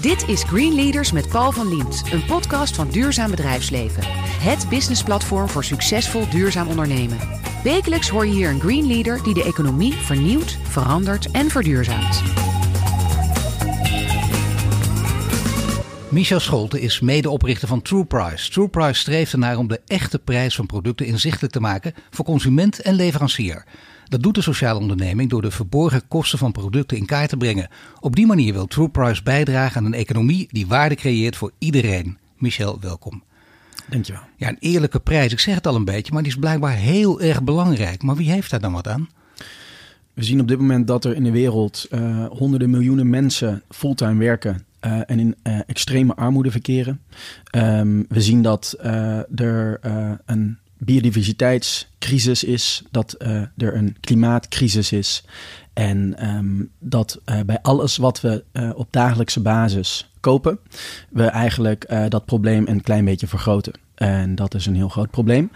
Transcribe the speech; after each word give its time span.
Dit 0.00 0.28
is 0.28 0.42
Green 0.42 0.74
Leaders 0.74 1.12
met 1.12 1.28
Paul 1.28 1.52
van 1.52 1.68
Liemt, 1.68 2.02
een 2.12 2.24
podcast 2.24 2.74
van 2.74 2.90
Duurzaam 2.90 3.30
Bedrijfsleven. 3.30 4.02
Het 4.40 4.68
businessplatform 4.68 5.48
voor 5.48 5.64
succesvol 5.64 6.28
duurzaam 6.28 6.68
ondernemen. 6.68 7.18
Wekelijks 7.62 8.08
hoor 8.08 8.26
je 8.26 8.32
hier 8.32 8.50
een 8.50 8.60
Green 8.60 8.86
Leader 8.86 9.22
die 9.22 9.34
de 9.34 9.44
economie 9.44 9.92
vernieuwt, 9.92 10.58
verandert 10.62 11.30
en 11.30 11.50
verduurzaamt. 11.50 12.22
Michel 16.08 16.40
Scholte 16.40 16.80
is 16.80 17.00
medeoprichter 17.00 17.68
van 17.68 17.82
TruePrice. 17.82 18.50
TruePrice 18.50 19.00
streeft 19.00 19.32
ernaar 19.32 19.56
om 19.56 19.68
de 19.68 19.80
echte 19.86 20.18
prijs 20.18 20.54
van 20.54 20.66
producten 20.66 21.06
inzichtelijk 21.06 21.52
te 21.52 21.60
maken 21.60 21.94
voor 22.10 22.24
consument 22.24 22.80
en 22.80 22.94
leverancier. 22.94 23.64
Dat 24.08 24.22
doet 24.22 24.34
de 24.34 24.42
sociale 24.42 24.78
onderneming 24.78 25.30
door 25.30 25.42
de 25.42 25.50
verborgen 25.50 26.08
kosten 26.08 26.38
van 26.38 26.52
producten 26.52 26.96
in 26.96 27.06
kaart 27.06 27.28
te 27.28 27.36
brengen. 27.36 27.68
Op 28.00 28.16
die 28.16 28.26
manier 28.26 28.52
wil 28.52 28.66
TruePrice 28.66 29.22
bijdragen 29.22 29.76
aan 29.76 29.84
een 29.84 29.94
economie 29.94 30.48
die 30.50 30.66
waarde 30.66 30.94
creëert 30.94 31.36
voor 31.36 31.52
iedereen. 31.58 32.18
Michel, 32.36 32.78
welkom. 32.80 33.22
Dankjewel. 33.90 34.22
Ja, 34.36 34.48
een 34.48 34.56
eerlijke 34.60 35.00
prijs, 35.00 35.32
ik 35.32 35.40
zeg 35.40 35.54
het 35.54 35.66
al 35.66 35.74
een 35.74 35.84
beetje, 35.84 36.12
maar 36.12 36.22
die 36.22 36.32
is 36.32 36.38
blijkbaar 36.38 36.74
heel 36.74 37.20
erg 37.20 37.42
belangrijk. 37.42 38.02
Maar 38.02 38.16
wie 38.16 38.30
heeft 38.30 38.50
daar 38.50 38.60
dan 38.60 38.72
wat 38.72 38.88
aan? 38.88 39.08
We 40.14 40.24
zien 40.24 40.40
op 40.40 40.48
dit 40.48 40.58
moment 40.58 40.86
dat 40.86 41.04
er 41.04 41.14
in 41.14 41.24
de 41.24 41.30
wereld 41.30 41.86
uh, 41.90 42.26
honderden 42.26 42.70
miljoenen 42.70 43.10
mensen 43.10 43.62
fulltime 43.68 44.18
werken 44.18 44.64
uh, 44.86 45.00
en 45.06 45.18
in 45.18 45.36
uh, 45.42 45.58
extreme 45.66 46.14
armoede 46.14 46.50
verkeren. 46.50 47.00
Um, 47.56 48.06
we 48.08 48.20
zien 48.20 48.42
dat 48.42 48.76
er 49.34 49.78
een 50.26 50.58
biodiversiteitscrisis 50.78 52.44
is, 52.44 52.82
dat 52.90 53.16
uh, 53.18 53.28
er 53.56 53.74
een 53.76 53.96
klimaatcrisis 54.00 54.92
is. 54.92 55.24
En 55.72 56.28
um, 56.36 56.70
dat 56.78 57.20
uh, 57.24 57.40
bij 57.46 57.58
alles 57.62 57.96
wat 57.96 58.20
we 58.20 58.44
uh, 58.52 58.70
op 58.74 58.86
dagelijkse 58.90 59.40
basis 59.40 60.10
kopen, 60.20 60.58
we 61.10 61.24
eigenlijk 61.24 62.08
dat 62.08 62.24
probleem 62.24 62.66
een 62.66 62.82
klein 62.82 63.04
beetje 63.04 63.26
vergroten. 63.26 63.72
En 63.94 64.34
dat 64.34 64.54
is 64.54 64.66
een 64.66 64.74
heel 64.74 64.88
groot 64.88 65.10
probleem. 65.10 65.50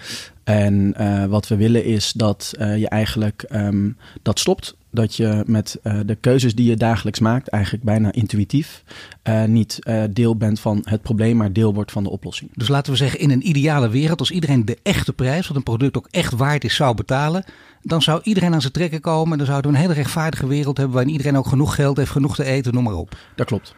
En 0.45 0.95
wat 1.29 1.49
we 1.49 1.57
willen 1.57 1.85
is 1.85 2.13
dat 2.13 2.51
je 2.59 2.89
eigenlijk 2.89 3.45
um, 3.53 3.97
dat 4.23 4.39
stopt 4.39 4.77
dat 4.93 5.17
je 5.17 5.43
met 5.47 5.79
uh, 5.83 6.01
de 6.07 6.15
keuzes 6.15 6.55
die 6.55 6.69
je 6.69 6.77
dagelijks 6.77 7.21
maakt, 7.21 7.49
eigenlijk 7.49 7.85
bijna 7.85 8.13
intuïtief, 8.13 8.85
uh, 9.29 9.45
niet 9.45 9.79
uh, 9.81 10.03
deel 10.11 10.37
bent 10.37 10.61
van 10.61 10.81
het 10.85 11.03
probleem, 11.03 11.37
maar 11.37 11.53
deel 11.53 11.75
wordt 11.75 11.93
van 11.93 12.03
de 12.03 12.11
oplossing. 12.11 12.51
Dus 12.55 12.69
laten 12.69 12.93
we 12.93 12.99
zeggen, 12.99 13.21
in 13.21 13.31
een 13.31 13.49
ideale 13.49 13.89
wereld, 13.89 14.19
als 14.19 14.31
iedereen 14.31 14.65
de 14.65 14.79
echte 14.83 15.13
prijs, 15.13 15.49
wat 15.49 15.57
een 15.57 15.63
product 15.63 15.97
ook 15.97 16.09
echt 16.11 16.33
waard 16.33 16.65
is, 16.65 16.75
zou 16.75 16.95
betalen, 16.95 17.45
dan 17.83 18.03
zou 18.03 18.21
iedereen 18.23 18.55
aan 18.55 18.61
zijn 18.61 18.73
trekken 18.73 19.01
komen 19.01 19.33
en 19.33 19.39
dan 19.39 19.47
zouden 19.47 19.71
we 19.71 19.77
een 19.77 19.83
hele 19.83 19.95
rechtvaardige 19.95 20.47
wereld 20.47 20.77
hebben 20.77 20.95
waarin 20.95 21.13
iedereen 21.13 21.37
ook 21.37 21.47
genoeg 21.47 21.75
geld 21.75 21.97
heeft, 21.97 22.11
genoeg 22.11 22.35
te 22.35 22.45
eten, 22.45 22.75
noem 22.75 22.85
maar 22.85 22.95
op. 22.95 23.17
Dat 23.35 23.47
klopt. 23.47 23.75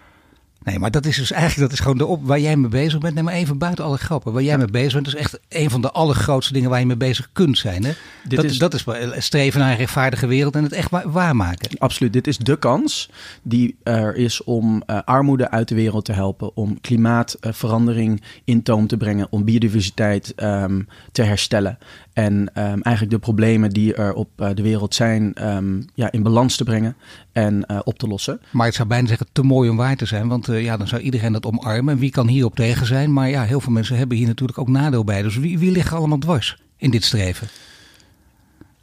Nee, 0.65 0.79
maar 0.79 0.91
dat 0.91 1.07
is 1.07 1.17
dus 1.17 1.31
eigenlijk 1.31 1.61
dat 1.63 1.73
is 1.73 1.85
gewoon 1.85 1.99
de 1.99 2.07
op 2.07 2.27
waar 2.27 2.41
jij 2.41 2.57
mee 2.57 2.71
bezig 2.71 2.99
bent. 2.99 3.15
Neem 3.15 3.25
maar 3.25 3.35
even 3.35 3.59
buiten 3.59 3.85
alle 3.85 3.97
grappen. 3.97 4.33
Waar 4.33 4.43
jij 4.43 4.53
ja. 4.53 4.59
mee 4.59 4.67
bezig 4.67 4.93
bent, 4.93 5.07
is 5.07 5.15
echt 5.15 5.39
een 5.49 5.71
van 5.71 5.81
de 5.81 5.91
allergrootste 5.91 6.53
dingen 6.53 6.71
waar 6.71 6.81
je 6.81 6.87
mee 6.87 6.97
bezig 6.97 7.29
kunt 7.33 7.59
zijn. 7.59 7.85
Hè? 7.85 7.93
Dit 8.29 8.37
dat, 8.37 8.45
is, 8.45 8.59
dat 8.59 8.75
is 8.75 8.85
streven 9.25 9.61
naar 9.61 9.71
een 9.71 9.77
rechtvaardige 9.77 10.27
wereld 10.27 10.55
en 10.55 10.63
het 10.63 10.73
echt 10.73 10.91
waarmaken. 11.05 11.79
Absoluut. 11.79 12.13
Dit 12.13 12.27
is 12.27 12.39
de 12.39 12.59
kans 12.59 13.11
die 13.43 13.77
er 13.83 14.17
is 14.17 14.45
om 14.45 14.83
uh, 14.87 14.99
armoede 15.05 15.51
uit 15.51 15.69
de 15.69 15.75
wereld 15.75 16.05
te 16.05 16.13
helpen. 16.13 16.57
Om 16.57 16.81
klimaatverandering 16.81 18.21
uh, 18.21 18.27
in 18.45 18.63
toom 18.63 18.87
te 18.87 18.97
brengen. 18.97 19.27
Om 19.31 19.45
biodiversiteit 19.45 20.33
um, 20.43 20.89
te 21.13 21.23
herstellen. 21.23 21.79
En 22.15 22.35
um, 22.35 22.83
eigenlijk 22.83 23.11
de 23.11 23.19
problemen 23.19 23.71
die 23.71 23.95
er 23.95 24.15
op 24.15 24.29
uh, 24.37 24.49
de 24.55 24.63
wereld 24.63 24.95
zijn, 24.95 25.49
um, 25.49 25.85
ja, 25.95 26.13
in 26.13 26.23
balans 26.23 26.57
te 26.57 26.65
brengen 26.65 26.97
en 27.33 27.65
uh, 27.71 27.79
op 27.85 27.99
te 27.99 28.07
lossen. 28.07 28.41
Maar 28.51 28.67
het 28.67 28.75
zou 28.75 28.89
bijna 28.89 29.09
zeggen 29.09 29.27
te 29.33 29.43
mooi 29.43 29.71
om 29.71 29.77
waar 29.77 29.97
te 29.97 30.07
zijn, 30.07 30.29
want 30.29 30.49
uh, 30.49 30.63
ja, 30.63 30.77
dan 30.77 30.89
zou 30.89 31.03
iedereen 31.03 31.33
dat 31.33 31.47
omarmen. 31.47 31.95
En 31.95 32.01
wie 32.01 32.11
kan 32.11 32.29
hierop 32.29 32.55
tegen 32.55 32.87
zijn? 32.87 33.13
Maar 33.13 33.29
ja, 33.29 33.43
heel 33.43 33.61
veel 33.61 33.73
mensen 33.73 33.97
hebben 33.97 34.17
hier 34.17 34.27
natuurlijk 34.27 34.59
ook 34.59 34.69
nadeel 34.69 35.05
bij. 35.05 35.23
Dus 35.23 35.37
wie, 35.37 35.59
wie 35.59 35.71
ligt 35.71 35.93
allemaal 35.93 36.19
dwars 36.19 36.63
in 36.77 36.91
dit 36.91 37.05
streven? 37.05 37.49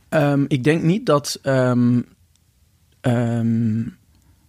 Um, 0.10 0.46
ik 0.48 0.64
denk 0.64 0.84
niet 0.84 1.06
dat 1.06 1.40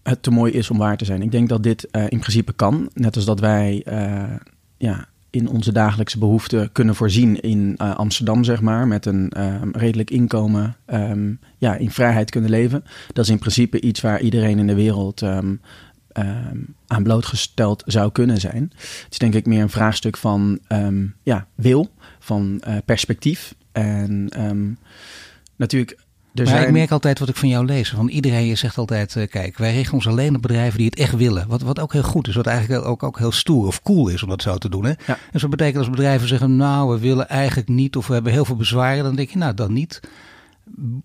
het 0.02 0.22
te 0.22 0.30
mooi 0.30 0.52
is 0.52 0.70
om 0.70 0.78
waar 0.78 0.96
te 0.96 1.04
zijn. 1.04 1.22
Ik 1.22 1.30
denk 1.30 1.48
dat 1.48 1.62
dit 1.62 1.84
in 1.92 2.18
principe 2.18 2.52
kan. 2.52 2.90
Net 2.94 3.16
als 3.16 3.24
dat 3.24 3.40
wij 3.40 3.86
ja, 4.76 5.08
in 5.32 5.48
onze 5.48 5.72
dagelijkse 5.72 6.18
behoeften 6.18 6.72
kunnen 6.72 6.94
voorzien 6.94 7.40
in 7.40 7.74
uh, 7.82 7.94
Amsterdam, 7.94 8.44
zeg 8.44 8.60
maar, 8.60 8.86
met 8.86 9.06
een 9.06 9.32
um, 9.38 9.70
redelijk 9.72 10.10
inkomen, 10.10 10.76
um, 10.86 11.38
ja, 11.58 11.74
in 11.74 11.90
vrijheid 11.90 12.30
kunnen 12.30 12.50
leven. 12.50 12.84
Dat 13.12 13.24
is 13.24 13.30
in 13.30 13.38
principe 13.38 13.80
iets 13.80 14.00
waar 14.00 14.20
iedereen 14.20 14.58
in 14.58 14.66
de 14.66 14.74
wereld 14.74 15.20
um, 15.20 15.60
aan 16.86 17.02
blootgesteld 17.02 17.82
zou 17.86 18.12
kunnen 18.12 18.40
zijn. 18.40 18.72
Het 18.74 19.06
is 19.10 19.18
denk 19.18 19.34
ik 19.34 19.46
meer 19.46 19.62
een 19.62 19.70
vraagstuk 19.70 20.16
van 20.16 20.58
ja, 21.22 21.46
wil, 21.54 21.90
van 22.18 22.62
uh, 22.68 22.76
perspectief. 22.84 23.54
En 23.72 24.28
natuurlijk 25.56 25.98
maar 26.34 26.46
zijn... 26.46 26.66
ik 26.66 26.72
merk 26.72 26.90
altijd 26.90 27.18
wat 27.18 27.28
ik 27.28 27.36
van 27.36 27.48
jou 27.48 27.64
lees. 27.64 27.90
Van 27.90 28.08
iedereen, 28.08 28.46
je 28.46 28.54
zegt 28.54 28.78
altijd, 28.78 29.14
uh, 29.14 29.26
kijk, 29.28 29.58
wij 29.58 29.74
richten 29.74 29.94
ons 29.94 30.08
alleen 30.08 30.36
op 30.36 30.42
bedrijven 30.42 30.78
die 30.78 30.86
het 30.86 30.98
echt 30.98 31.16
willen. 31.16 31.48
Wat, 31.48 31.62
wat 31.62 31.80
ook 31.80 31.92
heel 31.92 32.02
goed 32.02 32.28
is, 32.28 32.34
wat 32.34 32.46
eigenlijk 32.46 32.84
ook, 32.84 33.02
ook 33.02 33.18
heel 33.18 33.32
stoer 33.32 33.66
of 33.66 33.82
cool 33.82 34.08
is 34.08 34.22
om 34.22 34.28
dat 34.28 34.42
zo 34.42 34.58
te 34.58 34.68
doen. 34.68 34.84
Hè? 34.84 34.90
Ja. 34.90 34.96
En 35.06 35.18
dus 35.32 35.40
dat 35.40 35.50
betekent 35.50 35.78
als 35.78 35.90
bedrijven 35.90 36.28
zeggen, 36.28 36.56
nou, 36.56 36.92
we 36.92 36.98
willen 36.98 37.28
eigenlijk 37.28 37.68
niet 37.68 37.96
of 37.96 38.06
we 38.06 38.14
hebben 38.14 38.32
heel 38.32 38.44
veel 38.44 38.56
bezwaren. 38.56 39.04
Dan 39.04 39.16
denk 39.16 39.30
je, 39.30 39.38
nou, 39.38 39.54
dan 39.54 39.72
niet. 39.72 40.00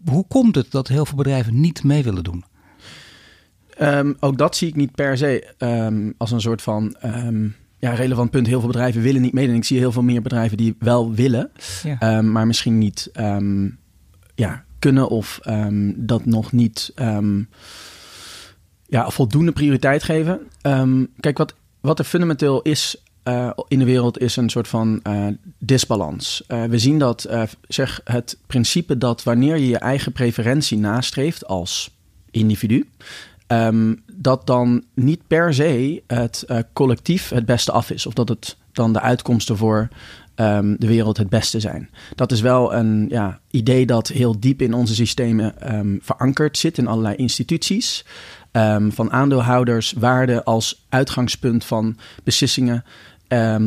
Hoe 0.06 0.26
komt 0.28 0.56
het 0.56 0.72
dat 0.72 0.88
heel 0.88 1.06
veel 1.06 1.18
bedrijven 1.18 1.60
niet 1.62 1.84
mee 1.84 2.04
willen 2.04 2.24
doen? 2.24 2.44
Um, 3.82 4.18
ook 4.20 4.38
dat 4.38 4.56
zie 4.56 4.68
ik 4.68 4.76
niet 4.76 4.92
per 4.92 5.18
se 5.18 5.54
um, 5.58 6.14
als 6.18 6.32
een 6.32 6.42
soort 6.42 6.62
van... 6.62 6.96
Um, 7.06 7.56
ja, 7.80 7.94
relevant 7.94 8.32
punt. 8.32 8.48
Heel 8.48 8.60
veel 8.60 8.70
bedrijven 8.70 9.02
willen 9.02 9.22
niet 9.22 9.34
meedoen. 9.34 9.56
Ik 9.56 9.64
zie 9.64 9.78
heel 9.78 9.92
veel 9.92 10.02
meer 10.02 10.22
bedrijven 10.22 10.58
die 10.58 10.76
wel 10.80 11.14
willen, 11.14 11.52
ja. 11.84 12.22
maar 12.22 12.48
misschien 12.48 12.78
niet 12.78 13.12
ja, 14.36 14.66
kunnen 14.80 15.10
of 15.10 15.40
um, 15.48 15.94
dat 15.98 16.26
nog 16.26 16.52
niet 16.52 16.92
um, 16.96 17.50
ja, 18.86 19.10
voldoende 19.10 19.52
prioriteit 19.52 20.04
geven. 20.04 20.40
Um, 20.62 21.08
kijk, 21.20 21.38
wat, 21.38 21.54
wat 21.82 22.00
er 22.00 22.06
fundamenteel 22.06 22.62
is 22.62 23.02
uh, 23.28 23.50
in 23.68 23.80
de 23.80 23.86
wereld 23.86 24.20
is 24.20 24.36
een 24.36 24.50
soort 24.50 24.68
van 24.68 25.00
uh, 25.04 25.28
disbalans. 25.60 26.44
Uh, 26.48 26.64
we 26.64 26.78
zien 26.78 27.00
dat, 27.00 27.30
zeg, 27.68 28.02
het 28.04 28.38
principe 28.48 28.98
dat 28.98 29.24
wanneer 29.24 29.58
je 29.58 29.68
je 29.68 29.78
eigen 29.78 30.12
preferentie 30.12 30.78
nastreeft 30.78 31.46
als 31.46 31.96
individu, 32.32 32.90
dat 34.14 34.48
dan 34.48 34.84
niet 34.94 35.28
per 35.28 35.54
se 35.54 36.04
het 36.08 36.46
collectief 36.74 37.30
het 37.30 37.46
beste 37.46 37.72
af 37.72 37.92
is. 37.92 38.06
Of 38.06 38.14
dat 38.14 38.30
het 38.30 38.58
dan 38.72 38.94
de 38.94 39.02
uitkomsten 39.02 39.58
voor 39.58 39.88
um, 40.40 40.76
de 40.80 40.88
wereld 40.88 41.18
het 41.18 41.30
beste 41.30 41.60
zijn. 41.60 41.90
Dat 42.16 42.32
is 42.32 42.42
wel 42.42 42.74
een 42.74 43.06
ja, 43.10 43.40
idee 43.52 43.86
dat 43.86 44.08
heel 44.08 44.40
diep 44.40 44.62
in 44.62 44.74
onze 44.74 44.96
systemen 44.96 45.76
um, 45.76 46.00
verankerd 46.02 46.58
zit 46.58 46.78
in 46.78 46.88
allerlei 46.88 47.16
instituties. 47.16 48.06
Um, 48.52 48.92
van 48.92 49.12
aandeelhouders, 49.12 49.94
waarde 49.98 50.44
als 50.44 50.86
uitgangspunt 50.90 51.66
van 51.66 51.98
beslissingen. 52.24 52.84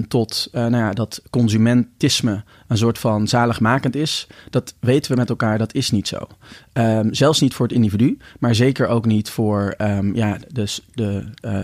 Tot 0.09 0.49
uh, 0.53 0.61
nou 0.61 0.77
ja, 0.77 0.93
dat 0.93 1.23
consumentisme 1.31 2.45
een 2.69 2.77
soort 2.77 2.99
van 2.99 3.29
zaligmakend 3.29 3.97
is. 3.97 4.27
Dat 4.51 4.75
weten 4.81 5.13
we 5.13 5.19
met 5.19 5.29
elkaar, 5.29 5.59
dat 5.59 5.75
is 5.75 5.91
niet 5.91 6.09
zo. 6.09 6.19
Zelfs 7.11 7.41
niet 7.41 7.55
voor 7.55 7.67
het 7.67 7.75
individu, 7.75 8.19
maar 8.39 8.55
zeker 8.55 8.87
ook 8.87 9.07
niet 9.07 9.31
voor 9.31 9.75
ja, 10.15 10.39
dus 10.53 10.81
de, 10.95 11.25
uh, 11.45 11.59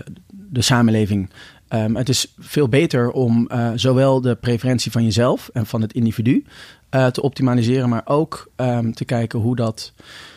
de 0.49 0.61
samenleving 0.61 1.29
Um, 1.69 1.95
het 1.95 2.09
is 2.09 2.33
veel 2.39 2.67
beter 2.67 3.11
om 3.11 3.49
uh, 3.51 3.71
zowel 3.75 4.21
de 4.21 4.35
preferentie 4.35 4.91
van 4.91 5.03
jezelf 5.03 5.49
en 5.53 5.65
van 5.65 5.81
het 5.81 5.93
individu 5.93 6.45
uh, 6.91 7.07
te 7.07 7.21
optimaliseren, 7.21 7.89
maar 7.89 8.01
ook 8.05 8.51
um, 8.55 8.93
te 8.93 9.05
kijken 9.05 9.39
hoe 9.39 9.55
dat 9.55 9.93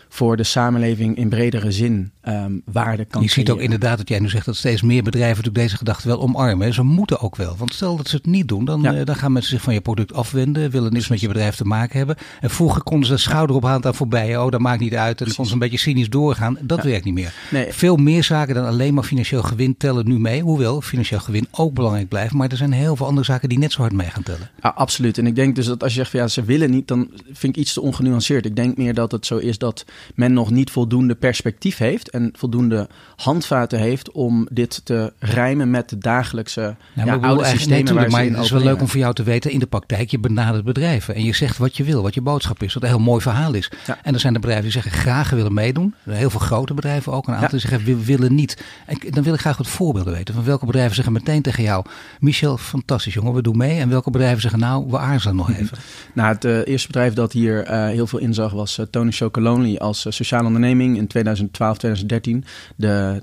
voor 0.08 0.36
de 0.36 0.42
samenleving 0.42 1.16
in 1.16 1.28
bredere 1.28 1.72
zin 1.72 2.12
um, 2.28 2.62
waarde 2.64 3.04
kan 3.04 3.22
Je 3.22 3.31
ziet 3.31 3.50
ook 3.50 3.60
inderdaad 3.60 3.98
dat 3.98 4.08
jij 4.08 4.19
nu 4.19 4.28
zegt 4.28 4.47
dat 4.47 4.56
steeds 4.56 4.82
meer 4.82 5.03
bedrijven 5.03 5.36
natuurlijk 5.36 5.64
deze 5.64 5.76
gedachte 5.76 6.08
wel 6.08 6.20
omarmen. 6.20 6.75
Ze 6.75 6.82
moeten 6.82 7.20
ook 7.20 7.37
wel. 7.37 7.56
Want 7.56 7.75
stel 7.75 7.96
dat 7.96 8.08
ze 8.08 8.17
het 8.17 8.26
niet 8.26 8.49
doen, 8.49 8.64
dan, 8.64 8.82
ja. 8.82 8.94
uh, 8.94 9.05
dan 9.05 9.17
gaan 9.17 9.32
mensen 9.32 9.50
zich 9.50 9.62
van 9.62 9.75
je 9.75 9.81
product 9.81 10.12
afwenden, 10.12 10.70
willen 10.70 10.93
niks 10.93 11.08
met 11.08 11.20
je 11.20 11.26
bedrijf 11.26 11.56
te 11.56 11.64
maken 11.64 11.99
hebben. 11.99 12.17
En 12.40 12.50
vroeger 12.50 12.82
konden 12.82 13.06
ze 13.06 13.12
de 13.12 13.20
schouder 13.20 13.56
ophalen 13.56 13.84
aan 13.84 13.94
voorbij. 13.94 14.37
Oh, 14.37 14.50
dat 14.50 14.61
maakt 14.61 14.81
niet 14.81 14.94
uit. 14.94 15.19
En 15.20 15.26
dan 15.26 15.34
konden 15.34 15.46
ze 15.46 15.52
een 15.52 15.58
beetje 15.58 15.78
cynisch 15.78 16.08
doorgaan. 16.08 16.58
Dat 16.61 16.82
ja. 16.82 16.88
werkt 16.88 17.05
niet 17.05 17.14
meer. 17.14 17.34
Nee. 17.50 17.72
Veel 17.72 17.96
meer 17.96 18.25
zaken 18.25 18.55
dan 18.55 18.67
alleen 18.67 18.94
maar 18.94 19.05
financieel 19.05 19.43
gewin 19.43 19.76
tellen 19.76 20.08
nu 20.08 20.19
mee. 20.19 20.43
Hoewel 20.43 20.81
financieel 20.81 21.20
gewin 21.20 21.46
ook 21.50 21.75
belangrijk 21.75 22.08
blijft. 22.08 22.32
Maar 22.32 22.49
er 22.49 22.56
zijn 22.56 22.72
heel 22.72 22.96
veel 22.96 23.06
andere 23.06 23.26
zaken 23.26 23.49
die 23.49 23.58
net 23.58 23.72
zo 23.72 23.81
hard 23.81 23.93
mee 23.93 24.11
gaan 24.11 24.22
tellen. 24.22 24.50
Ja, 24.62 24.69
absoluut. 24.69 25.19
En 25.19 25.26
ik 25.26 25.34
denk 25.34 25.55
dus 25.56 25.67
dat 25.67 25.82
als 25.82 25.93
je 25.93 25.99
zegt 25.99 26.11
van 26.11 26.20
ja, 26.20 26.28
ze 26.28 26.43
willen 26.43 26.70
niet, 26.70 26.88
dan 26.88 27.11
vind 27.32 27.56
ik 27.56 27.62
iets 27.62 27.72
te 27.72 27.81
ongenuanceerd. 27.81 28.46
Ik 28.46 28.56
denk 28.56 28.76
meer 28.76 28.94
dat 28.94 29.12
het 29.12 29.26
zo 29.26 29.37
is 29.37 29.58
dat 29.58 29.84
men 30.14 30.32
nog 30.32 30.50
niet 30.50 30.70
voldoende 30.70 31.14
perspectief 31.14 31.78
heeft 31.78 32.09
en 32.10 32.32
voldoende 32.36 32.88
handvaten 33.16 33.78
heeft 33.78 34.10
om 34.10 34.48
dit 34.50 34.80
te 34.84 35.12
rijmen 35.18 35.70
met 35.70 35.88
de 35.88 35.98
dagelijkse 35.98 36.76
ja, 36.94 37.04
ja, 37.04 37.14
oude 37.14 37.44
systemen. 37.44 37.94
Nee, 37.94 38.08
maar 38.08 38.24
het 38.24 38.38
is 38.38 38.50
wel 38.50 38.62
leuk 38.62 38.80
om 38.80 38.88
voor 38.88 39.00
jou 39.00 39.14
te 39.14 39.22
weten, 39.22 39.50
in 39.50 39.58
de 39.58 39.66
praktijk, 39.66 40.10
je 40.10 40.18
benadert 40.18 40.64
bedrijven 40.64 41.14
en 41.14 41.24
je 41.24 41.34
zegt 41.34 41.58
wat 41.58 41.76
je 41.76 41.84
wil, 41.84 42.02
wat 42.02 42.14
je 42.14 42.20
boodschap 42.20 42.62
is, 42.62 42.74
wat 42.74 42.82
een 42.82 42.88
heel 42.88 42.98
mooi 42.98 43.20
verhaal 43.20 43.54
is. 43.54 43.70
En 44.02 44.14
er 44.14 44.20
zijn 44.20 44.32
de 44.32 44.38
bedrijven 44.38 44.70
die 44.70 44.80
zeggen 44.80 44.92
graag 44.92 45.30
willen 45.30 45.54
meedoen, 45.54 45.94
heel 46.02 46.30
veel 46.30 46.40
grote 46.40 46.74
bedrijven 46.74 47.12
ook, 47.12 47.28
een 47.28 47.34
aantal 47.34 47.48
die 47.50 47.60
zeggen 47.60 47.84
we 47.84 48.04
willen 48.04 48.34
niet. 48.34 48.62
En 48.86 48.98
dan 49.10 49.22
wil 49.22 49.34
ik 49.34 49.40
graag 49.40 49.56
wat 49.56 49.68
voorbeelden 49.68 50.12
weten 50.12 50.34
van 50.34 50.44
welke 50.44 50.66
bedrijven 50.66 50.94
zeggen 50.94 51.12
meteen 51.12 51.42
tegen 51.42 51.62
jou, 51.62 51.84
Michel, 52.20 52.56
fantastisch 52.56 53.14
jongen, 53.14 53.32
we 53.32 53.42
doen 53.42 53.56
mee. 53.56 53.78
En 53.78 53.88
welke 53.88 54.10
bedrijven 54.10 54.40
zeggen 54.40 54.60
nou, 54.60 54.86
we 54.88 54.98
aarzelen 54.98 55.36
nog 55.36 55.50
even. 55.50 55.78
Nou, 56.14 56.34
het 56.34 56.44
uh, 56.44 56.66
eerste 56.66 56.86
bedrijf 56.86 57.14
dat 57.14 57.32
hier 57.32 57.70
uh, 57.70 57.86
heel 57.86 58.06
veel 58.06 58.18
inzag 58.18 58.52
was 58.52 58.78
uh, 58.78 58.86
Tony 58.90 59.10
Chocolonely 59.10 59.76
als 59.76 60.06
sociale 60.08 60.46
onderneming 60.46 60.96
in 60.96 61.06
2012, 61.06 61.78
2013. 61.78 62.00
De 62.76 63.23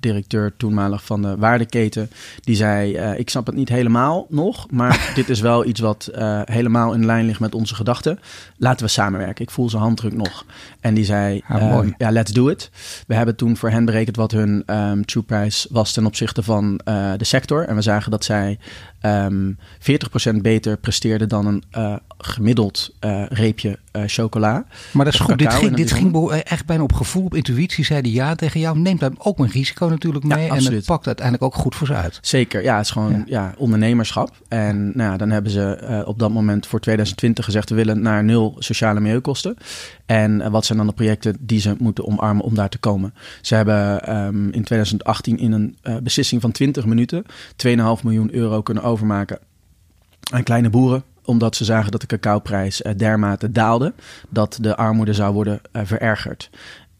directeur 0.00 0.56
toenmalig 0.56 1.04
van 1.04 1.22
de 1.22 1.36
waardeketen, 1.36 2.10
die 2.40 2.56
zei, 2.56 2.96
ik 3.16 3.30
snap 3.30 3.46
het 3.46 3.54
niet 3.54 3.68
helemaal 3.68 4.26
nog, 4.28 4.70
maar 4.70 5.10
dit 5.14 5.28
is 5.28 5.40
wel 5.40 5.66
iets 5.66 5.80
wat 5.80 6.10
helemaal 6.44 6.92
in 6.92 7.06
lijn 7.06 7.26
ligt 7.26 7.40
met 7.40 7.54
onze 7.54 7.74
gedachten. 7.74 8.18
Laten 8.56 8.86
we 8.86 8.92
samenwerken. 8.92 9.44
Ik 9.44 9.50
voel 9.50 9.70
zijn 9.70 9.82
handdruk 9.82 10.14
nog. 10.14 10.44
En 10.80 10.94
die 10.94 11.04
zei, 11.04 11.42
ah, 11.48 11.86
ja, 11.98 12.10
let's 12.10 12.32
do 12.32 12.48
it. 12.48 12.70
We 13.06 13.14
hebben 13.14 13.36
toen 13.36 13.56
voor 13.56 13.70
hen 13.70 13.84
berekend 13.84 14.16
wat 14.16 14.30
hun 14.30 14.62
um, 14.66 15.04
true 15.04 15.22
price 15.22 15.68
was 15.70 15.92
ten 15.92 16.06
opzichte 16.06 16.42
van 16.42 16.80
de 17.16 17.24
sector. 17.24 17.66
En 17.66 17.74
we 17.74 17.82
zagen 17.82 18.10
dat 18.10 18.24
zij 18.24 18.58
um, 19.02 19.56
ehm, 19.80 20.36
40% 20.36 20.36
beter 20.42 20.76
presteerde 20.76 21.26
dan 21.26 21.46
een 21.46 21.62
uh, 21.76 21.96
gemiddeld 22.18 22.94
uh, 23.00 23.24
reepje 23.28 23.78
uh, 23.92 24.02
chocola. 24.06 24.64
Maar 24.92 25.04
dat 25.04 25.14
is 25.14 25.20
goed. 25.20 25.38
Dit 25.38 25.54
ging, 25.54 25.76
dit 25.76 25.92
ging 25.92 26.30
echt 26.30 26.66
bijna 26.66 26.82
op 26.82 26.92
gevoel, 26.92 27.24
op 27.24 27.34
intuïtie. 27.34 27.84
Zeiden 27.84 28.12
ja 28.12 28.34
tegen 28.34 28.60
jou. 28.60 28.78
Neemt 28.78 29.00
daar 29.00 29.10
ook 29.18 29.38
een 29.38 29.50
risico 29.50 29.88
natuurlijk 29.88 30.24
mee. 30.24 30.44
Ja, 30.44 30.54
en 30.54 30.74
het 30.74 30.84
pakt 30.84 31.06
uiteindelijk 31.06 31.44
ook 31.44 31.54
goed 31.54 31.74
voor 31.74 31.86
ze 31.86 31.94
uit. 31.94 32.18
Zeker. 32.22 32.62
Ja, 32.62 32.76
het 32.76 32.84
is 32.84 32.90
gewoon 32.90 33.22
ja. 33.26 33.54
ondernemerschap. 33.56 34.30
En 34.48 34.92
nou 34.94 35.10
ja, 35.10 35.16
dan 35.16 35.30
hebben 35.30 35.52
ze 35.52 36.02
op 36.06 36.18
dat 36.18 36.30
moment 36.30 36.66
voor 36.66 36.80
2020 36.80 37.44
gezegd... 37.44 37.68
we 37.68 37.74
willen 37.74 38.02
naar 38.02 38.24
nul 38.24 38.56
sociale 38.58 39.00
milieukosten. 39.00 39.56
En 40.06 40.50
wat 40.50 40.64
zijn 40.64 40.78
dan 40.78 40.86
de 40.86 40.92
projecten 40.92 41.36
die 41.40 41.60
ze 41.60 41.74
moeten 41.78 42.06
omarmen 42.06 42.44
om 42.44 42.54
daar 42.54 42.68
te 42.68 42.78
komen? 42.78 43.14
Ze 43.40 43.54
hebben 43.54 44.16
um, 44.16 44.52
in 44.52 44.64
2018 44.64 45.38
in 45.38 45.52
een 45.52 45.76
beslissing 46.02 46.40
van 46.40 46.52
20 46.52 46.86
minuten... 46.86 47.24
2,5 47.66 47.72
miljoen 48.02 48.34
euro 48.34 48.62
kunnen 48.62 48.82
overmaken 48.92 49.38
aan 50.30 50.42
kleine 50.42 50.70
boeren 50.70 51.04
omdat 51.24 51.56
ze 51.56 51.64
zagen 51.64 51.90
dat 51.90 52.00
de 52.00 52.06
cacaoprijs 52.06 52.82
uh, 52.82 52.92
dermate 52.96 53.50
daalde 53.50 53.94
dat 54.28 54.58
de 54.60 54.76
armoede 54.76 55.12
zou 55.12 55.34
worden 55.34 55.60
uh, 55.72 55.82
verergerd. 55.84 56.50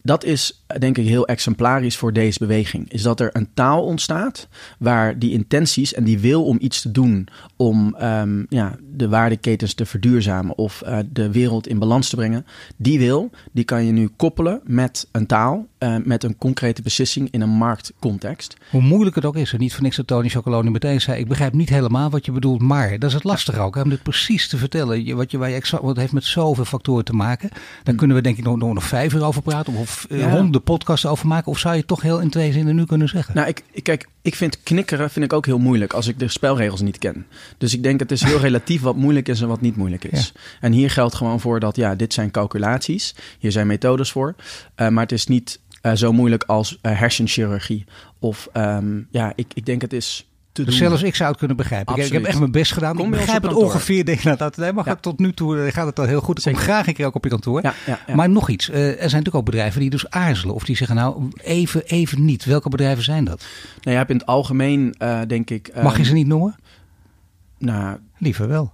Dat 0.05 0.23
is 0.23 0.63
denk 0.79 0.97
ik 0.97 1.07
heel 1.07 1.27
exemplarisch 1.27 1.97
voor 1.97 2.13
deze 2.13 2.39
beweging. 2.39 2.91
Is 2.91 3.01
dat 3.01 3.19
er 3.19 3.29
een 3.33 3.49
taal 3.53 3.83
ontstaat 3.83 4.47
waar 4.79 5.19
die 5.19 5.31
intenties 5.31 5.93
en 5.93 6.03
die 6.03 6.19
wil 6.19 6.45
om 6.45 6.57
iets 6.59 6.81
te 6.81 6.91
doen 6.91 7.27
om 7.55 7.95
um, 8.01 8.45
ja, 8.49 8.75
de 8.95 9.09
waardeketens 9.09 9.73
te 9.73 9.85
verduurzamen 9.85 10.57
of 10.57 10.83
de 11.11 11.31
wereld 11.31 11.67
in 11.67 11.79
balans 11.79 12.09
te 12.09 12.15
brengen. 12.15 12.45
Die 12.77 12.99
wil, 12.99 13.29
die 13.51 13.63
kan 13.63 13.85
je 13.85 13.91
nu 13.91 14.07
koppelen 14.07 14.61
met 14.63 15.07
een 15.11 15.25
taal, 15.25 15.67
uh, 15.83 15.95
met 16.03 16.23
een 16.23 16.37
concrete 16.37 16.81
beslissing 16.81 17.27
in 17.31 17.41
een 17.41 17.49
marktcontext. 17.49 18.55
Hoe 18.69 18.81
moeilijk 18.81 19.15
het 19.15 19.25
ook 19.25 19.35
is, 19.35 19.53
en 19.53 19.59
niet 19.59 19.73
voor 19.73 19.83
niks 19.83 19.95
dat 19.95 20.07
Tony 20.07 20.29
Chocoloni 20.29 20.69
meteen 20.69 21.01
zei, 21.01 21.19
ik 21.19 21.27
begrijp 21.27 21.53
niet 21.53 21.69
helemaal 21.69 22.09
wat 22.09 22.25
je 22.25 22.31
bedoelt, 22.31 22.61
maar 22.61 22.99
dat 22.99 23.09
is 23.09 23.15
het 23.15 23.23
lastige 23.23 23.59
ook, 23.59 23.75
hè, 23.75 23.81
om 23.81 23.89
dit 23.89 24.03
precies 24.03 24.47
te 24.47 24.57
vertellen. 24.57 25.15
Wat 25.15 25.31
je, 25.31 25.37
waar 25.37 25.49
je 25.49 25.55
exact, 25.55 25.83
wat 25.83 25.97
heeft 25.97 26.11
met 26.11 26.23
zoveel 26.23 26.65
factoren 26.65 27.05
te 27.05 27.13
maken. 27.13 27.49
Daar 27.49 27.59
hmm. 27.83 27.95
kunnen 27.95 28.15
we 28.15 28.21
denk 28.23 28.37
ik 28.37 28.43
nog, 28.43 28.57
nog, 28.57 28.73
nog 28.73 28.83
vijf 28.83 29.13
uur 29.13 29.23
over 29.23 29.41
praten 29.41 29.73
of 29.73 30.05
uh, 30.09 30.19
ja. 30.19 30.29
honderden 30.29 30.63
podcasts 30.63 31.05
over 31.05 31.27
maken. 31.27 31.51
Of 31.51 31.59
zou 31.59 31.75
je 31.75 31.85
toch 31.85 32.01
heel 32.01 32.19
in 32.19 32.29
twee 32.29 32.51
zinnen 32.51 32.75
nu 32.75 32.85
kunnen 32.85 33.09
zeggen? 33.09 33.35
Nou, 33.35 33.47
ik, 33.47 33.63
ik, 33.71 33.83
kijk, 33.83 34.07
ik 34.21 34.35
vind 34.35 34.63
knikkeren 34.63 35.09
vind 35.09 35.25
ik 35.25 35.33
ook 35.33 35.45
heel 35.45 35.59
moeilijk 35.59 35.93
als 35.93 36.07
ik 36.07 36.19
de 36.19 36.27
spelregels 36.27 36.81
niet 36.81 36.97
ken. 36.97 37.25
Dus 37.57 37.73
ik 37.73 37.83
denk 37.83 37.99
het 37.99 38.11
is 38.11 38.23
heel 38.23 38.39
relatief 38.49 38.81
wat 38.81 38.95
moeilijk 38.95 39.27
is 39.27 39.41
en 39.41 39.47
wat 39.47 39.61
niet 39.61 39.75
moeilijk 39.75 40.03
is. 40.03 40.33
En 40.59 40.71
hier 40.71 40.89
geldt 40.89 41.15
gewoon 41.15 41.39
voor 41.39 41.59
dat 41.59 41.75
ja, 41.75 41.95
dit 41.95 42.13
zijn 42.13 42.31
calculaties. 42.31 43.15
Hier 43.39 43.51
zijn 43.51 43.67
methodes 43.67 44.11
voor. 44.11 44.35
Uh, 44.75 44.87
maar 44.87 45.03
het 45.03 45.11
is 45.11 45.27
niet 45.27 45.59
uh, 45.83 45.93
zo 45.93 46.11
moeilijk 46.11 46.43
als 46.43 46.77
uh, 46.81 46.99
hersenchirurgie. 46.99 47.85
Of 48.19 48.49
um, 48.53 49.07
ja, 49.11 49.33
ik, 49.35 49.51
ik 49.53 49.65
denk 49.65 49.81
het 49.81 49.93
is 49.93 50.27
te 50.51 50.63
dus 50.63 50.77
doen. 50.77 50.87
zelfs 50.87 51.03
ik 51.03 51.15
zou 51.15 51.29
het 51.29 51.37
kunnen 51.37 51.57
begrijpen. 51.57 51.95
Ik, 51.95 52.05
ik, 52.05 52.11
heb 52.11 52.23
echt 52.23 52.39
mijn 52.39 52.51
best 52.51 52.71
gedaan. 52.71 52.95
Kom 52.95 53.05
ik 53.05 53.19
begrijp 53.19 53.43
het 53.43 53.53
ongeveer. 53.53 54.05
Denk, 54.05 54.23
nou, 54.23 54.37
dat, 54.37 54.57
nee, 54.57 54.71
ja. 54.85 54.95
tot 54.95 55.19
nu 55.19 55.33
toe 55.33 55.71
gaat 55.71 55.85
het 55.85 55.99
al 55.99 56.05
heel 56.05 56.21
goed. 56.21 56.45
Ik 56.45 56.53
kom 56.53 56.61
graag 56.61 56.87
een 56.87 56.93
keer 56.93 57.05
ook 57.05 57.15
op 57.15 57.23
je 57.23 57.29
kantoor. 57.29 57.61
Ja, 57.61 57.73
ja, 57.85 58.15
maar 58.15 58.29
nog 58.29 58.49
iets. 58.49 58.69
Er 58.69 58.81
zijn 58.81 58.99
natuurlijk 58.99 59.35
ook 59.35 59.45
bedrijven 59.45 59.79
die 59.79 59.89
dus 59.89 60.09
aarzelen. 60.09 60.55
Of 60.55 60.63
die 60.63 60.75
zeggen 60.75 60.95
nou 60.95 61.29
even, 61.41 61.85
even 61.85 62.25
niet. 62.25 62.45
Welke 62.45 62.69
bedrijven 62.69 63.03
zijn 63.03 63.23
dat? 63.23 63.45
Nou, 63.73 63.91
je 63.91 63.91
hebt 63.91 64.09
in 64.09 64.17
het 64.17 64.25
algemeen 64.25 64.95
denk 65.27 65.49
ik... 65.49 65.71
Mag 65.81 65.97
je 65.97 66.03
ze 66.03 66.13
niet 66.13 66.27
noemen? 66.27 66.55
Nou... 67.57 67.97
Liever 68.17 68.47
wel. 68.47 68.73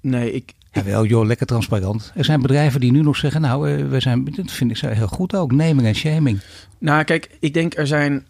Nee, 0.00 0.32
ik, 0.32 0.54
ja, 0.72 0.84
wel 0.84 1.04
joh, 1.04 1.26
lekker 1.26 1.46
transparant. 1.46 2.12
Er 2.14 2.24
zijn 2.24 2.42
bedrijven 2.42 2.80
die 2.80 2.92
nu 2.92 3.02
nog 3.02 3.16
zeggen, 3.16 3.40
nou, 3.40 3.70
uh, 3.70 3.88
we 3.88 4.00
zijn, 4.00 4.24
dat 4.24 4.50
vind 4.50 4.70
ik 4.70 4.78
heel 4.78 5.06
goed 5.06 5.34
ook, 5.34 5.52
naming 5.52 5.86
en 5.86 5.94
shaming. 5.94 6.40
Nou, 6.78 7.04
kijk, 7.04 7.36
ik 7.40 7.54
denk 7.54 7.76
er 7.76 7.86
zijn 7.86 8.26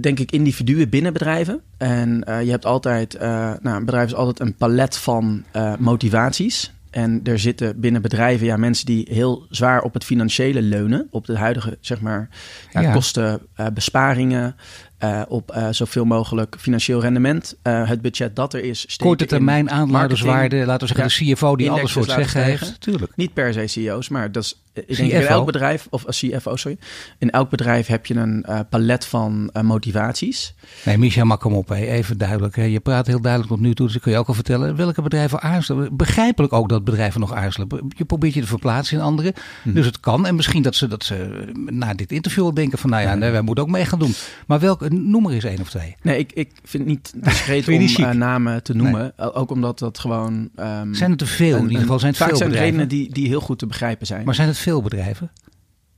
denk 0.00 0.18
ik, 0.18 0.32
individuen 0.32 0.88
binnen 0.88 1.12
bedrijven. 1.12 1.60
En 1.76 2.24
uh, 2.28 2.42
je 2.42 2.50
hebt 2.50 2.64
altijd, 2.64 3.14
uh, 3.14 3.20
nou, 3.60 3.76
een 3.76 3.84
bedrijf 3.84 4.06
is 4.06 4.14
altijd 4.14 4.40
een 4.40 4.54
palet 4.54 4.96
van 4.96 5.44
uh, 5.56 5.72
motivaties. 5.78 6.72
En 6.90 7.20
er 7.24 7.38
zitten 7.38 7.80
binnen 7.80 8.02
bedrijven 8.02 8.46
ja, 8.46 8.56
mensen 8.56 8.86
die 8.86 9.06
heel 9.10 9.46
zwaar 9.50 9.82
op 9.82 9.94
het 9.94 10.04
financiële 10.04 10.62
leunen. 10.62 11.06
Op 11.10 11.26
de 11.26 11.36
huidige, 11.36 11.78
zeg 11.80 12.00
maar, 12.00 12.28
ja, 12.72 12.80
ja. 12.80 12.92
kosten, 12.92 13.40
besparingen. 13.74 14.56
Uh, 15.04 15.22
op 15.28 15.54
uh, 15.56 15.68
zoveel 15.70 16.04
mogelijk 16.04 16.56
financieel 16.58 17.00
rendement. 17.00 17.56
Uh, 17.62 17.88
het 17.88 18.02
budget 18.02 18.36
dat 18.36 18.54
er 18.54 18.64
is. 18.64 18.96
Korte 18.96 19.26
termijn 19.26 19.70
aanlouderswaarde, 19.70 20.56
laten 20.56 20.88
we 20.88 20.94
zeggen 20.94 21.26
ja, 21.26 21.32
de 21.32 21.34
CFO 21.34 21.56
die 21.56 21.70
alles 21.70 21.92
voor 21.92 22.02
het 22.02 22.10
zeggen 22.10 22.44
heeft. 22.44 22.80
Tuurlijk. 22.80 23.12
Niet 23.16 23.32
per 23.32 23.52
se 23.52 23.66
CEO's, 23.66 24.08
maar 24.08 24.32
dat 24.32 24.42
is, 24.42 24.60
ik 24.86 24.96
denk 24.96 25.12
in 25.12 25.26
elk 25.26 25.46
bedrijf, 25.46 25.86
of 25.90 26.04
CFO, 26.04 26.56
sorry. 26.56 26.78
In 27.18 27.30
elk 27.30 27.50
bedrijf 27.50 27.86
heb 27.86 28.06
je 28.06 28.14
een 28.14 28.46
palet 28.70 29.06
van 29.06 29.50
motivaties. 29.62 30.54
Nee, 30.84 30.98
Micha, 30.98 31.24
mak 31.24 31.44
hem 31.44 31.54
op. 31.54 31.68
Hè. 31.68 31.74
Even 31.74 32.18
duidelijk. 32.18 32.56
Hè. 32.56 32.62
Je 32.62 32.80
praat 32.80 33.06
heel 33.06 33.20
duidelijk 33.20 33.52
tot 33.52 33.60
nu 33.60 33.74
toe, 33.74 33.86
dus 33.86 33.96
ik 33.96 34.02
kun 34.02 34.12
je 34.12 34.18
ook 34.18 34.28
al 34.28 34.34
vertellen. 34.34 34.76
Welke 34.76 35.02
bedrijven 35.02 35.40
aarzelen? 35.40 35.96
Begrijpelijk 35.96 36.52
ook 36.52 36.68
dat 36.68 36.84
bedrijven 36.84 37.20
nog 37.20 37.32
aarzelen. 37.32 37.68
Je 37.96 38.04
probeert 38.04 38.34
je 38.34 38.40
te 38.40 38.46
verplaatsen 38.46 38.96
in 38.96 39.02
anderen. 39.02 39.32
Hm. 39.62 39.72
Dus 39.72 39.86
het 39.86 40.00
kan. 40.00 40.26
En 40.26 40.34
misschien 40.34 40.62
dat 40.62 40.74
ze, 40.74 40.88
dat 40.88 41.04
ze 41.04 41.46
na 41.66 41.94
dit 41.94 42.12
interview 42.12 42.54
denken 42.54 42.78
van, 42.78 42.90
nou 42.90 43.02
ja, 43.02 43.14
nee, 43.14 43.30
wij 43.30 43.42
moeten 43.42 43.64
ook 43.64 43.70
mee 43.70 43.84
gaan 43.84 43.98
doen. 43.98 44.14
Maar 44.46 44.60
welke 44.60 44.87
noem 44.92 45.26
er 45.26 45.32
eens 45.32 45.44
één 45.44 45.60
of 45.60 45.70
twee. 45.70 45.96
Nee, 46.02 46.18
ik, 46.18 46.32
ik 46.32 46.50
vind 46.64 46.82
het 46.82 46.92
niet 46.92 47.12
discreet 47.24 47.68
om 47.68 47.74
uh, 47.74 48.10
namen 48.10 48.62
te 48.62 48.74
noemen. 48.74 49.12
Nee. 49.16 49.34
Ook 49.34 49.50
omdat 49.50 49.78
dat 49.78 49.98
gewoon... 49.98 50.50
Um, 50.60 50.94
zijn 50.94 51.10
het 51.10 51.18
te 51.18 51.26
veel? 51.26 51.56
In 51.56 51.62
ieder 51.62 51.80
geval 51.80 51.98
zijn 51.98 52.10
het 52.10 52.20
vaak 52.20 52.28
veel 52.28 52.38
zijn 52.38 52.50
bedrijven. 52.50 52.78
redenen 52.78 52.98
die, 52.98 53.12
die 53.12 53.28
heel 53.28 53.40
goed 53.40 53.58
te 53.58 53.66
begrijpen 53.66 54.06
zijn. 54.06 54.24
Maar 54.24 54.34
zijn 54.34 54.48
het 54.48 54.58
veel 54.58 54.82
bedrijven? 54.82 55.30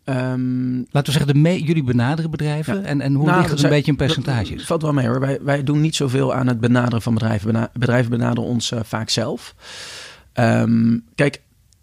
Um, 0.05 0.87
Laten 0.91 1.13
we 1.13 1.19
zeggen, 1.19 1.43
de 1.43 1.65
jullie 1.65 1.83
benaderen 1.83 2.31
bedrijven. 2.31 2.81
Ja. 2.81 2.87
En, 2.87 3.01
en 3.01 3.15
hoe 3.15 3.27
nou, 3.27 3.39
ligt 3.39 3.51
het 3.51 3.63
een 3.63 3.69
beetje 3.69 3.91
in 3.91 3.97
percentages? 3.97 4.57
Dat 4.57 4.67
valt 4.67 4.83
wel 4.83 4.93
mee 4.93 5.07
hoor. 5.07 5.21
Wij, 5.21 5.39
wij 5.43 5.63
doen 5.63 5.81
niet 5.81 5.97
zoveel 5.97 6.35
aan 6.35 6.47
het 6.47 6.61
benaderen 6.61 7.03
van 7.03 7.15
bedrijven. 7.15 7.71
Bedrijven 7.73 8.11
benaderen 8.11 8.51
ons 8.51 8.71
uh, 8.71 8.81
vaak 8.83 9.11
zelf. 9.11 9.55
Um, 10.35 11.05
kijk, 11.15 11.43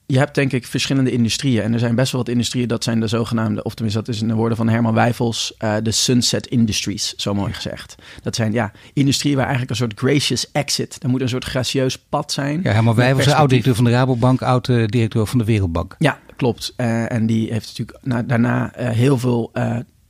je 0.10 0.18
hebt 0.18 0.36
denk 0.36 0.52
ik 0.52 0.66
verschillende 0.66 1.12
industrieën. 1.12 1.64
En 1.64 1.74
er 1.74 1.80
zijn 1.80 1.96
best 1.96 2.12
wel 2.12 2.22
wat 2.22 2.30
industrieën, 2.30 2.68
dat 2.68 2.84
zijn 2.84 3.00
de 3.00 3.08
zogenaamde, 3.08 3.64
of 3.64 3.74
tenminste 3.74 4.04
dat 4.04 4.16
is 4.16 4.22
in 4.22 4.28
de 4.28 4.34
woorden 4.34 4.58
van 4.58 4.70
Herman 4.70 4.94
Wijfels, 4.94 5.54
uh, 5.60 5.76
de 5.84 5.92
sunset 5.92 6.48
industries, 6.48 7.14
zo 7.16 7.34
mooi 7.34 7.54
gezegd. 7.54 7.96
Dat 8.22 8.36
zijn 8.36 8.52
ja, 8.52 8.72
industrieën 8.94 9.36
waar 9.36 9.46
eigenlijk 9.46 9.72
een 9.72 9.88
soort 9.88 10.00
gracious 10.00 10.52
exit, 10.52 10.98
er 11.04 11.10
moet 11.10 11.22
een 11.22 11.30
soort 11.30 11.46
gracieus 11.46 11.98
pad 11.98 12.32
zijn. 12.32 12.60
Ja, 12.64 12.72
Herman 12.72 12.96
Wijfels, 12.96 13.28
oud-directeur 13.28 13.76
van 13.76 13.84
de 13.84 13.92
Rabobank, 13.92 14.42
oud-directeur 14.42 15.28
van 15.28 15.38
de 15.38 15.46
Wereldbank. 15.46 15.96
Ja, 15.98 16.20
klopt. 16.36 16.74
Uh, 16.78 17.12
en 17.12 17.26
die 17.26 17.52
heeft 17.52 17.68
natuurlijk 17.68 17.98
na, 18.04 18.24
daarna 18.24 18.80
uh, 18.80 18.90
heel 18.90 19.18
veel 19.18 19.52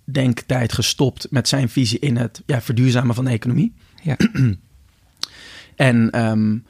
denktijd 0.04 0.74
gestopt 0.74 1.28
met 1.30 1.48
zijn 1.48 1.70
visie 1.70 2.00
in 2.00 2.18
het 2.18 2.42
ja, 2.46 2.62
verduurzamen 2.62 3.16
van 3.16 3.26
de 3.26 3.32
economie. 3.32 3.74
Ja. 4.04 4.18
en 5.76 6.26
um, 6.26 6.66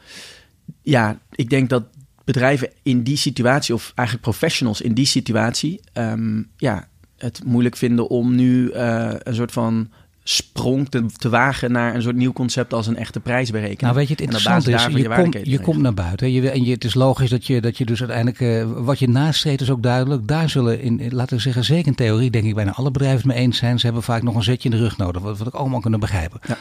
ja, 0.81 1.19
ik 1.31 1.49
denk 1.49 1.69
dat 1.69 1.83
bedrijven 2.27 2.69
in 2.83 3.03
die 3.03 3.17
situatie, 3.17 3.73
of 3.73 3.91
eigenlijk 3.95 4.27
professionals 4.29 4.81
in 4.81 4.93
die 4.93 5.05
situatie, 5.05 5.79
um, 5.93 6.47
ja, 6.57 6.87
het 7.17 7.41
moeilijk 7.45 7.77
vinden 7.77 8.09
om 8.09 8.35
nu 8.35 8.71
uh, 8.73 9.11
een 9.17 9.35
soort 9.35 9.51
van 9.51 9.89
sprong 10.23 10.89
te, 10.89 11.05
te, 11.05 11.29
wagen 11.29 11.71
naar 11.71 11.95
een 11.95 12.01
soort 12.01 12.15
nieuw 12.15 12.33
concept 12.33 12.73
als 12.73 12.87
een 12.87 12.97
echte 12.97 13.19
prijsberekening. 13.19 13.81
Nou 13.81 13.95
weet 13.95 14.07
je, 14.07 14.13
het 14.13 14.21
interessante 14.21 14.71
is, 14.71 14.85
je, 14.85 14.97
je, 14.97 15.09
kom, 15.09 15.33
je 15.43 15.59
komt 15.59 15.81
naar 15.81 15.93
buiten. 15.93 16.31
Je, 16.31 16.49
en 16.49 16.63
je, 16.63 16.71
het 16.71 16.83
is 16.83 16.93
logisch 16.93 17.29
dat 17.29 17.45
je, 17.45 17.61
dat 17.61 17.77
je 17.77 17.85
dus 17.85 17.99
uiteindelijk, 17.99 18.39
uh, 18.39 18.83
wat 18.85 18.99
je 18.99 19.09
nastreeft 19.09 19.61
is 19.61 19.69
ook 19.69 19.83
duidelijk. 19.83 20.27
Daar 20.27 20.49
zullen, 20.49 20.81
in, 20.81 21.01
laten 21.11 21.35
we 21.35 21.41
zeggen, 21.41 21.63
zeker 21.63 21.87
in 21.87 21.95
theorie, 21.95 22.31
denk 22.31 22.45
ik 22.45 22.55
bijna 22.55 22.73
alle 22.73 22.91
bedrijven 22.91 23.17
het 23.17 23.27
mee 23.27 23.37
eens 23.37 23.57
zijn. 23.57 23.79
Ze 23.79 23.85
hebben 23.85 24.03
vaak 24.03 24.23
nog 24.23 24.35
een 24.35 24.43
zetje 24.43 24.69
in 24.69 24.75
de 24.75 24.81
rug 24.81 24.97
nodig, 24.97 25.21
wat, 25.21 25.37
wat 25.37 25.47
ik 25.47 25.53
allemaal 25.53 25.79
kunnen 25.79 25.99
begrijpen. 25.99 26.39
Ja. 26.47 26.57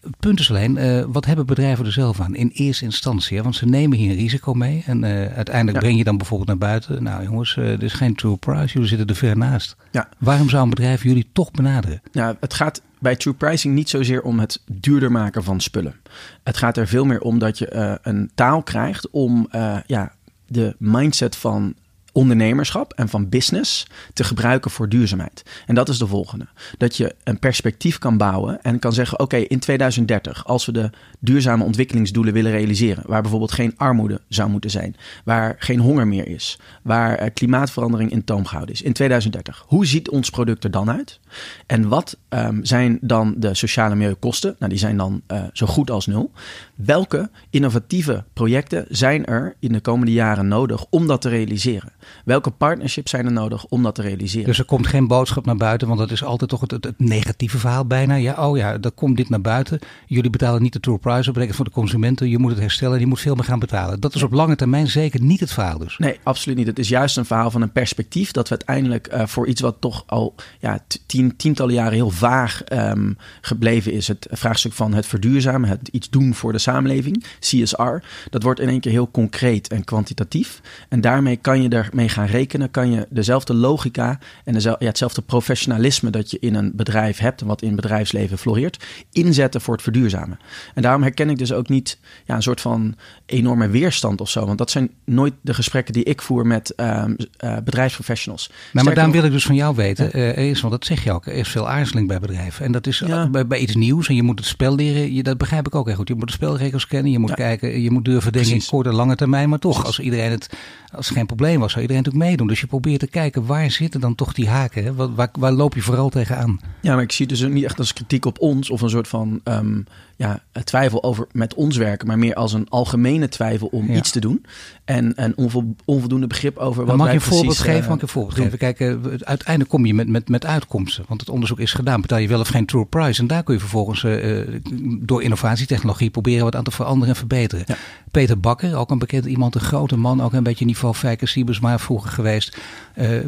Het 0.00 0.16
punt 0.18 0.40
is 0.40 0.50
alleen, 0.50 0.76
uh, 0.76 1.04
wat 1.08 1.24
hebben 1.24 1.46
bedrijven 1.46 1.84
er 1.84 1.92
zelf 1.92 2.20
aan 2.20 2.34
in 2.34 2.50
eerste 2.52 2.84
instantie? 2.84 3.42
Want 3.42 3.56
ze 3.56 3.66
nemen 3.66 3.98
hier 3.98 4.10
een 4.10 4.16
risico 4.16 4.54
mee 4.54 4.82
en 4.86 5.02
uh, 5.02 5.26
uiteindelijk 5.26 5.78
breng 5.78 5.98
je 5.98 6.04
dan 6.04 6.16
bijvoorbeeld 6.16 6.48
naar 6.48 6.68
buiten. 6.68 7.02
Nou 7.02 7.22
jongens, 7.22 7.56
uh, 7.56 7.66
dit 7.66 7.82
is 7.82 7.92
geen 7.92 8.14
true 8.14 8.36
price, 8.36 8.72
jullie 8.72 8.88
zitten 8.88 9.06
er 9.06 9.14
ver 9.14 9.36
naast. 9.36 9.76
Ja. 9.90 10.08
Waarom 10.18 10.48
zou 10.48 10.62
een 10.62 10.70
bedrijf 10.70 11.02
jullie 11.02 11.28
toch 11.32 11.50
benaderen? 11.50 12.02
Ja, 12.12 12.36
het 12.40 12.54
gaat 12.54 12.82
bij 12.98 13.16
true 13.16 13.34
pricing 13.34 13.74
niet 13.74 13.88
zozeer 13.88 14.22
om 14.22 14.38
het 14.38 14.62
duurder 14.66 15.12
maken 15.12 15.44
van 15.44 15.60
spullen. 15.60 15.94
Het 16.42 16.56
gaat 16.56 16.76
er 16.76 16.86
veel 16.86 17.04
meer 17.04 17.20
om 17.20 17.38
dat 17.38 17.58
je 17.58 17.98
een 18.02 18.30
taal 18.34 18.62
krijgt 18.62 19.10
om 19.10 19.48
ja, 19.86 20.12
de 20.46 20.74
mindset 20.78 21.36
van 21.36 21.74
ondernemerschap 22.12 22.92
en 22.92 23.08
van 23.08 23.28
business 23.28 23.86
te 24.12 24.24
gebruiken 24.24 24.70
voor 24.70 24.88
duurzaamheid. 24.88 25.42
En 25.66 25.74
dat 25.74 25.88
is 25.88 25.98
de 25.98 26.06
volgende. 26.06 26.46
Dat 26.78 26.96
je 26.96 27.14
een 27.24 27.38
perspectief 27.38 27.98
kan 27.98 28.16
bouwen 28.16 28.62
en 28.62 28.78
kan 28.78 28.92
zeggen: 28.92 29.18
oké, 29.20 29.36
in 29.36 29.58
2030, 29.58 30.46
als 30.46 30.66
we 30.66 30.72
de 30.72 30.90
duurzame 31.18 31.64
ontwikkelingsdoelen 31.64 32.32
willen 32.32 32.52
realiseren, 32.52 33.02
waar 33.06 33.20
bijvoorbeeld 33.22 33.52
geen 33.52 33.74
armoede 33.76 34.20
zou 34.28 34.50
moeten 34.50 34.70
zijn, 34.70 34.96
waar 35.24 35.56
geen 35.58 35.80
honger 35.80 36.06
meer 36.06 36.28
is, 36.28 36.58
waar 36.82 37.30
klimaatverandering 37.30 38.10
in 38.10 38.24
toom 38.24 38.46
gehouden 38.46 38.74
is, 38.74 38.82
in 38.82 38.92
2030, 38.92 39.64
hoe 39.66 39.86
ziet 39.86 40.10
ons 40.10 40.30
product 40.30 40.64
er 40.64 40.70
dan 40.70 40.90
uit? 40.90 41.20
En 41.66 41.88
wat 41.88 42.18
um, 42.28 42.64
zijn 42.64 42.98
dan 43.00 43.34
de 43.36 43.54
sociale 43.54 43.94
milieukosten? 43.94 44.56
Nou, 44.58 44.70
die 44.70 44.80
zijn 44.80 44.96
dan 44.96 45.22
uh, 45.28 45.42
zo 45.52 45.66
goed 45.66 45.90
als 45.90 46.06
nul. 46.06 46.32
Welke 46.74 47.30
innovatieve 47.50 48.24
projecten 48.32 48.86
zijn 48.88 49.26
er 49.26 49.56
in 49.58 49.72
de 49.72 49.80
komende 49.80 50.12
jaren 50.12 50.48
nodig 50.48 50.86
om 50.90 51.06
dat 51.06 51.20
te 51.20 51.28
realiseren? 51.28 51.92
Welke 52.24 52.50
partnerships 52.50 53.10
zijn 53.10 53.26
er 53.26 53.32
nodig 53.32 53.66
om 53.66 53.82
dat 53.82 53.94
te 53.94 54.02
realiseren? 54.02 54.46
Dus 54.46 54.58
er 54.58 54.64
komt 54.64 54.86
geen 54.86 55.06
boodschap 55.06 55.46
naar 55.46 55.56
buiten, 55.56 55.88
want 55.88 56.00
dat 56.00 56.10
is 56.10 56.24
altijd 56.24 56.50
toch 56.50 56.60
het, 56.60 56.70
het, 56.70 56.94
negatieve 56.96 57.58
verhaal 57.58 57.86
bijna. 57.86 58.14
Ja, 58.14 58.48
oh 58.48 58.56
ja, 58.56 58.78
er 58.80 58.90
komt 58.90 59.16
dit 59.16 59.28
naar 59.28 59.40
buiten. 59.40 59.78
Jullie 60.06 60.30
betalen 60.30 60.62
niet 60.62 60.72
de 60.72 60.80
tour 60.80 60.98
price, 60.98 61.24
dat 61.24 61.32
betekent 61.32 61.56
voor 61.56 61.64
de 61.64 61.70
consumenten. 61.70 62.28
Je 62.28 62.38
moet 62.38 62.50
het 62.50 62.60
herstellen 62.60 62.94
en 62.94 63.00
je 63.00 63.06
moet 63.06 63.20
veel 63.20 63.34
meer 63.34 63.44
gaan 63.44 63.58
betalen. 63.58 64.00
Dat 64.00 64.14
is 64.14 64.22
op 64.22 64.32
lange 64.32 64.56
termijn 64.56 64.88
zeker 64.88 65.22
niet 65.22 65.40
het 65.40 65.52
verhaal 65.52 65.78
dus. 65.78 65.98
Nee, 65.98 66.18
absoluut 66.22 66.58
niet. 66.58 66.66
Het 66.66 66.78
is 66.78 66.88
juist 66.88 67.16
een 67.16 67.24
verhaal 67.24 67.50
van 67.50 67.62
een 67.62 67.72
perspectief 67.72 68.30
dat 68.30 68.48
we 68.48 68.56
uiteindelijk 68.56 69.12
uh, 69.12 69.26
voor 69.26 69.46
iets 69.46 69.60
wat 69.60 69.76
toch 69.80 70.04
al 70.06 70.34
ja, 70.58 70.78
tien, 71.06 71.36
tientallen 71.36 71.74
jaren 71.74 71.92
heel 71.92 72.10
vaag 72.10 72.62
um, 72.72 73.16
gebleven 73.40 73.92
is. 73.92 74.08
Het 74.08 74.26
vraagstuk 74.30 74.72
van 74.72 74.94
het 74.94 75.06
verduurzamen, 75.06 75.68
het 75.68 75.88
iets 75.88 76.10
doen 76.10 76.34
voor 76.34 76.52
de 76.52 76.58
samenleving, 76.58 77.24
CSR. 77.40 77.96
Dat 78.30 78.42
wordt 78.42 78.60
in 78.60 78.68
één 78.68 78.80
keer 78.80 78.92
heel 78.92 79.10
concreet 79.10 79.68
en 79.68 79.84
kwantitatief. 79.84 80.60
En 80.88 81.00
daarmee 81.00 81.36
kan 81.36 81.62
je 81.62 81.68
er 81.68 81.88
mee 81.92 82.08
gaan 82.08 82.26
rekenen, 82.26 82.70
kan 82.70 82.90
je 82.90 83.06
dezelfde 83.10 83.54
logica 83.54 84.18
en 84.44 84.52
dezelfde, 84.52 84.84
ja, 84.84 84.90
hetzelfde 84.90 85.22
professionalisme 85.22 86.10
dat 86.10 86.30
je 86.30 86.38
in 86.40 86.54
een 86.54 86.72
bedrijf 86.74 87.18
hebt 87.18 87.40
en 87.40 87.46
wat 87.46 87.62
in 87.62 87.66
het 87.66 87.76
bedrijfsleven 87.76 88.38
floreert, 88.38 88.84
inzetten 89.12 89.60
voor 89.60 89.74
het 89.74 89.82
verduurzamen. 89.82 90.38
En 90.74 90.82
daarom 90.82 91.02
herken 91.02 91.30
ik 91.30 91.38
dus 91.38 91.52
ook 91.52 91.68
niet 91.68 91.98
ja, 92.24 92.34
een 92.34 92.42
soort 92.42 92.60
van 92.60 92.94
enorme 93.26 93.68
weerstand 93.68 94.20
of 94.20 94.30
zo. 94.30 94.46
Want 94.46 94.58
dat 94.58 94.70
zijn 94.70 94.90
nooit 95.04 95.34
de 95.40 95.54
gesprekken 95.54 95.92
die 95.94 96.04
ik 96.04 96.22
voer 96.22 96.46
met 96.46 96.72
um, 96.76 97.16
uh, 97.44 97.56
bedrijfsprofessionals. 97.64 98.50
Nou, 98.72 98.86
maar 98.86 98.94
daarom 98.94 99.12
wil 99.12 99.24
ik 99.24 99.32
dus 99.32 99.44
van 99.44 99.54
jou 99.54 99.74
weten, 99.74 100.10
ja. 100.12 100.36
uh, 100.36 100.50
is, 100.50 100.60
want 100.60 100.72
dat 100.72 100.84
zeg 100.84 101.04
je 101.04 101.12
ook, 101.12 101.26
er 101.26 101.32
is 101.32 101.48
veel 101.48 101.68
aarzeling 101.68 102.08
bij 102.08 102.18
bedrijven. 102.18 102.64
En 102.64 102.72
dat 102.72 102.86
is 102.86 102.98
ja. 102.98 103.28
bij, 103.28 103.46
bij, 103.46 103.58
iets 103.58 103.74
nieuws 103.74 104.08
en 104.08 104.14
je 104.14 104.22
moet 104.22 104.38
het 104.38 104.48
spel 104.48 104.74
leren, 104.74 105.14
je, 105.14 105.22
dat 105.22 105.38
begrijp 105.38 105.66
ik 105.66 105.74
ook 105.74 105.86
heel 105.86 105.96
goed. 105.96 106.08
Je 106.08 106.14
moet 106.14 106.26
de 106.26 106.32
spelregels 106.32 106.86
kennen, 106.86 107.12
je 107.12 107.18
moet 107.18 107.34
kijken, 107.34 107.80
je 107.80 107.90
moet 107.90 108.04
durven 108.04 108.32
denken 108.32 108.52
in 108.52 108.62
korte 108.66 108.92
lange 108.92 109.16
termijn. 109.16 109.48
Maar 109.48 109.58
toch, 109.58 109.84
als 109.84 110.00
iedereen 110.00 110.30
het, 110.30 110.48
als 110.92 111.08
er 111.08 111.14
geen 111.14 111.26
probleem 111.26 111.60
was, 111.60 111.74
iedereen 111.80 112.02
natuurlijk 112.02 112.30
meedoen. 112.30 112.46
Dus 112.46 112.60
je 112.60 112.66
probeert 112.66 113.00
te 113.00 113.06
kijken, 113.06 113.46
waar 113.46 113.70
zitten 113.70 114.00
dan 114.00 114.14
toch 114.14 114.32
die 114.32 114.48
haken? 114.48 114.84
Hè? 114.84 114.94
Waar, 115.14 115.52
loop 115.52 115.74
je 115.74 115.82
vooral 115.82 116.08
tegenaan? 116.08 116.60
Ja, 116.80 116.94
maar 116.94 117.02
ik 117.02 117.12
zie 117.12 117.26
het 117.26 117.38
dus 117.38 117.48
niet 117.48 117.64
echt 117.64 117.78
als 117.78 117.92
kritiek 117.92 118.24
op 118.24 118.40
ons 118.40 118.70
of 118.70 118.80
een 118.80 118.90
soort 118.90 119.08
van 119.08 119.40
um, 119.44 119.86
ja, 120.20 120.42
twijfel 120.64 121.02
over 121.02 121.26
met 121.32 121.54
ons 121.54 121.76
werken, 121.76 122.06
maar 122.06 122.18
meer 122.18 122.34
als 122.34 122.52
een 122.52 122.68
algemene 122.68 123.28
twijfel 123.28 123.66
om 123.66 123.86
ja. 123.86 123.94
iets 123.94 124.10
te 124.10 124.20
doen. 124.20 124.44
En 124.84 125.12
een 125.16 125.36
onvoldoende 125.84 126.26
begrip 126.26 126.56
over 126.56 126.84
wat 126.84 126.96
mag 126.96 127.06
wij 127.06 127.14
je 127.14 127.20
voorbeeld 127.20 127.58
geven? 127.58 127.82
uh, 127.82 127.86
mag 127.86 127.96
ik 127.96 128.02
een 128.02 128.08
voorbeeld 128.08 128.34
geven? 128.34 128.58
Kijk, 128.58 128.80
uh, 128.80 128.96
uiteindelijk 129.20 129.70
kom 129.70 129.86
je 129.86 129.94
met, 129.94 130.08
met, 130.08 130.28
met 130.28 130.46
uitkomsten. 130.46 131.04
Want 131.08 131.20
het 131.20 131.30
onderzoek 131.30 131.58
is 131.58 131.72
gedaan. 131.72 132.00
Betaal 132.00 132.18
je 132.18 132.28
wel 132.28 132.40
of 132.40 132.48
geen 132.48 132.66
true 132.66 132.84
price? 132.84 133.20
En 133.20 133.26
daar 133.26 133.42
kun 133.42 133.54
je 133.54 133.60
vervolgens 133.60 134.02
uh, 134.02 134.60
door 135.00 135.22
innovatietechnologie 135.22 136.10
proberen 136.10 136.44
wat 136.44 136.56
aan 136.56 136.64
te 136.64 136.70
veranderen 136.70 137.08
en 137.08 137.16
verbeteren. 137.16 137.64
Ja. 137.68 137.76
Peter 138.10 138.40
Bakker, 138.40 138.76
ook 138.76 138.90
een 138.90 138.98
bekend 138.98 139.24
iemand, 139.24 139.54
een 139.54 139.60
grote 139.60 139.96
man, 139.96 140.22
ook 140.22 140.32
een 140.32 140.42
beetje 140.42 140.64
niveau 140.64 140.94
Fijker 140.94 141.58
maar 141.60 141.80
vroeger 141.80 142.10
geweest. 142.10 142.58
Uh, 142.98 143.20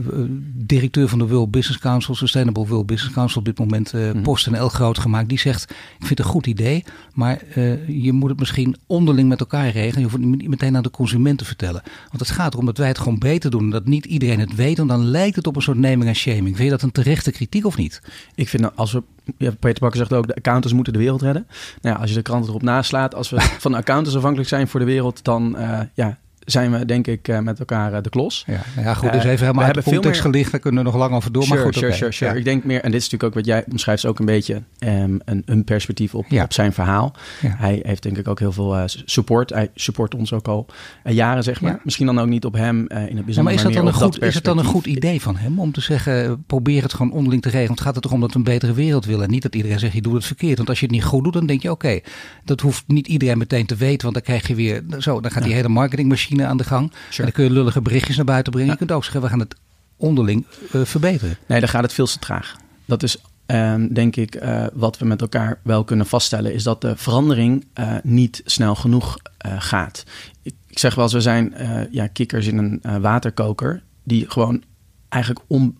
directeur 0.54 1.08
van 1.08 1.18
de 1.18 1.26
World 1.26 1.50
Business 1.50 1.80
Council, 1.80 2.14
Sustainable 2.14 2.66
World 2.66 2.86
Business 2.86 3.14
Council, 3.14 3.38
op 3.38 3.44
dit 3.44 3.58
moment 3.58 3.92
mm. 3.92 4.22
PostNL 4.22 4.68
groot 4.68 4.98
gemaakt. 4.98 5.28
Die 5.28 5.38
zegt, 5.38 5.70
ik 5.70 6.06
vind 6.06 6.08
het 6.08 6.18
een 6.18 6.24
goed 6.24 6.46
idee, 6.46 6.81
maar 7.14 7.42
uh, 7.56 7.88
je 8.02 8.12
moet 8.12 8.30
het 8.30 8.38
misschien 8.38 8.76
onderling 8.86 9.28
met 9.28 9.40
elkaar 9.40 9.70
regelen. 9.70 9.96
Je 9.96 10.02
hoeft 10.02 10.24
het 10.24 10.24
niet 10.24 10.48
meteen 10.48 10.76
aan 10.76 10.82
de 10.82 10.90
consumenten 10.90 11.46
vertellen. 11.46 11.82
Want 12.08 12.18
het 12.18 12.30
gaat 12.30 12.52
erom 12.52 12.66
dat 12.66 12.78
wij 12.78 12.88
het 12.88 12.98
gewoon 12.98 13.18
beter 13.18 13.50
doen. 13.50 13.70
Dat 13.70 13.86
niet 13.86 14.04
iedereen 14.04 14.40
het 14.40 14.54
weet, 14.54 14.76
want 14.76 14.88
dan 14.88 15.04
lijkt 15.04 15.36
het 15.36 15.46
op 15.46 15.56
een 15.56 15.62
soort 15.62 15.78
naming 15.78 16.04
en 16.04 16.16
shaming. 16.16 16.56
Vind 16.56 16.58
je 16.58 16.70
dat 16.70 16.82
een 16.82 16.92
terechte 16.92 17.30
kritiek 17.30 17.66
of 17.66 17.76
niet? 17.76 18.02
Ik 18.34 18.48
vind 18.48 18.76
als 18.76 18.92
we 18.92 19.02
ja, 19.36 19.50
Peter 19.58 19.80
Bakker 19.80 19.98
zegt 19.98 20.12
ook, 20.12 20.26
de 20.26 20.34
accountants 20.34 20.74
moeten 20.74 20.92
de 20.92 20.98
wereld 20.98 21.22
redden. 21.22 21.46
Nou 21.80 21.94
ja, 21.94 22.00
als 22.00 22.10
je 22.10 22.16
de 22.16 22.22
krant 22.22 22.48
erop 22.48 22.62
naslaat, 22.62 23.14
als 23.14 23.30
we 23.30 23.40
van 23.64 23.70
de 23.70 23.78
accountants 23.78 24.16
afhankelijk 24.16 24.48
zijn 24.48 24.68
voor 24.68 24.80
de 24.80 24.86
wereld, 24.86 25.24
dan 25.24 25.56
uh, 25.58 25.80
ja, 25.94 26.18
zijn 26.44 26.70
we 26.70 26.84
denk 26.84 27.06
ik 27.06 27.28
uh, 27.28 27.38
met 27.38 27.58
elkaar 27.58 27.92
uh, 27.92 27.98
de 28.02 28.08
klos. 28.08 28.44
Ja, 28.46 28.60
nou 28.74 28.86
ja 28.86 28.94
goed, 28.94 29.12
dus 29.12 29.24
even 29.24 29.46
helemaal 29.46 29.64
uit 29.64 29.74
de 29.74 29.82
context 29.82 30.22
meer... 30.22 30.32
gelicht, 30.32 30.50
daar 30.50 30.60
kunnen 30.60 30.84
we 30.84 30.90
nog 30.90 30.98
lang 30.98 31.14
over 31.14 31.32
door. 31.32 31.42
Sure, 31.42 31.54
maar 31.54 31.64
goed, 31.64 31.74
sure, 31.74 31.86
okay. 31.86 31.98
sure, 31.98 32.12
sure. 32.12 32.30
Ja. 32.30 32.38
Ik 32.38 32.44
denk 32.44 32.64
meer, 32.64 32.82
en 32.82 32.90
dit 32.90 33.00
is 33.00 33.10
natuurlijk 33.10 33.22
ook 33.22 33.34
wat 33.34 33.46
jij 33.46 33.64
omschrijft, 33.70 34.06
ook 34.06 34.18
een 34.18 34.26
beetje 34.26 34.62
um, 34.78 35.20
een, 35.24 35.42
een 35.44 35.64
perspectief 35.64 36.14
op, 36.14 36.24
ja. 36.28 36.44
op 36.44 36.52
zijn 36.52 36.72
verhaal. 36.72 37.14
Hij 37.46 37.80
heeft 37.82 38.02
denk 38.02 38.18
ik 38.18 38.28
ook 38.28 38.38
heel 38.38 38.52
veel 38.52 38.76
uh, 38.76 38.82
support. 38.86 39.50
Hij 39.50 39.70
support 39.74 40.14
ons 40.14 40.32
ook 40.32 40.48
al 40.48 40.66
jaren, 41.04 41.42
zeg 41.42 41.60
maar. 41.60 41.80
Misschien 41.84 42.06
dan 42.06 42.20
ook 42.20 42.28
niet 42.28 42.44
op 42.44 42.54
hem 42.54 42.86
in 42.88 43.16
het 43.16 43.24
bijzonder, 43.24 43.42
maar 43.42 43.52
is, 43.52 43.62
dat 43.62 43.72
dan 43.72 43.86
een 43.86 43.92
goed, 43.92 44.22
is 44.22 44.34
het 44.34 44.44
dan 44.44 44.58
een 44.58 44.64
goed 44.64 44.86
idee 44.86 45.20
van 45.20 45.36
hem 45.36 45.60
om 45.60 45.72
te 45.72 45.80
zeggen, 45.80 46.44
probeer 46.46 46.82
het 46.82 46.94
gewoon 46.94 47.12
onderling 47.12 47.42
te 47.42 47.48
regelen? 47.48 47.66
Want 47.66 47.78
het 47.78 47.88
gaat 47.88 47.96
er 47.96 48.02
toch 48.02 48.12
om 48.12 48.20
dat 48.20 48.32
we 48.32 48.36
een 48.36 48.44
betere 48.44 48.72
wereld 48.72 49.04
willen. 49.04 49.24
En 49.24 49.30
niet 49.30 49.42
dat 49.42 49.54
iedereen 49.54 49.78
zegt, 49.78 49.94
je 49.94 50.02
doet 50.02 50.14
het 50.14 50.24
verkeerd. 50.24 50.56
Want 50.56 50.68
als 50.68 50.80
je 50.80 50.86
het 50.86 50.94
niet 50.94 51.04
goed 51.04 51.24
doet, 51.24 51.32
dan 51.32 51.46
denk 51.46 51.62
je, 51.62 51.70
oké, 51.70 51.86
okay, 51.86 52.02
dat 52.44 52.60
hoeft 52.60 52.84
niet 52.86 53.06
iedereen 53.06 53.38
meteen 53.38 53.66
te 53.66 53.76
weten. 53.76 54.02
Want 54.02 54.14
dan 54.14 54.22
krijg 54.22 54.48
je 54.48 54.54
weer, 54.54 54.82
zo, 54.98 55.20
dan 55.20 55.30
gaat 55.30 55.42
die 55.42 55.52
hele 55.52 55.68
marketingmachine 55.68 56.30
aan 56.40 56.56
de 56.56 56.64
gang. 56.64 56.92
Sure. 56.92 57.16
En 57.16 57.22
dan 57.22 57.32
kun 57.32 57.44
je 57.44 57.50
lullige 57.50 57.80
berichtjes 57.80 58.16
naar 58.16 58.24
buiten 58.24 58.52
brengen. 58.52 58.70
Ja. 58.70 58.78
Je 58.78 58.86
kunt 58.86 58.96
ook 58.96 59.04
zeggen, 59.04 59.22
we 59.22 59.28
gaan 59.28 59.38
het 59.38 59.56
onderling 59.96 60.46
uh, 60.72 60.84
verbeteren. 60.84 61.36
Nee, 61.46 61.60
dan 61.60 61.68
gaat 61.68 61.82
het 61.82 61.92
veel 61.92 62.06
te 62.06 62.18
traag. 62.18 62.56
Dat 62.84 63.02
is 63.02 63.16
um, 63.46 63.94
denk 63.94 64.16
ik 64.16 64.42
uh, 64.42 64.66
wat 64.72 64.98
we 64.98 65.04
met 65.04 65.20
elkaar 65.20 65.60
wel 65.62 65.84
kunnen 65.84 66.06
vaststellen... 66.06 66.54
is 66.54 66.62
dat 66.62 66.80
de 66.80 66.96
verandering 66.96 67.66
uh, 67.80 67.94
niet 68.02 68.42
snel 68.44 68.74
genoeg 68.74 69.16
gaat. 69.58 70.04
Ik, 70.42 70.54
ik, 70.66 70.78
zeg 70.78 70.94
wel 70.94 71.04
eens, 71.04 71.12
we 71.12 71.20
zijn 71.20 71.54
ja, 71.90 72.06
kikkers 72.06 72.46
in 72.46 72.80
een 72.82 73.00
waterkoker... 73.00 73.82
die 74.04 74.30
gewoon 74.30 74.62
eigenlijk 75.08 75.44
om, 75.46 75.78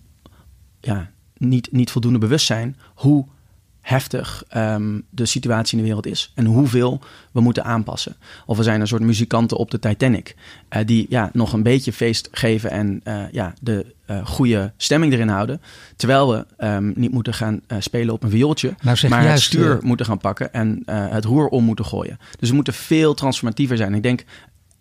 ja, 0.80 1.11
niet, 1.37 1.73
niet 1.73 1.90
voldoende 1.90 2.18
bewust 2.18 2.47
zijn... 2.47 2.76
hoe 2.94 3.26
heftig 3.82 4.44
um, 4.56 5.04
de 5.10 5.26
situatie 5.26 5.72
in 5.72 5.78
de 5.78 5.88
wereld 5.88 6.06
is 6.06 6.32
en 6.34 6.44
hoeveel 6.44 7.00
we 7.32 7.40
moeten 7.40 7.64
aanpassen. 7.64 8.16
Of 8.46 8.56
we 8.56 8.62
zijn 8.62 8.80
een 8.80 8.86
soort 8.86 9.02
muzikanten 9.02 9.56
op 9.56 9.70
de 9.70 9.78
Titanic 9.78 10.34
uh, 10.70 10.80
die 10.86 11.06
ja, 11.08 11.30
nog 11.32 11.52
een 11.52 11.62
beetje 11.62 11.92
feest 11.92 12.28
geven 12.30 12.70
en 12.70 13.00
uh, 13.04 13.22
ja, 13.32 13.54
de 13.60 13.94
uh, 14.10 14.26
goede 14.26 14.72
stemming 14.76 15.12
erin 15.12 15.28
houden, 15.28 15.60
terwijl 15.96 16.30
we 16.30 16.66
um, 16.66 16.92
niet 16.96 17.12
moeten 17.12 17.34
gaan 17.34 17.60
spelen 17.78 18.14
op 18.14 18.22
een 18.22 18.30
viooltje, 18.30 18.74
nou, 18.80 19.08
maar 19.08 19.24
juist, 19.24 19.34
het 19.34 19.52
stuur 19.52 19.78
moeten 19.82 20.06
gaan 20.06 20.18
pakken 20.18 20.52
en 20.52 20.82
het 20.86 21.24
roer 21.24 21.48
om 21.48 21.64
moeten 21.64 21.84
gooien. 21.84 22.18
Dus 22.38 22.48
we 22.48 22.54
moeten 22.54 22.74
veel 22.74 23.14
transformatiever 23.14 23.76
zijn. 23.76 23.94
Ik 23.94 24.02
denk 24.02 24.24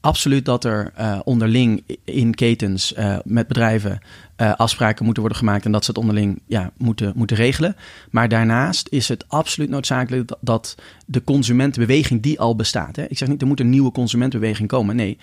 absoluut 0.01 0.46
dat 0.46 0.63
er 0.63 0.93
uh, 1.00 1.20
onderling 1.24 1.84
in 2.03 2.34
ketens 2.34 2.93
uh, 2.98 3.17
met 3.24 3.48
bedrijven 3.48 4.00
uh, 4.38 4.53
afspraken 4.53 5.03
moeten 5.03 5.24
worden 5.24 5.39
gemaakt 5.39 5.65
en 5.65 5.72
dat 5.72 5.84
ze 5.84 5.89
het 5.89 6.00
onderling 6.00 6.41
ja, 6.46 6.72
moeten, 6.77 7.13
moeten 7.15 7.38
regelen. 7.38 7.75
Maar 8.10 8.29
daarnaast 8.29 8.88
is 8.89 9.08
het 9.08 9.25
absoluut 9.27 9.70
noodzakelijk 9.70 10.31
dat, 10.39 10.75
de 11.05 11.24
consumentenbeweging 11.24 12.22
die 12.22 12.39
al 12.39 12.55
bestaat. 12.55 12.96
Hè? 12.96 13.05
Ik 13.08 13.17
zeg 13.17 13.27
niet 13.27 13.41
er 13.41 13.48
moet 13.48 13.60
een 13.60 13.70
nieuwe 13.70 13.91
consumentenbeweging 13.91 14.67
komen. 14.67 14.96
Nee, 14.96 15.17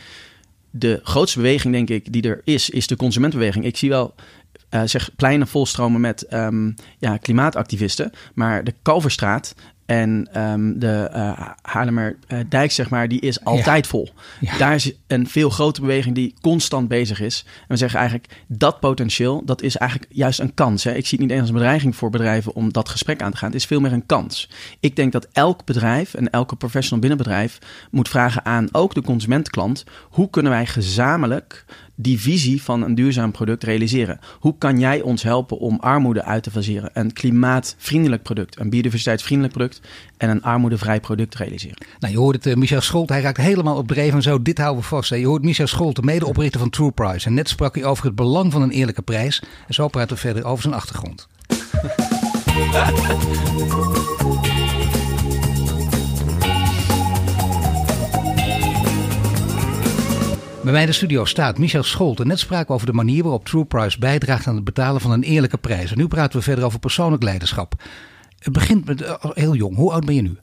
de 0.71 1.01
grootste 1.03 1.39
beweging 1.39 1.75
denk 1.75 1.91
ik 1.91 2.13
die 2.13 2.23
er 2.23 2.41
is, 2.45 2.71
is 2.71 2.87
de 2.87 2.97
consumentenbeweging. 2.97 3.65
Ik 3.65 3.77
zie 3.77 3.89
wel 3.89 4.15
uh, 4.71 4.83
zeg 4.85 5.11
pleinen 5.17 5.47
volstromen 5.47 6.01
met 6.01 6.33
um, 6.33 6.75
ja, 6.99 7.17
klimaatactivisten. 7.17 8.11
Maar 8.35 8.65
de 8.65 8.75
Kalverstraat 8.83 9.55
en 9.89 10.29
um, 10.37 10.79
de 10.79 11.11
uh, 11.15 11.41
Haarlemmer 11.63 12.17
uh, 12.29 12.39
dijk, 12.49 12.71
zeg 12.71 12.91
maar, 12.91 13.09
die 13.09 13.21
is 13.21 13.45
altijd 13.45 13.85
ja. 13.85 13.91
vol. 13.91 14.09
Ja. 14.41 14.59
Daar 14.59 14.75
is 14.75 14.93
een 15.07 15.29
veel 15.29 15.51
grotere 15.51 15.87
beweging 15.87 16.15
die 16.15 16.35
constant 16.41 16.89
bezig 16.89 17.21
is. 17.21 17.45
En 17.47 17.65
we 17.69 17.77
zeggen 17.77 17.99
eigenlijk, 17.99 18.33
dat 18.47 18.81
potentieel, 18.81 19.45
dat 19.45 19.63
is 19.63 19.77
eigenlijk 19.77 20.13
juist 20.13 20.41
een 20.41 20.55
kans. 20.55 20.85
Hè? 20.85 20.95
Ik 20.95 21.07
zie 21.07 21.19
het 21.19 21.21
niet 21.21 21.31
eens 21.31 21.41
als 21.41 21.49
een 21.49 21.55
bedreiging 21.55 21.97
voor 21.97 22.11
bedrijven 22.11 22.55
om 22.55 22.73
dat 22.73 22.89
gesprek 22.89 23.23
aan 23.23 23.31
te 23.31 23.37
gaan. 23.37 23.49
Het 23.49 23.59
is 23.59 23.67
veel 23.67 23.81
meer 23.81 23.93
een 23.93 24.07
kans. 24.07 24.51
Ik 24.81 24.97
denk 24.97 25.13
dat 25.13 25.29
elk 25.33 25.65
bedrijf 25.65 26.15
en 26.15 26.31
elke 26.31 26.57
professional 26.57 27.01
binnen 27.01 27.19
bedrijf 27.19 27.59
moet 27.91 28.09
vragen 28.09 28.45
aan 28.45 28.69
ook 28.73 28.95
de 28.95 29.03
consumentenklant. 29.03 29.85
Hoe 30.11 30.31
kunnen 30.31 30.53
wij 30.53 30.67
gezamenlijk 30.67 31.65
die 32.01 32.21
visie 32.21 32.63
van 32.63 32.83
een 32.83 32.95
duurzaam 32.95 33.33
product 33.33 33.65
realiseren? 33.65 34.19
Hoe 34.41 34.55
kan 34.59 34.79
jij 34.79 35.01
ons 35.01 35.23
helpen 35.23 35.59
om 35.59 35.79
armoede 35.81 36.25
uit 36.25 36.43
te 36.43 36.51
faseren? 36.51 36.91
Een 36.93 37.13
klimaatvriendelijk 37.13 38.23
product, 38.23 38.59
een 38.59 38.71
biodiversiteitsvriendelijk 38.71 39.57
product 39.57 39.81
en 40.17 40.31
een 40.31 40.43
armoedevrij 40.43 41.01
product 41.01 41.35
realiseren. 41.35 41.77
Nou, 41.99 42.13
je 42.13 42.19
hoort 42.19 42.37
het, 42.37 42.47
uh, 42.47 42.55
Michel 42.55 42.81
Scholt, 42.81 43.09
hij 43.09 43.21
raakt 43.21 43.37
helemaal 43.37 43.77
op 43.77 43.89
dreef 43.89 44.13
en 44.13 44.23
zo. 44.23 44.43
Dit 44.43 44.59
houden 44.59 44.83
we 44.83 44.89
vast. 44.89 45.11
Hè. 45.11 45.17
Je 45.17 45.27
hoort 45.27 45.43
Michel 45.43 45.67
Scholt, 45.67 45.97
de 45.97 46.03
medeoprichter 46.03 46.61
van 46.61 46.71
True 46.71 46.91
Price. 46.91 47.27
En 47.27 47.35
net 47.35 47.49
sprak 47.49 47.75
hij 47.75 47.85
over 47.85 48.05
het 48.05 48.15
belang 48.15 48.53
van 48.53 48.63
een 48.63 48.71
eerlijke 48.71 49.03
prijs. 49.03 49.43
En 49.67 49.75
zo 49.75 49.89
praten 49.89 50.15
we 50.15 50.21
verder 50.21 50.45
over 50.45 50.63
zijn 50.63 50.75
achtergrond. 50.75 51.29
Bij 60.69 60.77
mij 60.77 60.87
in 60.87 60.93
de 60.93 60.99
studio 60.99 61.25
staat 61.25 61.59
Michel 61.59 61.83
Scholten. 61.83 62.27
Net 62.27 62.39
spraken 62.39 62.75
over 62.75 62.87
de 62.87 62.93
manier 62.93 63.23
waarop 63.23 63.45
True 63.45 63.65
Price 63.65 63.99
bijdraagt 63.99 64.47
aan 64.47 64.55
het 64.55 64.65
betalen 64.65 65.01
van 65.01 65.11
een 65.11 65.23
eerlijke 65.23 65.57
prijs. 65.57 65.91
En 65.91 65.99
nu 65.99 66.09
praten 66.09 66.39
we 66.39 66.45
verder 66.45 66.65
over 66.65 66.79
persoonlijk 66.79 67.23
leiderschap. 67.23 67.83
Het 68.39 68.53
begint 68.53 68.85
met 68.85 69.03
uh, 69.03 69.15
heel 69.21 69.55
jong. 69.55 69.77
Hoe 69.77 69.93
oud 69.93 70.05
ben 70.05 70.15
je 70.15 70.23
nu? 70.23 70.37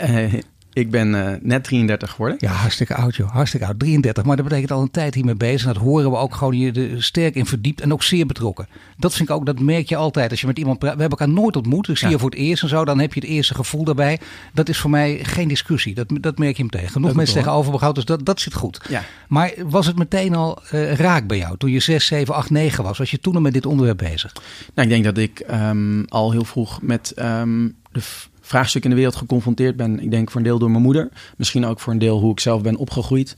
Uh, 0.00 0.32
ik 0.78 0.90
ben 0.90 1.14
uh, 1.14 1.30
net 1.40 1.64
33 1.64 2.10
geworden. 2.10 2.36
Ja, 2.40 2.52
hartstikke 2.52 2.94
oud 2.94 3.16
joh. 3.16 3.30
Hartstikke 3.30 3.66
oud. 3.66 3.78
33. 3.78 4.24
Maar 4.24 4.36
dat 4.36 4.44
betekent 4.44 4.70
al 4.70 4.82
een 4.82 4.90
tijd 4.90 5.14
hiermee 5.14 5.34
bezig. 5.34 5.66
En 5.66 5.72
dat 5.72 5.82
horen 5.82 6.10
we 6.10 6.16
ook 6.16 6.34
gewoon 6.34 6.58
je 6.58 6.72
er 6.72 7.02
sterk 7.02 7.34
in 7.34 7.46
verdiept 7.46 7.80
en 7.80 7.92
ook 7.92 8.02
zeer 8.02 8.26
betrokken. 8.26 8.68
Dat 8.96 9.14
vind 9.14 9.28
ik 9.28 9.34
ook, 9.34 9.46
dat 9.46 9.60
merk 9.60 9.88
je 9.88 9.96
altijd 9.96 10.30
als 10.30 10.40
je 10.40 10.46
met 10.46 10.58
iemand 10.58 10.78
praat. 10.78 10.94
We 10.94 11.00
hebben 11.00 11.18
elkaar 11.18 11.34
nooit 11.34 11.56
ontmoet. 11.56 11.88
Ik 11.88 11.96
zie 11.96 12.06
ja. 12.06 12.12
je 12.12 12.20
voor 12.20 12.30
het 12.30 12.38
eerst 12.38 12.62
en 12.62 12.68
zo. 12.68 12.84
Dan 12.84 12.98
heb 12.98 13.14
je 13.14 13.20
het 13.20 13.28
eerste 13.28 13.54
gevoel 13.54 13.84
daarbij. 13.84 14.20
Dat 14.52 14.68
is 14.68 14.78
voor 14.78 14.90
mij 14.90 15.18
geen 15.22 15.48
discussie. 15.48 15.94
Dat, 15.94 16.06
dat 16.20 16.38
merk 16.38 16.56
je 16.56 16.64
meteen. 16.64 16.88
Genoeg 16.88 17.14
mensen 17.14 17.36
tegenover 17.36 17.72
me 17.72 17.92
dus 17.92 18.04
dat, 18.04 18.26
dat 18.26 18.40
zit 18.40 18.54
goed. 18.54 18.80
Ja. 18.88 19.04
Maar 19.28 19.52
was 19.66 19.86
het 19.86 19.98
meteen 19.98 20.34
al 20.34 20.62
uh, 20.72 20.94
raak 20.94 21.26
bij 21.26 21.38
jou 21.38 21.56
toen 21.56 21.70
je 21.70 21.80
6, 21.80 22.06
7, 22.06 22.34
8, 22.34 22.50
9 22.50 22.84
was? 22.84 22.98
Was 22.98 23.10
je 23.10 23.20
toen 23.20 23.34
al 23.34 23.40
met 23.40 23.52
dit 23.52 23.66
onderwerp 23.66 23.98
bezig? 23.98 24.32
Nou, 24.74 24.88
ik 24.88 24.88
denk 24.88 25.04
dat 25.04 25.18
ik 25.18 25.44
um, 25.50 26.04
al 26.04 26.32
heel 26.32 26.44
vroeg 26.44 26.82
met 26.82 27.12
um, 27.16 27.76
de 27.92 28.00
vraagstuk 28.48 28.84
in 28.84 28.90
de 28.90 28.96
wereld 28.96 29.16
geconfronteerd 29.16 29.76
ben. 29.76 30.00
Ik 30.00 30.10
denk 30.10 30.30
voor 30.30 30.40
een 30.40 30.46
deel 30.46 30.58
door 30.58 30.70
mijn 30.70 30.82
moeder. 30.82 31.08
Misschien 31.36 31.66
ook 31.66 31.80
voor 31.80 31.92
een 31.92 31.98
deel 31.98 32.20
hoe 32.20 32.32
ik 32.32 32.40
zelf 32.40 32.62
ben 32.62 32.76
opgegroeid. 32.76 33.36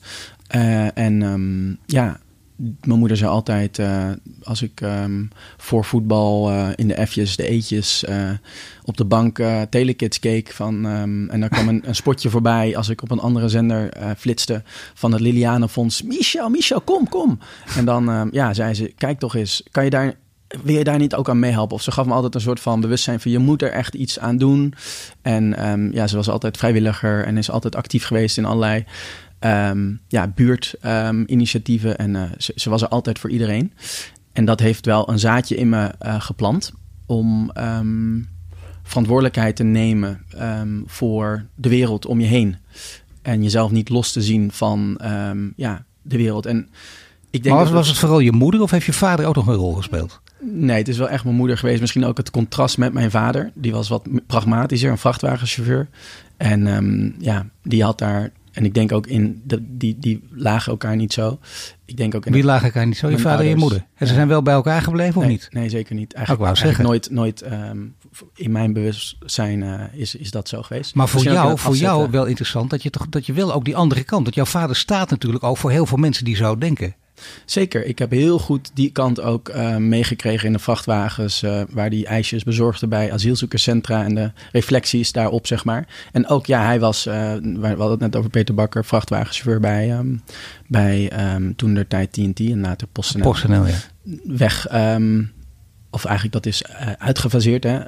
Uh, 0.54 0.98
en 0.98 1.22
um, 1.22 1.78
ja, 1.86 2.20
mijn 2.84 2.98
moeder 2.98 3.16
zei 3.16 3.30
altijd, 3.30 3.78
uh, 3.78 4.10
als 4.42 4.62
ik 4.62 4.80
um, 4.80 5.30
voor 5.56 5.84
voetbal 5.84 6.50
uh, 6.50 6.68
in 6.74 6.88
de 6.88 7.06
F'jes, 7.06 7.36
de 7.36 7.46
eetjes, 7.46 8.04
op 8.84 8.96
de 8.96 9.04
bank 9.04 9.42
Telekids 9.70 10.18
keek. 10.18 10.52
Van, 10.52 10.84
um, 10.84 11.30
en 11.30 11.40
dan 11.40 11.48
kwam 11.48 11.68
een, 11.68 11.82
een, 11.84 11.94
spotje 11.94 12.30
voorbij 12.30 12.76
als 12.76 12.88
ik 12.88 13.02
op 13.02 13.10
een 13.10 13.20
andere 13.20 13.48
zender 13.48 13.92
flitste 14.18 14.62
van 14.94 15.12
het 15.12 15.20
Lilianenfonds. 15.20 16.02
Michel, 16.02 16.48
Michel, 16.48 16.80
kom, 16.80 17.08
kom. 17.08 17.38
En 17.76 17.84
dan 17.84 18.28
ja, 18.32 18.54
zei 18.54 18.74
ze, 18.74 18.92
kijk 18.96 19.18
toch 19.18 19.34
eens, 19.34 19.62
kan 19.70 19.84
je 19.84 19.90
daar 19.90 20.14
wil 20.62 20.74
je 20.74 20.84
daar 20.84 20.98
niet 20.98 21.14
ook 21.14 21.28
aan 21.28 21.38
meehelpen? 21.38 21.76
Of 21.76 21.82
ze 21.82 21.90
gaf 21.90 22.06
me 22.06 22.12
altijd 22.12 22.34
een 22.34 22.40
soort 22.40 22.60
van 22.60 22.80
bewustzijn 22.80 23.20
van 23.20 23.30
je 23.30 23.38
moet 23.38 23.62
er 23.62 23.72
echt 23.72 23.94
iets 23.94 24.18
aan 24.18 24.36
doen. 24.36 24.74
En 25.22 25.68
um, 25.70 25.92
ja, 25.92 26.06
ze 26.06 26.16
was 26.16 26.28
altijd 26.28 26.56
vrijwilliger 26.56 27.24
en 27.24 27.36
is 27.36 27.50
altijd 27.50 27.76
actief 27.76 28.04
geweest 28.04 28.38
in 28.38 28.44
allerlei 28.44 28.84
um, 29.40 30.00
ja, 30.08 30.26
buurtinitiatieven. 30.26 32.02
Um, 32.02 32.16
en 32.16 32.34
ze, 32.38 32.52
ze, 32.56 32.70
was 32.70 32.82
er 32.82 32.88
altijd 32.88 33.18
voor 33.18 33.30
iedereen. 33.30 33.72
En 34.32 34.44
dat 34.44 34.60
heeft 34.60 34.86
wel 34.86 35.08
een 35.08 35.18
zaadje 35.18 35.56
in 35.56 35.68
me 35.68 35.92
uh, 36.02 36.20
geplant 36.20 36.72
om 37.06 37.52
verantwoordelijkheid 38.82 39.56
te 39.56 39.64
nemen 39.64 40.24
voor 40.86 41.46
de 41.54 41.68
wereld 41.68 42.06
om 42.06 42.20
je 42.20 42.26
heen. 42.26 42.56
En 43.22 43.42
jezelf 43.42 43.70
niet 43.70 43.88
los 43.88 44.12
te 44.12 44.22
zien 44.22 44.52
van 44.52 45.00
ja, 45.56 45.84
de 46.02 46.16
wereld. 46.16 46.46
En 46.46 46.68
ik 47.30 47.42
denk 47.42 47.54
maar 47.54 47.64
was, 47.64 47.72
was 47.72 47.88
het 47.88 47.98
vooral 47.98 48.18
je 48.18 48.32
moeder 48.32 48.62
of 48.62 48.70
heeft 48.70 48.86
je 48.86 48.92
vader 48.92 49.26
ook 49.26 49.34
nog 49.34 49.46
een 49.46 49.54
rol 49.54 49.74
gespeeld? 49.74 50.20
Nee, 50.40 50.78
het 50.78 50.88
is 50.88 50.98
wel 50.98 51.08
echt 51.08 51.24
mijn 51.24 51.36
moeder 51.36 51.58
geweest. 51.58 51.80
Misschien 51.80 52.04
ook 52.04 52.16
het 52.16 52.30
contrast 52.30 52.78
met 52.78 52.92
mijn 52.92 53.10
vader. 53.10 53.50
Die 53.54 53.72
was 53.72 53.88
wat 53.88 54.08
pragmatischer, 54.26 54.90
een 54.90 54.98
vrachtwagenchauffeur. 54.98 55.88
En 56.36 56.66
um, 56.66 57.14
ja, 57.18 57.46
die 57.62 57.84
had 57.84 57.98
daar... 57.98 58.30
En 58.52 58.64
ik 58.64 58.74
denk 58.74 58.92
ook 58.92 59.06
in... 59.06 59.40
De, 59.44 59.76
die, 59.76 59.96
die 59.98 60.22
lagen 60.30 60.72
elkaar 60.72 60.96
niet 60.96 61.12
zo. 61.12 61.38
Ik 61.84 61.96
denk 61.96 62.14
ook 62.14 62.26
in 62.26 62.32
Wie 62.32 62.44
lagen 62.44 62.64
elkaar 62.64 62.86
niet 62.86 62.96
zo? 62.96 63.10
Je 63.10 63.18
vader 63.18 63.30
ouders. 63.30 63.48
en 63.50 63.54
je 63.54 63.60
moeder? 63.60 63.86
En 63.94 64.06
ze 64.06 64.14
zijn 64.14 64.28
wel 64.28 64.42
bij 64.42 64.54
elkaar 64.54 64.82
gebleven 64.82 65.20
nee, 65.20 65.24
of 65.24 65.30
niet? 65.30 65.48
Nee, 65.52 65.68
zeker 65.68 65.94
niet. 65.94 66.12
Eigenlijk, 66.12 66.48
ik 66.48 66.56
wou 66.56 66.66
zeggen. 66.66 66.84
nooit, 66.84 67.10
nooit 67.10 67.52
um, 67.52 67.94
in 68.34 68.52
mijn 68.52 68.72
bewustzijn 68.72 69.60
uh, 69.62 69.80
is, 69.92 70.14
is 70.14 70.30
dat 70.30 70.48
zo 70.48 70.62
geweest. 70.62 70.94
Maar 70.94 71.08
voor 71.08 71.22
jou, 71.22 71.58
voor 71.58 71.76
jou 71.76 72.10
wel 72.10 72.24
interessant 72.24 72.70
dat 72.70 72.82
je, 72.82 72.90
toch, 72.90 73.08
dat 73.08 73.26
je 73.26 73.32
wel 73.32 73.52
ook 73.52 73.64
die 73.64 73.76
andere 73.76 74.04
kant... 74.04 74.24
Dat 74.24 74.34
jouw 74.34 74.44
vader 74.44 74.76
staat 74.76 75.10
natuurlijk 75.10 75.44
ook 75.44 75.56
voor 75.56 75.70
heel 75.70 75.86
veel 75.86 75.98
mensen 75.98 76.24
die 76.24 76.36
zo 76.36 76.58
denken. 76.58 76.94
Zeker. 77.44 77.84
Ik 77.84 77.98
heb 77.98 78.10
heel 78.10 78.38
goed 78.38 78.70
die 78.74 78.90
kant 78.90 79.20
ook 79.20 79.48
uh, 79.48 79.76
meegekregen 79.76 80.46
in 80.46 80.52
de 80.52 80.58
vrachtwagens. 80.58 81.42
Uh, 81.42 81.62
waar 81.70 81.90
die 81.90 82.06
ijsjes 82.06 82.44
bezorgde 82.44 82.86
bij 82.86 83.12
asielzoekerscentra. 83.12 84.04
En 84.04 84.14
de 84.14 84.32
reflecties 84.52 85.12
daarop, 85.12 85.46
zeg 85.46 85.64
maar. 85.64 85.86
En 86.12 86.26
ook, 86.26 86.46
ja, 86.46 86.64
hij 86.64 86.80
was, 86.80 87.06
uh, 87.06 87.14
we 87.34 87.66
hadden 87.66 87.90
het 87.90 88.00
net 88.00 88.16
over 88.16 88.30
Peter 88.30 88.54
Bakker, 88.54 88.84
vrachtwagenchauffeur 88.84 89.60
bij, 89.60 89.98
um, 89.98 90.22
bij 90.66 91.32
um, 91.34 91.56
toen 91.56 91.74
de 91.74 91.86
tijd 91.86 92.12
TNT 92.12 92.40
en 92.40 92.60
later 92.60 92.86
PostNL. 92.86 93.22
PostNL, 93.22 93.66
ja. 93.66 93.76
Weg. 94.24 94.72
Um, 94.74 95.32
of 95.90 96.04
eigenlijk 96.04 96.34
dat 96.34 96.46
is 96.46 96.64
uitgefaseerd, 96.98 97.64
hè. 97.64 97.78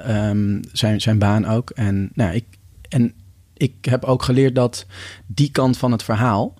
zijn, 0.71 1.01
zijn 1.01 1.17
baan 1.17 1.45
ook. 1.45 1.69
En, 1.69 2.11
nou, 2.13 2.33
ik, 2.33 2.45
en 2.89 3.13
ik 3.53 3.73
heb 3.81 4.03
ook 4.03 4.23
geleerd 4.23 4.55
dat 4.55 4.85
die 5.27 5.51
kant 5.51 5.77
van 5.77 5.91
het 5.91 6.03
verhaal 6.03 6.57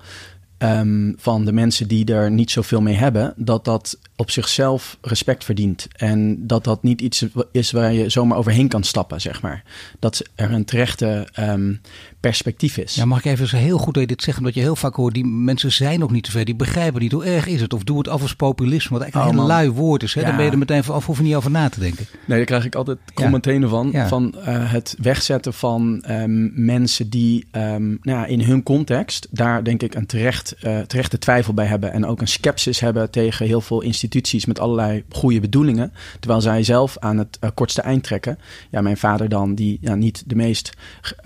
um, 0.64 1.16
van 1.18 1.46
de 1.46 1.54
mensen 1.54 1.88
die 1.88 2.14
er 2.14 2.32
niet 2.32 2.52
zoveel 2.52 2.82
mee 2.82 2.96
hebben, 2.96 3.34
dat 3.38 3.66
dat 3.66 3.98
op 4.16 4.32
zichzelf 4.32 4.98
respect 5.02 5.44
verdient. 5.44 5.88
En 5.96 6.48
dat 6.48 6.64
dat 6.64 6.84
niet 6.84 7.02
iets 7.02 7.26
is 7.52 7.72
waar 7.72 7.94
je 7.94 8.10
zomaar 8.10 8.38
overheen 8.38 8.68
kan 8.68 8.84
stappen, 8.84 9.22
zeg 9.22 9.42
maar. 9.42 9.64
Dat 10.00 10.22
er 10.36 10.52
een 10.52 10.66
terechte 10.66 11.28
um, 11.40 11.82
perspectief 12.20 12.78
is. 12.78 12.96
Ja, 12.96 13.06
mag 13.06 13.18
ik 13.18 13.26
even 13.26 13.58
heel 13.58 13.78
goed 13.78 13.94
dat 13.94 14.08
dit 14.08 14.24
zegt, 14.24 14.38
omdat 14.38 14.54
je 14.54 14.60
heel 14.60 14.76
vaak 14.76 14.96
hoort, 14.96 15.14
die 15.14 15.26
mensen 15.26 15.72
zijn 15.72 16.00
nog 16.00 16.12
niet 16.12 16.24
te 16.24 16.32
ver, 16.32 16.46
die 16.46 16.56
begrijpen 16.56 17.02
niet 17.02 17.12
hoe 17.12 17.26
erg 17.26 17.48
is 17.48 17.62
het. 17.62 17.74
Of 17.74 17.84
doe 17.84 17.98
het 17.98 18.08
af 18.08 18.22
als 18.22 18.36
populisme, 18.36 18.92
wat 18.92 19.02
eigenlijk 19.02 19.32
oh, 19.32 19.38
een 19.38 19.50
heel 19.50 19.58
lui 19.58 19.70
woord 19.70 20.04
is. 20.04 20.14
Hè? 20.14 20.22
Ja. 20.22 20.28
Dan 20.28 20.36
ben 20.36 20.46
je 20.46 20.52
er 20.52 20.58
meteen 20.58 20.84
van 20.84 20.96
af, 20.96 21.06
hoef 21.06 21.18
je 21.18 21.24
niet 21.24 21.36
over 21.36 21.52
na 21.52 21.70
te 21.70 21.80
denken. 21.80 22.06
Nee, 22.26 22.38
daar 22.38 22.46
krijg 22.46 22.66
ik 22.66 22.76
altijd 22.76 22.98
commentaten 23.14 23.70
van. 23.70 23.90
Ja. 23.92 24.08
Van 24.08 24.36
uh, 24.38 24.72
het 24.72 24.96
wegzetten 25.02 25.54
van 25.54 26.04
um, 26.10 26.52
mensen 26.56 27.10
die 27.10 27.48
nou 27.52 28.00
ja, 28.02 28.26
in 28.26 28.42
hun 28.42 28.64
context 28.64 29.28
daar 29.32 29.64
denk 29.64 29.82
ik 29.84 29.96
een 29.96 30.06
terecht, 30.06 30.56
uh, 30.64 30.80
terechte 30.80 31.18
twijfel 31.18 31.54
bij 31.54 31.66
hebben. 31.66 31.94
En 31.94 32.06
ook 32.06 32.22
een 32.22 32.28
sceptisch 32.28 32.80
hebben 32.80 33.12
tegen 33.12 33.46
heel 33.46 33.62
veel 33.62 33.82
instituties 33.82 34.02
met 34.46 34.60
allerlei 34.60 35.04
goede 35.10 35.40
bedoelingen. 35.40 35.94
Terwijl 36.20 36.42
zij 36.42 36.64
zelf 36.64 36.98
aan 37.00 37.18
het 37.18 37.38
uh, 37.42 37.50
kortste 37.54 37.82
eind 37.82 38.04
trekken. 38.04 38.38
Ja, 38.70 38.82
mijn 38.82 38.98
vader 38.98 39.30
dan, 39.30 39.56
die 39.56 39.78
ja, 39.82 39.96
niet 39.96 40.24
de 40.26 40.36
meest 40.36 40.72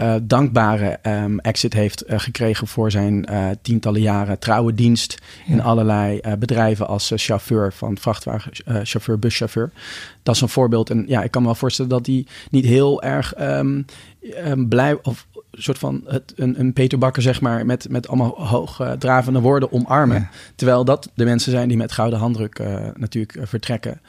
uh, 0.02 0.16
dankbare 0.24 1.00
um, 1.04 1.40
exit 1.40 1.74
heeft 1.74 2.10
uh, 2.10 2.20
gekregen 2.20 2.68
voor 2.68 2.92
zijn 2.92 3.26
tientallen 3.62 4.02
jaren 4.02 4.40
trouwe 4.40 4.74
dienst 4.74 5.18
ja. 5.46 5.54
in 5.54 5.62
allerlei 5.62 6.22
bedrijven 6.40 6.88
als 6.88 7.12
chauffeur 7.16 7.74
van 7.74 7.98
vrachtwagenchauffeur, 7.98 9.20
buschauffeur. 9.20 9.72
Dat 10.24 10.36
is 10.36 10.42
een 10.42 10.50
voorbeeld. 10.50 10.90
En 10.90 11.06
ja, 11.08 11.24
ik 11.24 11.32
kan 11.32 11.42
me 11.42 11.48
wel 11.48 11.58
voorstellen 11.58 11.92
dat 11.92 12.06
die 12.06 12.28
niet 12.50 12.66
heel 12.66 13.02
erg 13.02 13.40
um, 13.40 13.86
um, 14.46 14.68
blij 14.68 14.98
of 15.02 15.28
soort 15.58 15.78
van 15.78 16.04
het, 16.06 16.34
een, 16.36 16.60
een 16.60 16.74
Peter 16.74 16.98
Bakker, 16.98 17.22
zeg 17.22 17.41
maar, 17.41 17.65
met, 17.65 17.89
met 17.89 18.08
allemaal 18.08 18.46
hoogdravende 18.46 19.39
woorden 19.39 19.72
omarmen. 19.72 20.20
Ja. 20.20 20.30
Terwijl 20.56 20.86
dat 20.86 21.12
de 21.13 21.26
mensen 21.26 21.52
zijn 21.52 21.67
die 21.67 21.78
met 21.78 21.91
gouden 21.91 22.20
handdruk 22.20 22.60
uh, 22.60 22.88
natuurlijk 22.96 23.36
uh, 23.36 23.43
vertrekken. 23.46 24.02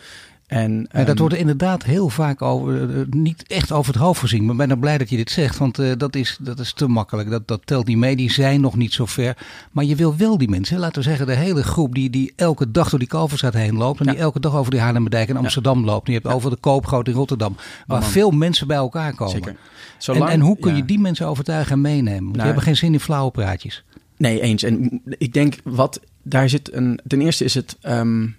En, 0.48 0.86
en 0.90 1.04
dat 1.04 1.14
um, 1.14 1.20
wordt 1.20 1.34
inderdaad 1.34 1.84
heel 1.84 2.08
vaak 2.08 2.42
over, 2.42 2.90
uh, 2.90 3.04
niet 3.10 3.44
echt 3.46 3.72
over 3.72 3.92
het 3.92 4.02
hoofd 4.02 4.20
gezien. 4.20 4.42
Maar 4.42 4.52
ik 4.52 4.56
ben 4.56 4.70
er 4.70 4.78
blij 4.78 4.98
dat 4.98 5.10
je 5.10 5.16
dit 5.16 5.30
zegt, 5.30 5.58
want 5.58 5.78
uh, 5.78 5.92
dat, 5.98 6.16
is, 6.16 6.38
dat 6.40 6.58
is 6.58 6.72
te 6.72 6.86
makkelijk. 6.86 7.30
Dat, 7.30 7.48
dat 7.48 7.60
telt 7.64 7.86
niet 7.86 7.96
mee, 7.96 8.16
die 8.16 8.32
zijn 8.32 8.60
nog 8.60 8.76
niet 8.76 8.92
zo 8.92 9.06
ver. 9.06 9.36
Maar 9.72 9.84
je 9.84 9.96
wil 9.96 10.16
wel 10.16 10.38
die 10.38 10.48
mensen, 10.48 10.78
laten 10.78 11.02
we 11.02 11.08
zeggen 11.08 11.26
de 11.26 11.34
hele 11.34 11.62
groep 11.62 11.94
die, 11.94 12.10
die 12.10 12.32
elke 12.36 12.70
dag 12.70 12.90
door 12.90 12.98
die 12.98 13.08
Kalverstraat 13.08 13.54
heen 13.54 13.76
loopt. 13.76 14.00
En 14.00 14.06
ja. 14.06 14.12
die 14.12 14.20
elke 14.20 14.40
dag 14.40 14.56
over 14.56 14.70
die 14.70 14.80
Haarlemmerdijk 14.80 15.28
in 15.28 15.36
Amsterdam 15.36 15.78
ja. 15.78 15.84
loopt. 15.84 16.06
En 16.06 16.12
je 16.12 16.18
hebt 16.18 16.30
ja. 16.30 16.36
over 16.36 16.50
de 16.50 16.56
Koopgoot 16.56 17.08
in 17.08 17.14
Rotterdam. 17.14 17.56
Waar 17.86 18.02
oh, 18.02 18.06
veel 18.06 18.30
mensen 18.30 18.66
bij 18.66 18.76
elkaar 18.76 19.14
komen. 19.14 19.34
Zeker. 19.34 19.56
Zolang, 19.98 20.24
en, 20.24 20.30
en 20.30 20.40
hoe 20.40 20.58
kun 20.58 20.76
je 20.76 20.84
die 20.84 20.98
mensen 20.98 21.26
overtuigen 21.26 21.72
en 21.72 21.80
meenemen? 21.80 22.12
Want 22.12 22.24
nou, 22.24 22.32
die 22.32 22.44
hebben 22.44 22.62
geen 22.62 22.76
zin 22.76 22.92
in 22.92 23.00
flauwe 23.00 23.30
praatjes. 23.30 23.84
Nee, 24.16 24.40
eens. 24.40 24.62
En 24.62 25.02
ik 25.18 25.32
denk, 25.32 25.54
wat 25.64 26.00
daar 26.22 26.48
zit 26.48 26.72
een... 26.72 27.00
Ten 27.06 27.20
eerste 27.20 27.44
is 27.44 27.54
het... 27.54 27.76
Um, 27.82 28.36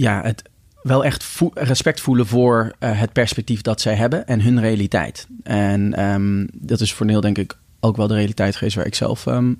ja, 0.00 0.22
het 0.22 0.42
wel 0.82 1.04
echt 1.04 1.24
vo 1.24 1.50
respect 1.54 2.00
voelen 2.00 2.26
voor 2.26 2.72
uh, 2.80 3.00
het 3.00 3.12
perspectief 3.12 3.60
dat 3.60 3.80
zij 3.80 3.94
hebben 3.94 4.26
en 4.26 4.40
hun 4.40 4.60
realiteit. 4.60 5.26
En 5.42 6.04
um, 6.04 6.48
dat 6.52 6.80
is 6.80 6.92
voor 6.92 7.06
deel 7.06 7.20
denk 7.20 7.38
ik 7.38 7.56
ook 7.80 7.96
wel 7.96 8.06
de 8.06 8.14
realiteit 8.14 8.56
geweest 8.56 8.76
waar 8.76 8.86
ik 8.86 8.94
zelf, 8.94 9.26
um, 9.26 9.58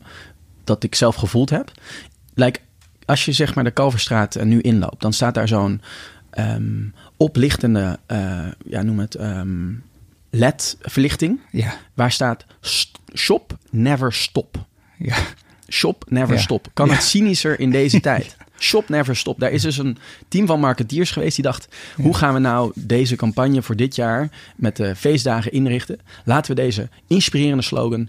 dat 0.64 0.83
ik 0.83 0.94
zelf 0.94 1.14
gevoeld 1.14 1.51
heb. 1.51 1.72
Like, 2.35 2.61
als 3.05 3.25
je 3.25 3.33
zeg 3.33 3.55
maar 3.55 3.64
de 3.64 3.70
Kalverstraat 3.70 4.37
uh, 4.37 4.42
nu 4.42 4.61
inloopt, 4.61 5.01
dan 5.01 5.12
staat 5.12 5.35
daar 5.35 5.49
zo'n 5.49 5.81
um, 6.38 6.94
oplichtende, 7.16 7.99
uh, 8.09 8.46
ja 8.66 8.83
noem 8.83 8.99
het, 8.99 9.18
LED-verlichting. 10.31 11.40
Ja. 11.51 11.75
Waar 11.94 12.12
staat 12.12 12.44
shop 13.14 13.59
never 13.70 14.12
stop. 14.12 14.66
Ja. 14.99 15.16
Shop 15.68 16.05
never 16.09 16.40
stop. 16.40 16.68
Kan 16.75 16.90
het 16.90 17.03
cynischer 17.03 17.61
in 17.61 17.70
deze 17.70 18.01
tijd? 18.11 18.37
Shop 18.59 18.88
never 18.88 19.16
stop. 19.16 19.40
Daar 19.40 19.51
is 19.51 19.62
dus 19.62 19.79
een 19.79 19.99
team 20.29 20.47
van 20.47 20.61
marketeers 20.61 21.11
geweest 21.11 21.35
die 21.35 21.45
dacht: 21.45 21.69
hoe 21.97 22.14
gaan 22.16 22.35
we 22.35 22.40
nou 22.40 22.73
deze 22.75 23.16
campagne 23.16 23.62
voor 23.62 23.77
dit 23.77 23.95
jaar 23.95 24.31
met 24.57 24.77
de 24.77 24.97
feestdagen 24.97 25.53
inrichten? 25.53 25.99
Laten 26.25 26.55
we 26.55 26.62
deze 26.62 26.88
inspirerende 27.07 27.62
slogan 27.62 28.09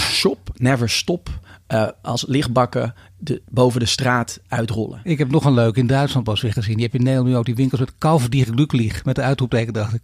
Shop 0.00 0.50
never 0.56 0.90
stop 0.90 1.28
uh, 1.68 1.88
als 2.02 2.24
lichtbakken 2.28 2.94
de, 3.24 3.42
boven 3.50 3.80
de 3.80 3.86
straat 3.86 4.40
uitrollen. 4.48 5.00
Ik 5.04 5.18
heb 5.18 5.30
nog 5.30 5.44
een 5.44 5.54
leuk 5.54 5.76
in 5.76 5.86
Duitsland 5.86 6.24
pas 6.24 6.40
weer 6.40 6.52
gezien. 6.52 6.76
Je 6.76 6.82
hebt 6.82 6.94
in 6.94 7.02
Nederland 7.02 7.28
nu 7.28 7.36
ook 7.36 7.44
die 7.44 7.54
winkels 7.54 7.80
met 7.80 7.92
Glücklich. 8.30 9.04
Met 9.04 9.14
de 9.14 9.22
uitroepteken 9.22 9.72
daarachter. 9.72 10.00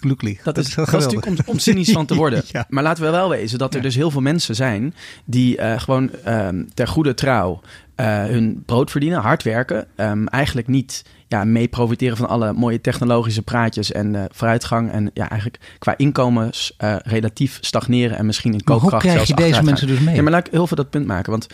Glücklich. 0.00 0.42
Dat, 0.42 0.54
dat, 0.54 0.66
is, 0.66 0.74
dat 0.74 0.86
is 0.86 0.92
natuurlijk 0.92 1.26
om, 1.26 1.36
om 1.46 1.58
cynisch 1.58 1.90
van 1.90 2.06
te 2.06 2.14
worden. 2.22 2.42
ja. 2.46 2.66
Maar 2.68 2.82
laten 2.82 3.04
we 3.04 3.10
wel 3.10 3.28
wezen 3.28 3.58
dat 3.58 3.74
er 3.74 3.82
dus 3.82 3.94
heel 3.94 4.10
veel 4.10 4.20
mensen 4.20 4.54
zijn... 4.54 4.94
die 5.24 5.58
uh, 5.58 5.80
gewoon 5.80 6.10
uh, 6.26 6.48
ter 6.74 6.88
goede 6.88 7.14
trouw 7.14 7.60
uh, 8.00 8.24
hun 8.24 8.62
brood 8.66 8.90
verdienen, 8.90 9.20
hard 9.20 9.42
werken. 9.42 9.86
Um, 9.96 10.28
eigenlijk 10.28 10.68
niet 10.68 11.04
ja, 11.28 11.44
mee 11.44 11.68
profiteren 11.68 12.16
van 12.16 12.28
alle 12.28 12.52
mooie 12.52 12.80
technologische 12.80 13.42
praatjes 13.42 13.92
en 13.92 14.14
uh, 14.14 14.24
vooruitgang. 14.28 14.90
En 14.90 15.10
ja, 15.14 15.28
eigenlijk 15.30 15.60
qua 15.78 15.96
inkomens 15.96 16.74
uh, 16.78 16.96
relatief 17.02 17.58
stagneren 17.60 18.18
en 18.18 18.26
misschien 18.26 18.52
in 18.52 18.64
koopkracht 18.64 18.92
maar 18.92 19.02
hoe 19.02 19.10
krijg 19.10 19.28
je 19.28 19.34
deze 19.34 19.62
mensen 19.62 19.86
dus 19.86 20.00
mee? 20.00 20.14
Ja, 20.14 20.22
maar 20.22 20.32
laat 20.32 20.46
ik 20.46 20.52
heel 20.52 20.66
veel 20.66 20.76
dat 20.76 20.90
punt 20.90 21.06
maken. 21.06 21.30
Want 21.30 21.46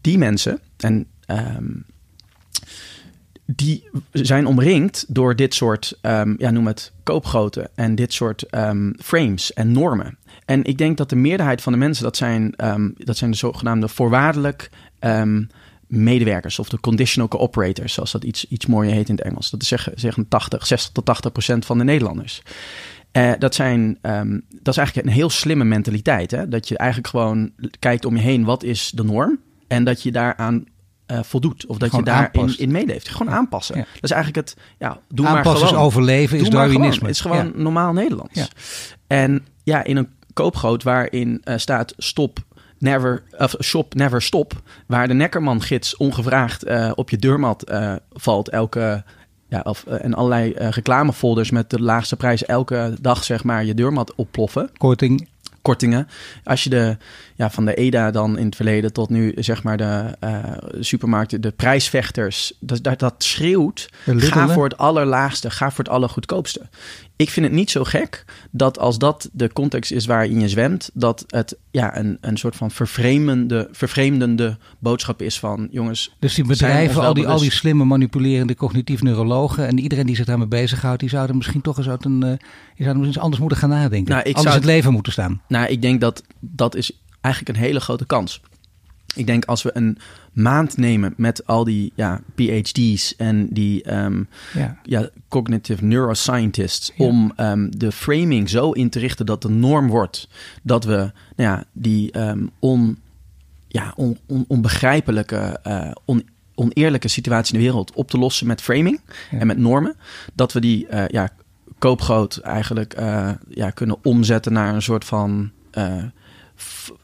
die 0.00 0.18
mensen, 0.18 0.60
en 0.76 1.06
um, 1.26 1.84
die 3.46 3.88
zijn 4.12 4.46
omringd 4.46 5.04
door 5.08 5.36
dit 5.36 5.54
soort, 5.54 5.98
um, 6.02 6.34
ja, 6.38 6.50
noem 6.50 6.66
het 6.66 6.92
koopgroten 7.02 7.70
en 7.74 7.94
dit 7.94 8.12
soort 8.12 8.54
um, 8.54 8.94
frames 8.98 9.52
en 9.52 9.72
normen. 9.72 10.18
En 10.44 10.64
ik 10.64 10.78
denk 10.78 10.96
dat 10.96 11.10
de 11.10 11.16
meerderheid 11.16 11.62
van 11.62 11.72
de 11.72 11.78
mensen, 11.78 12.04
dat 12.04 12.16
zijn, 12.16 12.54
dat 12.96 13.16
zijn 13.16 13.30
de 13.30 13.36
zogenaamde 13.36 13.88
voorwaardelijk 13.88 14.70
medewerkers 15.86 16.58
of 16.58 16.68
de 16.68 16.80
conditional 16.80 17.28
cooperators, 17.28 17.92
zoals 17.92 18.12
dat 18.12 18.24
iets, 18.24 18.48
iets 18.48 18.66
mooier 18.66 18.92
heet 18.92 19.08
in 19.08 19.14
het 19.14 19.24
Engels. 19.24 19.50
Dat 19.50 19.62
is 19.62 19.68
zeggen, 19.68 19.92
zeggen 19.96 20.28
80, 20.28 20.66
60 20.66 20.92
tot 20.92 21.04
80 21.04 21.32
procent 21.32 21.66
van 21.66 21.78
de 21.78 21.84
Nederlanders. 21.84 22.42
Uh, 23.12 23.32
dat, 23.38 23.54
zijn, 23.54 23.98
dat 24.62 24.74
is 24.74 24.76
eigenlijk 24.76 25.06
een 25.06 25.12
heel 25.12 25.30
slimme 25.30 25.64
mentaliteit. 25.64 26.30
Hè? 26.30 26.48
Dat 26.48 26.68
je 26.68 26.78
eigenlijk 26.78 27.10
gewoon 27.10 27.50
kijkt 27.78 28.04
om 28.04 28.16
je 28.16 28.22
heen, 28.22 28.44
wat 28.44 28.62
is 28.62 28.90
de 28.94 29.04
norm? 29.04 29.38
En 29.68 29.84
dat 29.84 30.02
je 30.02 30.12
daaraan 30.12 30.64
uh, 31.06 31.18
voldoet. 31.22 31.66
Of 31.66 31.78
dat 31.78 31.90
gewoon 31.90 32.04
je 32.04 32.10
daarin 32.10 32.58
in 32.58 32.70
meeleeft. 32.70 33.08
Gewoon 33.08 33.32
ja. 33.32 33.38
aanpassen. 33.38 33.76
Ja. 33.76 33.84
Dat 33.94 34.02
is 34.02 34.10
eigenlijk 34.10 34.48
het, 34.48 34.56
ja, 34.78 35.00
doe 35.08 35.26
aanpassen 35.26 35.64
maar 35.64 35.74
is 35.74 35.80
overleven, 35.80 36.38
is 36.38 36.50
Darwinisme. 36.50 37.06
Het 37.06 37.14
is 37.14 37.20
gewoon 37.20 37.52
normaal 37.54 37.92
Nederlands. 37.92 38.48
En 39.06 39.46
ja, 39.62 39.84
in 39.84 39.96
een 39.96 40.08
koopgroot 40.32 40.82
waarin 40.82 41.42
uh, 41.44 41.54
staat 41.56 41.94
stop 41.96 42.38
Never, 42.78 43.22
of 43.38 43.54
Shop 43.62 43.94
Never 43.94 44.22
Stop, 44.22 44.62
waar 44.86 45.08
de 45.08 45.14
Neckerman-gids 45.14 45.96
ongevraagd 45.96 46.66
uh, 46.66 46.90
op 46.94 47.10
je 47.10 47.16
deurmat 47.16 47.72
valt 48.12 48.48
elke... 48.48 49.04
Ja, 49.50 49.60
of, 49.60 49.84
en 49.84 50.14
allerlei 50.14 50.52
reclamefolders 50.56 51.50
met 51.50 51.70
de 51.70 51.80
laagste 51.80 52.16
prijs 52.16 52.44
elke 52.44 52.96
dag 53.00 53.24
zeg 53.24 53.44
maar 53.44 53.64
je 53.64 53.74
deurmat 53.74 54.14
opploffen. 54.14 54.70
Korting. 54.76 55.28
Kortingen. 55.62 56.08
Als 56.44 56.64
je 56.64 56.70
de, 56.70 56.96
ja, 57.38 57.50
van 57.50 57.64
de 57.64 57.74
EDA 57.74 58.10
dan 58.10 58.38
in 58.38 58.46
het 58.46 58.56
verleden 58.56 58.92
tot 58.92 59.08
nu 59.08 59.32
zeg 59.36 59.62
maar 59.62 59.76
de 59.76 60.16
supermarkten, 60.80 61.40
de 61.40 61.50
prijsvechters, 61.50 62.52
dat, 62.60 62.82
dat, 62.82 62.98
dat 62.98 63.14
schreeuwt. 63.18 63.88
Ga 64.04 64.48
voor 64.48 64.64
het 64.64 64.78
allerlaagste, 64.78 65.50
ga 65.50 65.70
voor 65.70 65.84
het 65.84 65.92
allergoedkoopste 65.92 66.68
ik 67.18 67.30
vind 67.30 67.46
het 67.46 67.54
niet 67.54 67.70
zo 67.70 67.84
gek 67.84 68.24
dat 68.50 68.78
als 68.78 68.98
dat 68.98 69.28
de 69.32 69.52
context 69.52 69.90
is 69.92 70.06
waarin 70.06 70.40
je 70.40 70.48
zwemt, 70.48 70.90
dat 70.94 71.24
het 71.26 71.56
ja, 71.70 71.98
een, 71.98 72.18
een 72.20 72.36
soort 72.36 72.56
van 72.56 72.70
vervreemdende, 72.70 73.68
vervreemdende 73.72 74.56
boodschap 74.78 75.22
is 75.22 75.38
van 75.38 75.68
jongens. 75.70 76.14
Dus 76.18 76.34
die 76.34 76.44
bedrijven, 76.44 77.02
al 77.02 77.14
die, 77.14 77.28
al 77.28 77.38
die 77.38 77.52
slimme 77.52 77.84
manipulerende 77.84 78.54
cognitief 78.54 79.02
neurologen 79.02 79.66
en 79.66 79.78
iedereen 79.78 80.06
die 80.06 80.16
zich 80.16 80.24
daarmee 80.24 80.46
bezighoudt, 80.46 81.00
die 81.00 81.08
zouden 81.08 81.36
misschien 81.36 81.60
toch 81.60 81.78
eens 81.78 81.88
uit 81.88 82.04
een, 82.04 82.22
uh, 82.24 82.28
die 82.28 82.38
zouden 82.76 82.98
misschien 82.98 83.22
anders 83.22 83.40
moeten 83.40 83.58
gaan 83.58 83.68
nadenken. 83.68 84.14
Nou, 84.14 84.20
ik 84.20 84.36
anders 84.36 84.42
zou, 84.42 84.56
het 84.56 84.64
leven 84.64 84.92
moeten 84.92 85.12
staan. 85.12 85.40
Nou, 85.48 85.66
ik 85.66 85.82
denk 85.82 86.00
dat 86.00 86.22
dat 86.40 86.74
is 86.74 86.92
eigenlijk 87.20 87.56
een 87.56 87.64
hele 87.64 87.80
grote 87.80 88.06
kans. 88.06 88.40
Ik 89.14 89.26
denk 89.26 89.44
als 89.44 89.62
we 89.62 89.70
een 89.74 89.98
maand 90.32 90.76
nemen 90.76 91.14
met 91.16 91.46
al 91.46 91.64
die 91.64 91.92
ja, 91.94 92.20
PhD's 92.34 93.16
en 93.16 93.48
die 93.50 93.94
um, 93.94 94.28
ja. 94.54 94.78
ja. 94.82 95.08
cognitive 95.28 95.84
neuroscientists 95.84 96.92
ja. 96.96 97.04
om 97.04 97.32
um, 97.36 97.78
de 97.78 97.92
framing 97.92 98.48
zo 98.48 98.70
in 98.70 98.90
te 98.90 98.98
richten 98.98 99.26
dat 99.26 99.42
de 99.42 99.48
norm 99.48 99.88
wordt 99.88 100.28
dat 100.62 100.84
we 100.84 100.96
nou 100.96 101.12
ja, 101.36 101.64
die 101.72 102.18
um, 102.18 102.50
on, 102.58 102.98
ja, 103.68 103.92
on, 103.96 104.18
on, 104.26 104.44
onbegrijpelijke, 104.48 105.60
uh, 105.66 105.90
on, 106.04 106.28
oneerlijke 106.54 107.08
situatie 107.08 107.54
in 107.54 107.60
de 107.60 107.66
wereld 107.66 107.92
op 107.92 108.10
te 108.10 108.18
lossen 108.18 108.46
met 108.46 108.62
framing 108.62 109.00
en 109.30 109.46
met 109.46 109.58
normen, 109.58 109.96
dat 110.34 110.52
we 110.52 110.60
die 110.60 110.86
uh, 110.90 111.04
ja, 111.08 111.30
koopgroot 111.78 112.36
eigenlijk 112.36 113.00
uh, 113.00 113.30
ja, 113.48 113.70
kunnen 113.70 113.96
omzetten 114.02 114.52
naar 114.52 114.74
een 114.74 114.82
soort 114.82 115.04
van 115.04 115.50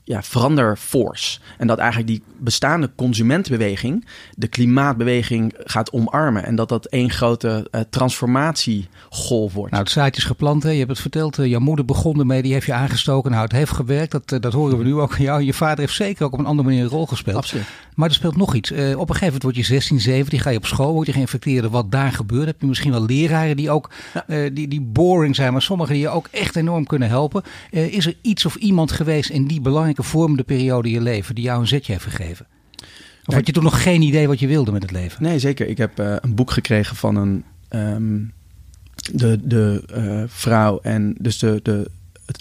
ja, 0.04 0.22
veranderforce. 0.22 1.38
En 1.58 1.66
dat 1.66 1.78
eigenlijk 1.78 2.08
die 2.08 2.22
bestaande 2.38 2.90
consumentenbeweging 2.96 4.06
de 4.36 4.48
klimaatbeweging 4.48 5.54
gaat 5.58 5.92
omarmen. 5.92 6.44
En 6.44 6.54
dat 6.54 6.68
dat 6.68 6.86
één 6.86 7.10
grote 7.10 7.68
uh, 7.70 7.80
transformatiegolf 7.90 9.52
wordt. 9.52 9.70
Nou, 9.70 9.82
het 9.82 9.92
zaadje 9.92 10.20
is 10.20 10.26
geplant. 10.26 10.62
Hè? 10.62 10.70
Je 10.70 10.78
hebt 10.78 10.90
het 10.90 11.00
verteld. 11.00 11.38
Uh, 11.38 11.46
jouw 11.46 11.60
moeder 11.60 11.84
begon 11.84 12.18
ermee. 12.18 12.42
Die 12.42 12.52
heeft 12.52 12.66
je 12.66 12.72
aangestoken. 12.72 13.30
Nou, 13.30 13.42
het 13.42 13.52
heeft 13.52 13.72
gewerkt. 13.72 14.12
Dat, 14.12 14.32
uh, 14.32 14.40
dat 14.40 14.52
horen 14.52 14.78
we 14.78 14.84
nu 14.84 14.94
ook 14.94 15.16
jou. 15.16 15.42
Je 15.42 15.54
vader 15.54 15.78
heeft 15.78 15.94
zeker 15.94 16.24
ook 16.24 16.32
op 16.32 16.38
een 16.38 16.46
andere 16.46 16.68
manier 16.68 16.82
een 16.82 16.90
rol 16.90 17.06
gespeeld. 17.06 17.36
Absoluut. 17.36 17.66
Maar 17.94 18.08
er 18.08 18.14
speelt 18.14 18.36
nog 18.36 18.54
iets. 18.54 18.70
op 18.70 18.78
een 18.78 18.86
gegeven 18.86 19.24
moment 19.24 19.42
word 19.42 19.56
je 19.56 19.62
16, 19.62 20.00
17. 20.00 20.40
Ga 20.40 20.50
je 20.50 20.56
op 20.56 20.66
school. 20.66 20.92
Word 20.92 21.06
je 21.06 21.12
geïnfecteerd. 21.12 21.70
Wat 21.70 21.90
daar 21.90 22.12
gebeurt. 22.12 22.46
Heb 22.46 22.60
je 22.60 22.66
misschien 22.66 22.90
wel 22.90 23.04
leraren 23.04 23.56
die 23.56 23.70
ook 23.70 23.90
ja. 24.14 24.48
die, 24.48 24.68
die 24.68 24.80
boring 24.80 25.36
zijn. 25.36 25.52
Maar 25.52 25.62
sommigen 25.62 25.92
die 25.92 26.02
je 26.02 26.08
ook 26.08 26.28
echt 26.30 26.56
enorm 26.56 26.86
kunnen 26.86 27.08
helpen. 27.08 27.42
is 27.70 28.06
er 28.06 28.16
iets 28.22 28.46
of 28.46 28.54
iemand 28.54 28.92
geweest 28.92 29.30
in 29.30 29.46
die 29.46 29.60
belangrijke 29.60 29.93
vormende 30.02 30.42
periode 30.42 30.88
in 30.88 30.94
je 30.94 31.00
leven 31.00 31.34
die 31.34 31.44
jou 31.44 31.60
een 31.60 31.66
zetje 31.66 31.92
heeft 31.92 32.04
gegeven? 32.04 32.46
Of 33.26 33.34
had 33.34 33.46
je 33.46 33.52
toen 33.52 33.62
nog 33.62 33.82
geen 33.82 34.02
idee 34.02 34.28
wat 34.28 34.38
je 34.38 34.46
wilde 34.46 34.72
met 34.72 34.82
het 34.82 34.90
leven? 34.90 35.22
Nee, 35.22 35.38
zeker. 35.38 35.68
Ik 35.68 35.78
heb 35.78 36.00
uh, 36.00 36.16
een 36.20 36.34
boek 36.34 36.50
gekregen 36.50 36.96
van 36.96 37.16
een 37.16 37.44
um, 37.70 38.32
de, 39.12 39.40
de 39.42 39.82
uh, 39.96 40.22
vrouw 40.26 40.80
en 40.82 41.14
dus 41.18 41.38
de, 41.38 41.60
de 41.62 41.90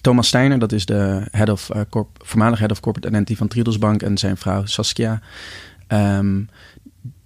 Thomas 0.01 0.27
Steiner, 0.27 0.59
dat 0.59 0.71
is 0.71 0.85
de 0.85 1.27
head 1.31 1.49
of, 1.49 1.69
uh, 1.75 1.81
corp, 1.89 2.07
voormalig 2.23 2.59
head 2.59 2.71
of 2.71 2.79
corporate 2.79 3.09
identity 3.09 3.35
van 3.35 3.47
Triedelsbank 3.47 4.01
en 4.01 4.17
zijn 4.17 4.37
vrouw 4.37 4.65
Saskia. 4.65 5.21
Um, 5.87 6.49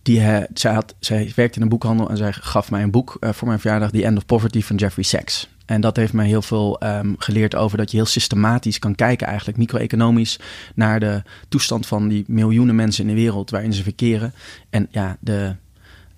die, 0.01 0.21
zij, 0.53 0.73
had, 0.73 0.95
zij 0.99 1.31
werkte 1.35 1.57
in 1.57 1.61
een 1.61 1.69
boekhandel 1.69 2.09
en 2.09 2.17
zij 2.17 2.33
gaf 2.33 2.71
mij 2.71 2.83
een 2.83 2.91
boek 2.91 3.17
voor 3.19 3.47
mijn 3.47 3.59
verjaardag, 3.59 3.91
The 3.91 4.05
End 4.05 4.17
of 4.17 4.25
Poverty 4.25 4.61
van 4.61 4.75
Jeffrey 4.75 5.03
Sachs. 5.03 5.49
En 5.67 5.81
dat 5.81 5.95
heeft 5.95 6.13
mij 6.13 6.27
heel 6.27 6.41
veel 6.41 6.81
um, 6.83 7.15
geleerd 7.17 7.55
over 7.55 7.77
dat 7.77 7.91
je 7.91 7.97
heel 7.97 8.05
systematisch 8.05 8.79
kan 8.79 8.95
kijken, 8.95 9.27
eigenlijk 9.27 9.57
micro-economisch, 9.57 10.39
naar 10.75 10.99
de 10.99 11.21
toestand 11.49 11.87
van 11.87 12.07
die 12.07 12.23
miljoenen 12.27 12.75
mensen 12.75 13.03
in 13.03 13.15
de 13.15 13.21
wereld 13.21 13.49
waarin 13.49 13.73
ze 13.73 13.83
verkeren. 13.83 14.33
En 14.69 14.87
ja, 14.91 15.17
de, 15.19 15.55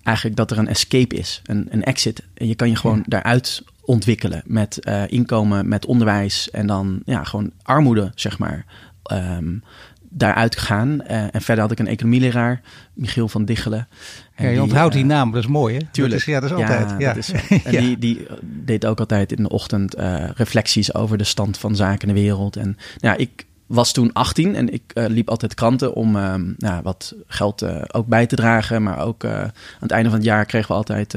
eigenlijk 0.02 0.36
dat 0.36 0.50
er 0.50 0.58
een 0.58 0.68
escape 0.68 1.16
is, 1.16 1.42
een, 1.44 1.68
een 1.70 1.84
exit. 1.84 2.22
En 2.34 2.48
je 2.48 2.54
kan 2.54 2.68
je 2.68 2.76
gewoon 2.76 2.96
ja. 2.96 3.04
daaruit 3.06 3.62
ontwikkelen 3.80 4.42
met 4.46 4.78
uh, 4.80 5.02
inkomen, 5.06 5.68
met 5.68 5.86
onderwijs 5.86 6.50
en 6.50 6.66
dan 6.66 7.02
ja, 7.04 7.24
gewoon 7.24 7.52
armoede, 7.62 8.12
zeg 8.14 8.38
maar. 8.38 8.64
Um, 9.12 9.62
daaruit 10.10 10.58
gegaan. 10.58 10.88
Uh, 11.10 11.34
en 11.34 11.42
verder 11.42 11.62
had 11.62 11.72
ik 11.72 11.78
een 11.78 11.86
economieleraar, 11.86 12.60
Michiel 12.94 13.28
van 13.28 13.44
Diggelen. 13.44 13.88
En 14.34 14.44
ja, 14.44 14.50
je 14.50 14.62
onthoudt 14.62 14.94
die, 14.94 15.02
uh, 15.02 15.08
naam, 15.08 15.32
dat 15.32 15.42
is 15.42 15.48
mooi 15.48 15.74
hè? 15.74 15.80
Tuurlijk. 15.90 16.26
Dat 16.26 16.28
is, 16.28 16.34
ja, 16.34 16.40
dat 16.40 16.50
is 16.50 16.56
altijd. 16.56 16.94
Ja, 16.98 17.12
Dat 17.12 17.16
is, 17.16 17.32
en 17.64 17.76
die, 17.76 17.98
die 17.98 18.26
deed 18.42 18.86
ook 18.86 18.98
altijd 18.98 19.32
in 19.32 19.42
de 19.42 19.48
ochtend 19.48 19.98
uh, 19.98 20.24
reflecties 20.34 20.94
over 20.94 21.18
de 21.18 21.24
stand 21.24 21.58
van 21.58 21.76
zaken 21.76 22.08
in 22.08 22.14
de 22.14 22.20
wereld. 22.20 22.56
En 22.56 22.76
ja, 22.96 23.16
ik 23.16 23.44
was 23.66 23.92
toen 23.92 24.12
18 24.12 24.54
en 24.54 24.72
ik 24.72 24.82
liep 24.94 25.28
altijd 25.28 25.54
kranten 25.54 25.94
om 25.94 26.12
nou, 26.56 26.82
wat 26.82 27.14
geld 27.26 27.64
ook 27.94 28.06
bij 28.06 28.26
te 28.26 28.36
dragen. 28.36 28.82
Maar 28.82 28.98
ook 28.98 29.24
aan 29.24 29.52
het 29.80 29.90
einde 29.90 30.08
van 30.08 30.18
het 30.18 30.26
jaar 30.28 30.44
kregen 30.44 30.68
we 30.68 30.74
altijd 30.74 31.14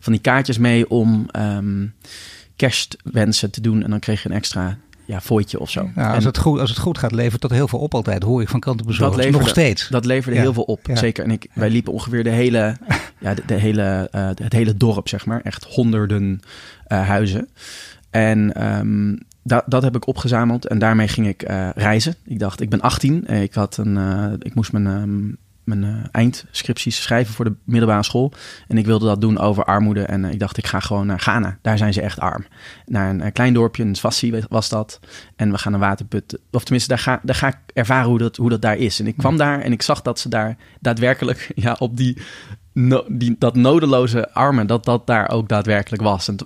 van 0.00 0.12
die 0.12 0.20
kaartjes 0.20 0.58
mee 0.58 0.90
om 0.90 1.26
um, 1.38 1.94
kerstwensen 2.56 3.50
te 3.50 3.60
doen. 3.60 3.82
En 3.82 3.90
dan 3.90 3.98
kreeg 3.98 4.22
je 4.22 4.28
een 4.28 4.34
extra 4.34 4.78
ja, 5.06 5.20
fooitje 5.20 5.60
of 5.60 5.70
zo. 5.70 5.90
Ja, 5.96 6.08
als, 6.08 6.18
en, 6.18 6.24
het 6.24 6.38
goed, 6.38 6.60
als 6.60 6.70
het 6.70 6.78
goed 6.78 6.98
gaat, 6.98 7.12
levert 7.12 7.42
dat 7.42 7.50
heel 7.50 7.68
veel 7.68 7.78
op 7.78 7.94
altijd. 7.94 8.22
Hoor 8.22 8.42
ik 8.42 8.48
van 8.48 8.60
krantenbezorgers. 8.60 9.22
Dat 9.22 9.32
nog 9.40 9.48
steeds. 9.48 9.88
Dat 9.88 10.04
leverde 10.04 10.36
ja. 10.36 10.42
heel 10.42 10.52
veel 10.52 10.62
op, 10.62 10.86
ja. 10.86 10.96
zeker. 10.96 11.24
En 11.24 11.30
ik, 11.30 11.46
wij 11.52 11.70
liepen 11.70 11.92
ongeveer 11.92 12.24
de 12.24 12.30
hele, 12.30 12.76
ja, 13.18 13.34
de, 13.34 13.42
de 13.46 13.54
hele, 13.54 14.08
uh, 14.14 14.28
het 14.34 14.52
hele 14.52 14.76
dorp, 14.76 15.08
zeg 15.08 15.26
maar. 15.26 15.40
Echt 15.40 15.64
honderden 15.64 16.40
uh, 16.88 17.06
huizen. 17.06 17.48
En 18.10 18.66
um, 18.78 19.18
dat, 19.42 19.64
dat 19.66 19.82
heb 19.82 19.96
ik 19.96 20.06
opgezameld 20.06 20.66
en 20.66 20.78
daarmee 20.78 21.08
ging 21.08 21.26
ik 21.26 21.50
uh, 21.50 21.68
reizen. 21.74 22.14
Ik 22.24 22.38
dacht, 22.38 22.60
ik 22.60 22.70
ben 22.70 22.80
18. 22.80 23.26
Ik, 23.26 23.54
had 23.54 23.76
een, 23.76 23.98
ik 24.42 24.54
moest 24.54 24.72
mijn... 24.72 24.86
Um, 24.86 25.36
mijn 25.66 25.82
uh, 25.82 26.04
eindscripties 26.10 27.02
schrijven 27.02 27.34
voor 27.34 27.44
de 27.44 27.54
middelbare 27.64 28.02
school. 28.02 28.32
En 28.68 28.78
ik 28.78 28.86
wilde 28.86 29.06
dat 29.06 29.20
doen 29.20 29.38
over 29.38 29.64
armoede. 29.64 30.02
En 30.02 30.24
ik 30.24 30.38
dacht, 30.38 30.56
ik 30.56 30.66
ga 30.66 30.80
gewoon 30.80 31.06
naar 31.06 31.20
Ghana. 31.20 31.58
Daar 31.62 31.78
zijn 31.78 31.92
ze 31.92 32.00
echt 32.00 32.20
arm. 32.20 32.46
Naar 32.86 33.10
een, 33.10 33.32
klein 33.32 33.54
dorpje, 33.54 33.82
een 33.82 33.94
Swassi 33.94 34.44
was 34.48 34.68
dat. 34.68 35.00
En 35.36 35.50
we 35.50 35.58
gaan 35.58 35.72
een 35.72 35.80
waterput. 35.80 36.38
Of 36.50 36.62
tenminste, 36.62 36.88
daar 36.88 36.98
ga, 36.98 37.20
daar 37.22 37.34
ga 37.34 37.46
ik 37.46 37.58
ervaren 37.74 38.08
hoe 38.08 38.18
dat, 38.18 38.36
hoe 38.36 38.50
dat 38.50 38.62
daar 38.62 38.76
is. 38.76 39.00
En 39.00 39.06
ik 39.06 39.16
kwam 39.16 39.36
daar 39.36 39.60
en 39.60 39.72
ik 39.72 39.82
zag 39.82 40.02
dat 40.02 40.18
ze 40.18 40.28
daar 40.28 40.56
daadwerkelijk 40.80 41.52
ja, 41.54 41.76
op 41.78 41.96
die, 41.96 42.18
die 43.08 43.36
dat 43.38 43.54
nodeloze 43.54 44.32
armen, 44.32 44.66
dat 44.66 44.84
dat 44.84 45.06
daar 45.06 45.30
ook 45.30 45.48
daadwerkelijk 45.48 46.02
was. 46.02 46.28
En 46.28 46.36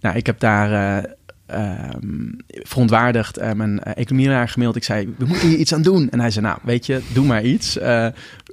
nou, 0.00 0.16
ik 0.16 0.26
heb 0.26 0.40
daar 0.40 1.04
um, 1.50 2.36
verontwaardigd 2.46 3.38
uh, 3.38 3.52
mijn 3.52 3.80
uh, 3.86 3.92
economieleraar 3.94 4.48
gemaild. 4.48 4.76
Ik 4.76 4.84
zei, 4.84 5.14
we 5.18 5.24
moeten 5.24 5.48
hier 5.48 5.58
iets 5.58 5.74
aan 5.74 5.82
doen. 5.82 6.10
En 6.10 6.20
hij 6.20 6.30
zei, 6.30 6.46
nou, 6.46 6.58
weet 6.62 6.86
je, 6.86 7.02
doe 7.12 7.26
maar 7.26 7.42
iets. 7.42 7.78
Uh, 7.78 8.06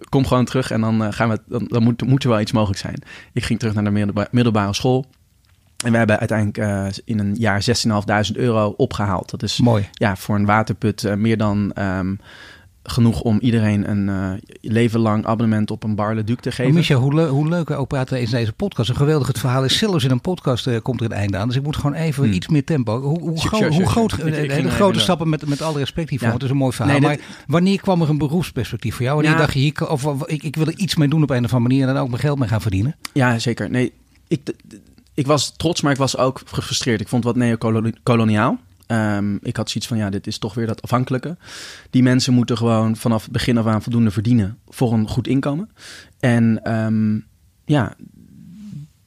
kom 0.10 0.25
gewoon 0.25 0.45
terug 0.45 0.71
en 0.71 0.82
dan, 0.82 1.13
gaan 1.13 1.30
we, 1.30 1.39
dan, 1.45 1.65
dan 1.67 1.84
moet, 1.84 2.02
moet 2.02 2.23
er 2.23 2.30
wel 2.30 2.39
iets 2.39 2.52
mogelijk 2.52 2.80
zijn. 2.80 3.02
Ik 3.34 3.43
ging 3.43 3.60
terug 3.60 3.73
naar 3.73 3.84
de 3.84 3.89
middelba 3.89 4.28
middelbare 4.32 4.73
school. 4.73 5.06
En 5.86 5.91
we 5.91 5.97
hebben 5.97 6.19
uiteindelijk 6.19 7.02
in 7.06 7.19
een 7.19 7.36
jaar 7.36 7.65
16.500 8.32 8.36
euro 8.36 8.73
opgehaald. 8.78 9.30
Dat 9.30 9.43
is 9.43 9.60
mooi. 9.60 9.89
Ja, 9.91 10.15
voor 10.15 10.36
een 10.36 10.45
waterput 10.45 11.15
meer 11.15 11.38
dan 11.38 11.71
um, 11.80 12.19
genoeg 12.89 13.21
om 13.21 13.39
iedereen 13.39 13.89
een 13.89 14.08
uh, 14.08 14.32
leven 14.62 14.99
lang 14.99 15.25
abonnement 15.25 15.71
op 15.71 15.84
een 15.84 15.95
Bar 15.95 16.15
Le 16.15 16.23
Duc 16.23 16.38
te 16.39 16.52
geven. 16.52 16.95
Hoe, 16.95 17.13
le 17.13 17.28
hoe 17.28 17.49
leuk 17.49 17.71
ook 17.71 17.88
praten 17.88 18.21
is 18.21 18.30
deze 18.30 18.54
podcast. 18.54 18.89
Een 18.89 18.95
geweldig 18.95 19.28
het 19.28 19.39
verhaal 19.39 19.63
is. 19.63 19.78
Zelfs 19.78 20.04
in 20.04 20.12
een 20.12 20.21
podcast 20.21 20.67
uh, 20.67 20.78
komt 20.82 20.99
er 20.99 21.06
een 21.06 21.12
einde 21.12 21.38
aan. 21.38 21.47
Dus 21.47 21.58
ik 21.58 21.63
moet 21.63 21.75
gewoon 21.75 21.93
even 21.93 22.23
hmm. 22.23 22.34
iets 22.34 22.47
meer 22.47 22.63
tempo. 22.63 23.02
Hoe, 23.02 23.19
hoe, 23.19 23.30
hoe 23.69 23.88
groot, 23.88 24.15
hele 24.15 24.69
grote 24.69 24.99
stappen 24.99 25.30
met, 25.30 25.47
met 25.47 25.62
alle 25.62 25.78
respect 25.78 26.10
hiervoor. 26.10 26.28
Ja. 26.28 26.34
Het 26.34 26.43
is 26.43 26.49
een 26.49 26.58
mooi 26.58 26.73
verhaal. 26.73 26.99
Nee, 26.99 27.02
maar 27.02 27.19
wanneer 27.47 27.82
kwam 27.82 28.02
er 28.02 28.10
een 28.10 28.17
beroepsperspectief 28.17 28.95
voor 28.95 29.04
jou? 29.04 29.15
Wanneer 29.15 29.34
ja. 29.34 29.39
dacht 29.39 29.54
je, 29.54 29.60
hier, 29.60 29.89
of, 29.89 30.25
ik, 30.25 30.43
ik 30.43 30.56
wil 30.56 30.67
er 30.67 30.78
iets 30.78 30.95
mee 30.95 31.08
doen 31.08 31.23
op 31.23 31.30
een 31.30 31.45
of 31.45 31.54
andere 31.54 31.69
manier 31.69 31.88
en 31.88 31.93
dan 31.93 32.04
ook 32.04 32.10
mijn 32.10 32.21
geld 32.21 32.39
mee 32.39 32.47
gaan 32.47 32.62
verdienen? 32.62 32.95
Ja, 33.13 33.39
zeker. 33.39 33.69
Nee, 33.69 33.91
ik, 34.28 34.54
ik 35.13 35.28
was 35.28 35.54
trots, 35.58 35.82
maar 35.82 35.91
ik 35.91 35.97
was 35.97 36.17
ook 36.17 36.41
gefrustreerd. 36.45 37.02
Ik 37.02 37.08
vond 37.08 37.23
wat 37.23 37.36
neocoloniaal. 37.36 38.60
Um, 38.91 39.39
ik 39.41 39.56
had 39.56 39.69
zoiets 39.69 39.89
van, 39.89 39.97
ja, 39.97 40.10
dit 40.10 40.28
is 40.28 40.38
toch 40.38 40.54
weer 40.54 40.67
dat 40.67 40.82
afhankelijke. 40.82 41.38
Die 41.89 42.04
mensen 42.04 42.34
moeten 42.34 42.58
gewoon 42.58 42.95
vanaf 42.95 43.23
het 43.23 43.32
begin 43.32 43.58
af 43.58 43.65
aan 43.65 43.82
voldoende 43.82 44.12
verdienen 44.12 44.58
voor 44.67 44.93
een 44.93 45.08
goed 45.08 45.28
inkomen. 45.28 45.69
En 46.19 46.73
um, 46.75 47.25
ja, 47.65 47.95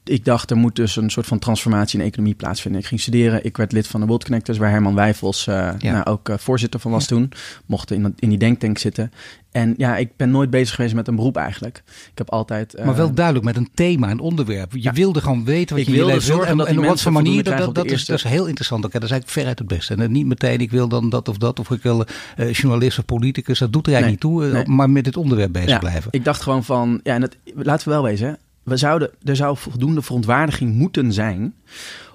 ik 0.04 0.24
dacht, 0.24 0.50
er 0.50 0.56
moet 0.56 0.76
dus 0.76 0.96
een 0.96 1.10
soort 1.10 1.26
van 1.26 1.38
transformatie 1.38 1.98
in 1.98 2.04
economie 2.04 2.34
plaatsvinden. 2.34 2.80
Ik 2.80 2.86
ging 2.86 3.00
studeren. 3.00 3.44
Ik 3.44 3.56
werd 3.56 3.72
lid 3.72 3.86
van 3.86 4.00
de 4.00 4.06
World 4.06 4.24
Connectors, 4.24 4.58
waar 4.58 4.70
Herman 4.70 4.94
Wijfels 4.94 5.46
uh, 5.46 5.54
ja. 5.78 5.92
nou, 5.92 6.04
ook 6.04 6.28
uh, 6.28 6.36
voorzitter 6.38 6.80
van 6.80 6.90
was 6.90 7.02
ja. 7.02 7.08
toen. 7.08 7.32
Mocht 7.66 7.90
in, 7.90 8.14
in 8.18 8.28
die 8.28 8.38
denktank 8.38 8.78
zitten. 8.78 9.12
En 9.50 9.74
ja, 9.76 9.96
ik 9.96 10.16
ben 10.16 10.30
nooit 10.30 10.50
bezig 10.50 10.74
geweest 10.74 10.94
met 10.94 11.08
een 11.08 11.16
beroep 11.16 11.36
eigenlijk. 11.36 11.82
Ik 11.86 12.18
heb 12.18 12.30
altijd... 12.30 12.78
Uh, 12.78 12.84
maar 12.84 12.96
wel 12.96 13.14
duidelijk 13.14 13.44
met 13.44 13.56
een 13.56 13.68
thema, 13.74 14.10
een 14.10 14.20
onderwerp. 14.20 14.72
Je 14.72 14.82
ja. 14.82 14.92
wilde 14.92 15.20
gewoon 15.20 15.44
weten 15.44 15.76
wat 15.76 15.86
je 15.86 15.92
wilde 15.92 16.12
leven 16.12 16.46
En, 16.46 16.66
en 16.66 16.78
op 16.78 16.84
wat 16.84 17.00
voor 17.00 17.12
manier, 17.12 17.44
dat, 17.44 17.58
dat, 17.58 17.74
dat, 17.74 17.90
is, 17.90 18.04
dat 18.04 18.16
is 18.16 18.24
heel 18.24 18.46
interessant. 18.46 18.84
Oké, 18.84 18.92
dat 18.92 19.02
is 19.02 19.10
eigenlijk 19.10 19.40
veruit 19.40 19.58
het 19.58 19.68
beste. 19.68 19.94
En 19.94 20.12
niet 20.12 20.26
meteen, 20.26 20.60
ik 20.60 20.70
wil 20.70 20.88
dan 20.88 21.10
dat 21.10 21.28
of 21.28 21.38
dat. 21.38 21.58
Of 21.58 21.70
ik 21.70 21.82
wil 21.82 22.04
uh, 22.36 22.52
journalist 22.52 22.98
of 22.98 23.04
politicus. 23.04 23.58
Dat 23.58 23.72
doet 23.72 23.86
er 23.86 23.92
eigenlijk 23.92 24.22
nee, 24.22 24.32
niet 24.32 24.50
toe. 24.50 24.52
Nee. 24.52 24.76
Maar 24.76 24.90
met 24.90 25.04
dit 25.04 25.16
onderwerp 25.16 25.52
bezig 25.52 25.78
blijven. 25.78 26.08
Ik 26.10 26.24
dacht 26.24 26.42
gewoon 26.42 26.64
van... 26.64 27.00
Ja, 27.02 27.14
en 27.14 27.22
het, 27.22 27.36
laten 27.54 27.88
we 27.88 27.94
wel 27.94 28.02
wezen, 28.02 28.38
we 28.62 28.76
zouden, 28.76 29.10
er 29.22 29.36
zou 29.36 29.56
voldoende 29.56 30.02
verontwaardiging 30.02 30.74
moeten 30.74 31.12
zijn 31.12 31.54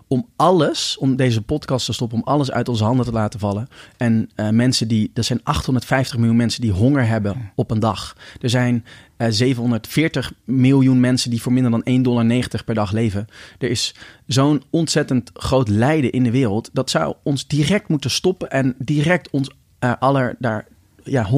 om 0.07 0.27
alles, 0.35 0.97
om 0.97 1.15
deze 1.15 1.41
podcast 1.41 1.85
te 1.85 1.93
stoppen, 1.93 2.17
om 2.17 2.23
alles 2.23 2.51
uit 2.51 2.69
onze 2.69 2.83
handen 2.83 3.05
te 3.05 3.11
laten 3.11 3.39
vallen. 3.39 3.67
En 3.97 4.29
uh, 4.35 4.49
mensen 4.49 4.87
die, 4.87 5.11
er 5.13 5.23
zijn 5.23 5.39
850 5.43 6.17
miljoen 6.17 6.35
mensen 6.35 6.61
die 6.61 6.71
honger 6.71 7.07
hebben 7.07 7.51
op 7.55 7.71
een 7.71 7.79
dag. 7.79 8.15
Er 8.41 8.49
zijn 8.49 8.85
uh, 9.17 9.27
eh, 9.27 9.33
740 9.33 10.33
miljoen 10.43 10.99
mensen 10.99 11.29
die 11.29 11.41
voor 11.41 11.53
minder 11.53 11.71
dan 11.71 11.83
1,90 11.97 12.01
dollar 12.01 12.63
per 12.65 12.75
dag 12.75 12.91
leven. 12.91 13.27
Er 13.59 13.69
is 13.69 13.95
zo'n 14.25 14.63
ontzettend 14.69 15.31
groot 15.33 15.67
lijden 15.67 16.11
in 16.11 16.23
de 16.23 16.31
wereld. 16.31 16.69
Dat 16.73 16.89
zou 16.89 17.15
ons 17.23 17.47
direct 17.47 17.87
moeten 17.87 18.11
stoppen 18.11 18.49
en 18.49 18.75
direct 18.77 19.29
ons 19.29 19.49
uh, 19.79 19.93
aller 19.99 20.35
daar 20.39 20.67
ja, 21.03 21.29
100% 21.29 21.31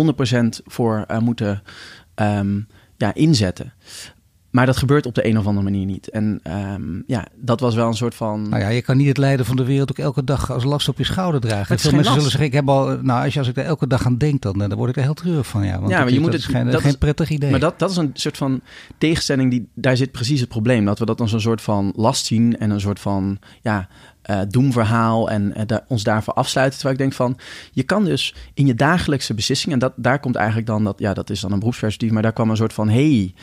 voor 0.65 1.05
moeten 1.19 1.63
um, 2.15 2.67
ja, 2.97 3.13
inzetten. 3.13 3.73
Maar 4.49 4.65
dat 4.65 4.77
gebeurt 4.77 5.05
op 5.05 5.15
de 5.15 5.27
een 5.27 5.37
of 5.37 5.45
andere 5.45 5.63
manier 5.63 5.85
niet. 5.85 6.09
En 6.09 6.41
um, 6.73 7.03
ja, 7.07 7.27
dat 7.35 7.59
was 7.59 7.75
wel 7.75 7.87
een 7.87 7.93
soort 7.93 8.15
van. 8.15 8.49
Nou 8.49 8.61
ja, 8.61 8.69
je 8.69 8.81
kan 8.81 8.97
niet 8.97 9.07
het 9.07 9.17
lijden 9.17 9.45
van 9.45 9.55
de 9.55 9.63
wereld 9.63 9.91
ook 9.91 9.97
elke 9.97 10.23
dag 10.23 10.51
als 10.51 10.63
last 10.63 10.87
op 10.87 10.97
je 10.97 11.03
schouder 11.03 11.41
dragen. 11.41 11.79
Veel 11.79 11.91
mensen 11.91 12.13
zullen 12.13 12.29
zeggen: 12.29 12.47
Ik 12.47 12.53
heb 12.53 12.69
al. 12.69 12.97
Nou, 13.01 13.23
als, 13.23 13.33
je, 13.33 13.39
als 13.39 13.47
ik 13.47 13.57
er 13.57 13.65
elke 13.65 13.87
dag 13.87 14.05
aan 14.05 14.17
denk, 14.17 14.41
dan, 14.41 14.57
dan 14.57 14.75
word 14.75 14.89
ik 14.89 14.95
er 14.95 15.01
heel 15.01 15.13
treurig 15.13 15.47
van. 15.47 15.65
Ja, 15.65 15.79
want 15.79 15.91
ja, 15.91 15.99
maar 15.99 16.11
je 16.11 16.19
moet 16.19 16.33
het. 16.33 16.43
Geen, 16.43 16.69
dat 16.69 16.81
geen 16.81 16.97
prettig 16.97 17.29
idee. 17.29 17.51
Maar 17.51 17.59
dat, 17.59 17.79
dat 17.79 17.91
is 17.91 17.97
een 17.97 18.09
soort 18.13 18.37
van 18.37 18.61
tegenstelling. 18.97 19.51
Die, 19.51 19.67
daar 19.73 19.97
zit 19.97 20.11
precies 20.11 20.39
het 20.39 20.49
probleem. 20.49 20.85
Dat 20.85 20.99
we 20.99 21.05
dat 21.05 21.21
als 21.21 21.33
een 21.33 21.41
soort 21.41 21.61
van 21.61 21.93
last 21.95 22.25
zien 22.25 22.57
en 22.57 22.69
een 22.69 22.81
soort 22.81 22.99
van. 22.99 23.39
Ja, 23.61 23.87
uh, 24.29 24.41
doemverhaal 24.47 25.29
en 25.29 25.53
uh, 25.57 25.63
da 25.65 25.85
ons 25.87 26.03
daarvoor 26.03 26.33
afsluiten. 26.33 26.79
Terwijl 26.79 26.99
ik 26.99 27.01
denk 27.01 27.13
van, 27.13 27.37
je 27.71 27.83
kan 27.83 28.05
dus 28.05 28.35
in 28.53 28.65
je 28.65 28.75
dagelijkse 28.75 29.33
beslissingen, 29.33 29.73
en 29.73 29.79
dat, 29.79 29.93
daar 29.95 30.19
komt 30.19 30.35
eigenlijk 30.35 30.67
dan 30.67 30.83
dat, 30.83 30.99
ja, 30.99 31.13
dat 31.13 31.29
is 31.29 31.39
dan 31.39 31.51
een 31.51 31.59
beroepsperspectief, 31.59 32.11
maar 32.11 32.21
daar 32.21 32.33
kwam 32.33 32.49
een 32.49 32.57
soort 32.57 32.73
van, 32.73 32.89
hey, 32.89 33.33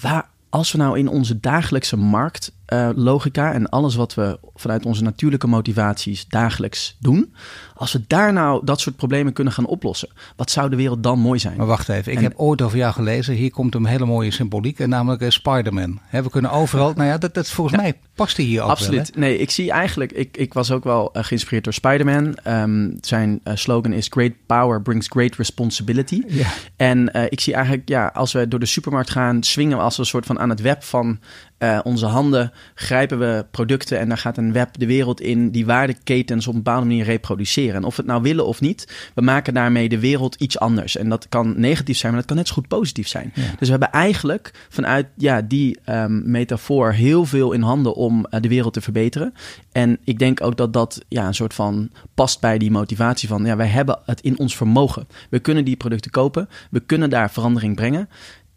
waar, 0.00 0.28
als 0.54 0.72
we 0.72 0.78
nou 0.78 0.98
in 0.98 1.08
onze 1.08 1.40
dagelijkse 1.40 1.96
marktlogica 1.96 2.63
uh, 2.72 3.54
en 3.54 3.68
alles 3.68 3.94
wat 3.94 4.14
we 4.14 4.38
vanuit 4.54 4.86
onze 4.86 5.02
natuurlijke 5.02 5.46
motivaties 5.46 6.26
dagelijks 6.28 6.96
doen, 7.00 7.34
als 7.74 7.92
we 7.92 8.04
daar 8.06 8.32
nou 8.32 8.64
dat 8.64 8.80
soort 8.80 8.96
problemen 8.96 9.32
kunnen 9.32 9.52
gaan 9.52 9.66
oplossen, 9.66 10.08
wat 10.36 10.50
zou 10.50 10.70
de 10.70 10.76
wereld 10.76 11.02
dan 11.02 11.18
mooi 11.18 11.38
zijn? 11.38 11.56
Maar 11.56 11.66
wacht 11.66 11.88
even, 11.88 12.12
ik 12.12 12.18
heb 12.18 12.32
ooit 12.36 12.62
over 12.62 12.78
jou 12.78 12.92
gelezen. 12.92 13.34
Hier 13.34 13.50
komt 13.50 13.74
een 13.74 13.84
hele 13.84 14.06
mooie 14.06 14.30
symboliek, 14.30 14.78
en 14.78 14.88
namelijk 14.88 15.22
uh, 15.22 15.30
Spider-Man. 15.30 16.00
we 16.10 16.30
kunnen 16.30 16.50
overal, 16.50 16.92
nou 16.92 17.08
ja, 17.08 17.18
dat, 17.18 17.34
dat 17.34 17.50
volgens 17.50 17.76
mij 17.76 17.98
past 18.14 18.36
hier 18.36 18.62
ook 18.62 18.70
Absoluut. 18.70 19.10
Wel, 19.14 19.20
nee, 19.24 19.38
ik 19.38 19.50
zie 19.50 19.70
eigenlijk, 19.70 20.12
ik, 20.12 20.36
ik 20.36 20.54
was 20.54 20.70
ook 20.70 20.84
wel 20.84 21.10
uh, 21.16 21.24
geïnspireerd 21.24 21.64
door 21.64 21.72
Spider-Man. 21.72 22.36
Um, 22.48 22.98
zijn 23.00 23.40
slogan 23.54 23.92
is 23.92 24.06
Great 24.10 24.32
Power 24.46 24.82
brings 24.82 25.06
great 25.08 25.36
responsibility. 25.36 26.22
Ja. 26.26 26.46
En 26.76 27.28
ik 27.28 27.40
zie 27.40 27.54
eigenlijk, 27.54 27.88
ja, 27.88 28.10
als 28.14 28.32
we 28.32 28.48
door 28.48 28.60
de 28.60 28.66
supermarkt 28.66 29.10
gaan, 29.10 29.42
swingen 29.42 29.76
we 29.76 29.82
als 29.82 29.98
een 29.98 30.06
soort 30.06 30.26
van 30.26 30.38
aan 30.38 30.48
het 30.48 30.60
web 30.60 30.82
van 30.82 31.18
uh, 31.64 31.80
onze 31.82 32.06
handen 32.06 32.52
grijpen 32.74 33.18
we 33.18 33.46
producten 33.50 33.98
en 33.98 34.08
daar 34.08 34.18
gaat 34.18 34.38
een 34.38 34.52
web 34.52 34.78
de 34.78 34.86
wereld 34.86 35.20
in 35.20 35.50
die 35.50 35.66
waardeketens 35.66 36.46
op 36.46 36.54
een 36.54 36.62
bepaalde 36.62 36.86
manier 36.86 37.04
reproduceren. 37.04 37.74
En 37.74 37.84
of 37.84 37.96
we 37.96 38.02
het 38.02 38.10
nou 38.10 38.22
willen 38.22 38.46
of 38.46 38.60
niet, 38.60 39.10
we 39.14 39.22
maken 39.22 39.54
daarmee 39.54 39.88
de 39.88 39.98
wereld 39.98 40.34
iets 40.34 40.58
anders. 40.58 40.96
En 40.96 41.08
dat 41.08 41.28
kan 41.28 41.54
negatief 41.56 41.96
zijn, 41.96 42.12
maar 42.12 42.20
dat 42.20 42.30
kan 42.30 42.38
net 42.38 42.48
zo 42.48 42.54
goed 42.54 42.68
positief 42.68 43.08
zijn. 43.08 43.32
Ja. 43.34 43.42
Dus 43.42 43.68
we 43.68 43.70
hebben 43.70 43.90
eigenlijk 43.90 44.66
vanuit 44.68 45.06
ja, 45.16 45.42
die 45.42 45.78
um, 45.86 46.30
metafoor 46.30 46.92
heel 46.92 47.24
veel 47.24 47.52
in 47.52 47.62
handen 47.62 47.94
om 47.94 48.26
uh, 48.30 48.40
de 48.40 48.48
wereld 48.48 48.72
te 48.72 48.80
verbeteren. 48.80 49.34
En 49.72 49.98
ik 50.04 50.18
denk 50.18 50.42
ook 50.42 50.56
dat 50.56 50.72
dat 50.72 51.04
ja, 51.08 51.26
een 51.26 51.34
soort 51.34 51.54
van 51.54 51.90
past 52.14 52.40
bij 52.40 52.58
die 52.58 52.70
motivatie 52.70 53.28
van 53.28 53.44
ja, 53.44 53.56
wij 53.56 53.66
hebben 53.66 53.98
het 54.04 54.20
in 54.20 54.38
ons 54.38 54.56
vermogen. 54.56 55.06
We 55.30 55.38
kunnen 55.38 55.64
die 55.64 55.76
producten 55.76 56.10
kopen, 56.10 56.48
we 56.70 56.80
kunnen 56.80 57.10
daar 57.10 57.30
verandering 57.30 57.76
brengen. 57.76 58.08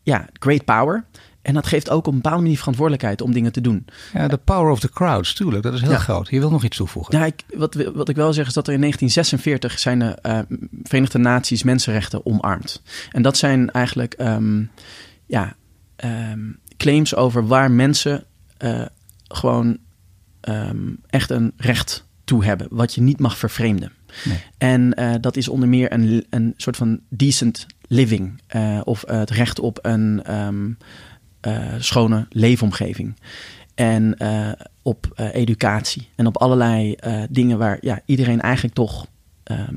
Ja, 0.03 0.27
great 0.39 0.65
power. 0.65 1.05
En 1.47 1.53
dat 1.53 1.67
geeft 1.67 1.89
ook 1.89 2.07
op 2.07 2.13
een 2.13 2.21
bepaalde 2.21 2.41
manier 2.41 2.57
verantwoordelijkheid 2.57 3.21
om 3.21 3.33
dingen 3.33 3.51
te 3.51 3.61
doen. 3.61 3.85
Ja, 4.13 4.27
de 4.27 4.37
power 4.37 4.71
of 4.71 4.79
the 4.79 4.89
crowds, 4.89 5.33
tuurlijk. 5.33 5.63
Dat 5.63 5.73
is 5.73 5.81
heel 5.81 5.95
groot. 5.95 6.29
Je 6.29 6.39
wil 6.39 6.49
nog 6.49 6.63
iets 6.63 6.77
toevoegen. 6.77 7.17
Ja, 7.17 7.25
ik, 7.25 7.43
wat, 7.55 7.75
wat 7.93 8.09
ik 8.09 8.15
wel 8.15 8.33
zeg 8.33 8.47
is 8.47 8.53
dat 8.53 8.67
er 8.67 8.73
in 8.73 8.79
1946 8.79 9.79
zijn 9.79 9.99
de 9.99 10.17
uh, 10.51 10.57
Verenigde 10.83 11.17
Naties 11.17 11.63
mensenrechten 11.63 12.25
omarmd. 12.25 12.81
En 13.11 13.21
dat 13.21 13.37
zijn 13.37 13.71
eigenlijk 13.71 14.15
um, 14.19 14.71
ja, 15.25 15.55
um, 16.05 16.59
claims 16.77 17.15
over 17.15 17.47
waar 17.47 17.71
mensen 17.71 18.23
uh, 18.63 18.85
gewoon 19.27 19.77
um, 20.41 20.99
echt 21.09 21.29
een 21.29 21.53
recht 21.57 22.05
toe 22.23 22.45
hebben. 22.45 22.67
Wat 22.69 22.95
je 22.95 23.01
niet 23.01 23.19
mag 23.19 23.37
vervreemden. 23.37 23.91
Nee. 24.25 24.43
En 24.57 24.99
uh, 24.99 25.13
dat 25.21 25.37
is 25.37 25.47
onder 25.47 25.69
meer 25.69 25.91
een, 25.91 26.25
een 26.29 26.53
soort 26.57 26.77
van 26.77 26.99
decent 27.09 27.65
living. 27.87 28.41
of 28.83 29.03
het 29.07 29.29
recht 29.29 29.59
op 29.59 29.79
een 29.81 30.23
schone 31.79 32.25
leefomgeving. 32.29 33.15
En 33.75 34.15
uh, 34.17 34.51
op 34.81 35.07
uh, 35.15 35.35
educatie. 35.35 36.09
En 36.15 36.27
op 36.27 36.37
allerlei 36.37 36.95
dingen 37.29 37.57
waar 37.57 37.77
ja, 37.81 38.01
iedereen 38.05 38.41
eigenlijk 38.41 38.75
toch 38.75 39.07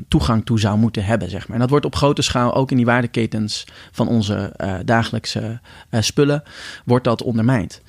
toegang 0.09 0.45
toe 0.45 0.61
zou 0.61 0.79
moeten 0.79 1.05
hebben. 1.05 1.31
Zeg 1.31 1.47
maar. 1.47 1.55
En 1.55 1.61
dat 1.61 1.71
wordt 1.71 1.85
op 1.85 1.97
grote 1.97 2.23
schaal 2.23 2.55
ook 2.55 2.71
in 2.71 2.77
die 2.77 2.87
waardeketens 2.87 3.65
van 3.91 4.09
onze 4.09 4.53
dagelijkse 4.85 5.61
spullen, 5.91 6.43
wordt 6.85 7.05
dat 7.05 7.23
ondermijnd. 7.23 7.83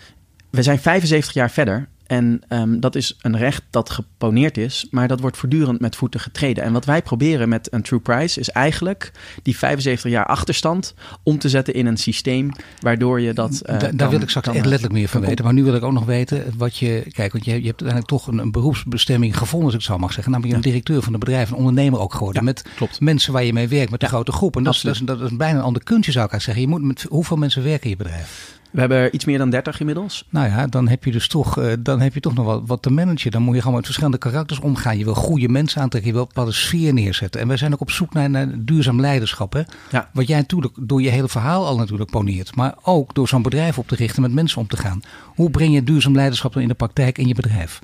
We 0.49 0.63
zijn 0.63 0.79
75 0.79 1.33
jaar 1.33 1.51
verder 1.51 1.87
En 2.11 2.41
um, 2.49 2.79
dat 2.79 2.95
is 2.95 3.17
een 3.21 3.37
recht 3.37 3.63
dat 3.69 3.89
geponeerd 3.89 4.57
is, 4.57 4.87
maar 4.89 5.07
dat 5.07 5.19
wordt 5.19 5.37
voortdurend 5.37 5.79
met 5.79 5.95
voeten 5.95 6.19
getreden. 6.19 6.63
En 6.63 6.73
wat 6.73 6.85
wij 6.85 7.01
proberen 7.01 7.49
met 7.49 7.73
een 7.73 7.81
True 7.81 7.99
Price 7.99 8.39
is 8.39 8.49
eigenlijk 8.49 9.11
die 9.43 9.57
75 9.57 10.11
jaar 10.11 10.25
achterstand 10.25 10.93
om 11.23 11.39
te 11.39 11.49
zetten 11.49 11.73
in 11.73 11.85
een 11.85 11.97
systeem 11.97 12.51
waardoor 12.79 13.21
je 13.21 13.33
dat. 13.33 13.61
Uh, 13.65 13.77
daar 13.93 14.09
wil 14.09 14.21
ik 14.21 14.29
straks 14.29 14.47
echt 14.47 14.65
letterlijk 14.65 14.93
meer 14.93 15.07
van 15.07 15.21
weten. 15.21 15.45
Maar 15.45 15.53
nu 15.53 15.63
wil 15.63 15.75
ik 15.75 15.83
ook 15.83 15.91
nog 15.91 16.05
weten 16.05 16.53
wat 16.57 16.77
je. 16.77 17.05
Kijk, 17.11 17.31
want 17.31 17.45
je, 17.45 17.51
je 17.51 17.67
hebt 17.67 17.83
uiteindelijk 17.83 18.07
toch 18.07 18.27
een, 18.27 18.37
een 18.37 18.51
beroepsbestemming 18.51 19.37
gevonden, 19.37 19.67
als 19.67 19.77
ik 19.77 19.81
zo 19.81 19.97
mag 19.97 20.13
zeggen. 20.13 20.31
Namelijk 20.31 20.55
een 20.55 20.61
directeur 20.61 21.01
van 21.01 21.13
een 21.13 21.19
bedrijf, 21.19 21.49
een 21.49 21.57
ondernemer 21.57 21.99
ook 21.99 22.13
geworden. 22.13 22.43
met 22.43 22.65
klopt. 22.75 22.99
mensen 22.99 23.33
waar 23.33 23.43
je 23.43 23.53
mee 23.53 23.67
werkt, 23.67 23.91
met 23.91 24.03
een 24.03 24.09
grote 24.09 24.31
groep. 24.31 24.55
En 24.55 24.63
dat 24.63 24.73
is, 24.73 24.81
dat, 24.81 24.95
is, 24.95 25.01
dat 25.01 25.21
is 25.21 25.35
bijna 25.35 25.57
een 25.57 25.65
ander 25.65 25.83
kuntje, 25.83 26.11
zou 26.11 26.25
ik 26.25 26.31
eigenlijk 26.31 26.59
zeggen. 26.59 26.79
Je 26.79 26.87
moet 26.87 26.95
met 26.95 27.05
hoeveel 27.09 27.37
mensen 27.37 27.63
werken 27.63 27.83
in 27.83 27.89
je 27.89 27.95
bedrijf? 27.95 28.59
We 28.71 28.79
hebben 28.79 29.15
iets 29.15 29.25
meer 29.25 29.37
dan 29.37 29.49
30 29.49 29.79
inmiddels. 29.79 30.27
Nou 30.29 30.47
ja, 30.47 30.67
dan 30.67 30.87
heb 30.87 31.03
je 31.03 31.11
dus 31.11 31.27
toch, 31.27 31.59
uh, 31.59 31.73
dan 31.79 32.01
heb 32.01 32.13
je 32.13 32.19
toch 32.19 32.33
nog 32.33 32.45
wat, 32.45 32.61
wat 32.65 32.81
te 32.81 32.91
managen. 32.91 33.31
Dan 33.31 33.41
moet 33.41 33.55
je 33.55 33.61
gewoon 33.61 33.75
met 33.75 33.85
verschillende 33.85 34.17
karakters 34.17 34.59
omgaan. 34.59 34.97
Je 34.97 35.03
wil 35.03 35.13
goede 35.13 35.49
mensen 35.49 35.81
aantrekken, 35.81 36.11
je 36.11 36.15
wil 36.15 36.25
een 36.25 36.33
bepaalde 36.33 36.57
sfeer 36.57 36.93
neerzetten. 36.93 37.41
En 37.41 37.47
wij 37.47 37.57
zijn 37.57 37.73
ook 37.73 37.81
op 37.81 37.91
zoek 37.91 38.13
naar, 38.13 38.29
naar 38.29 38.47
duurzaam 38.57 39.01
leiderschap. 39.01 39.53
Hè? 39.53 39.61
Ja. 39.91 40.09
Wat 40.13 40.27
jij 40.27 40.37
natuurlijk 40.37 40.73
door 40.79 41.01
je 41.01 41.09
hele 41.09 41.29
verhaal 41.29 41.65
al 41.65 41.77
natuurlijk 41.77 42.11
poneert. 42.11 42.55
Maar 42.55 42.75
ook 42.81 43.15
door 43.15 43.27
zo'n 43.27 43.41
bedrijf 43.41 43.77
op 43.77 43.87
te 43.87 43.95
richten, 43.95 44.21
met 44.21 44.31
mensen 44.31 44.61
om 44.61 44.67
te 44.67 44.77
gaan. 44.77 45.01
Hoe 45.25 45.49
breng 45.49 45.73
je 45.73 45.83
duurzaam 45.83 46.15
leiderschap 46.15 46.53
dan 46.53 46.61
in 46.61 46.67
de 46.67 46.73
praktijk 46.73 47.17
in 47.17 47.27
je 47.27 47.35
bedrijf? 47.35 47.79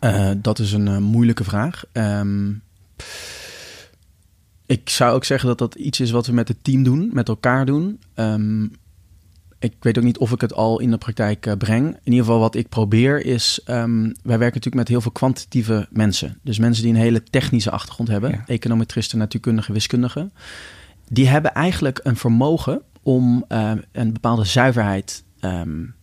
Uh, 0.00 0.30
dat 0.36 0.58
is 0.58 0.72
een 0.72 0.86
uh, 0.86 0.98
moeilijke 0.98 1.44
vraag. 1.44 1.84
Um, 1.92 2.62
ik 4.66 4.88
zou 4.88 5.14
ook 5.14 5.24
zeggen 5.24 5.48
dat 5.48 5.58
dat 5.58 5.74
iets 5.74 6.00
is 6.00 6.10
wat 6.10 6.26
we 6.26 6.32
met 6.32 6.48
het 6.48 6.64
team 6.64 6.82
doen, 6.82 7.10
met 7.12 7.28
elkaar 7.28 7.66
doen. 7.66 8.00
Um, 8.14 8.72
ik 9.60 9.74
weet 9.80 9.98
ook 9.98 10.04
niet 10.04 10.18
of 10.18 10.32
ik 10.32 10.40
het 10.40 10.54
al 10.54 10.80
in 10.80 10.90
de 10.90 10.98
praktijk 10.98 11.46
uh, 11.46 11.54
breng. 11.54 11.86
In 11.86 12.12
ieder 12.12 12.24
geval 12.24 12.40
wat 12.40 12.54
ik 12.54 12.68
probeer 12.68 13.24
is... 13.24 13.60
Um, 13.66 14.02
wij 14.02 14.38
werken 14.38 14.54
natuurlijk 14.54 14.74
met 14.74 14.88
heel 14.88 15.00
veel 15.00 15.10
kwantitatieve 15.10 15.88
mensen. 15.90 16.38
Dus 16.42 16.58
mensen 16.58 16.82
die 16.84 16.92
een 16.92 17.00
hele 17.00 17.22
technische 17.22 17.70
achtergrond 17.70 18.08
hebben. 18.08 18.30
Ja. 18.30 18.42
Econometristen, 18.46 19.18
natuurkundigen, 19.18 19.74
wiskundigen. 19.74 20.32
Die 21.08 21.28
hebben 21.28 21.54
eigenlijk 21.54 22.00
een 22.02 22.16
vermogen 22.16 22.82
om 23.02 23.44
uh, 23.48 23.72
een 23.92 24.12
bepaalde 24.12 24.44
zuiverheid... 24.44 25.24
Um, 25.40 25.94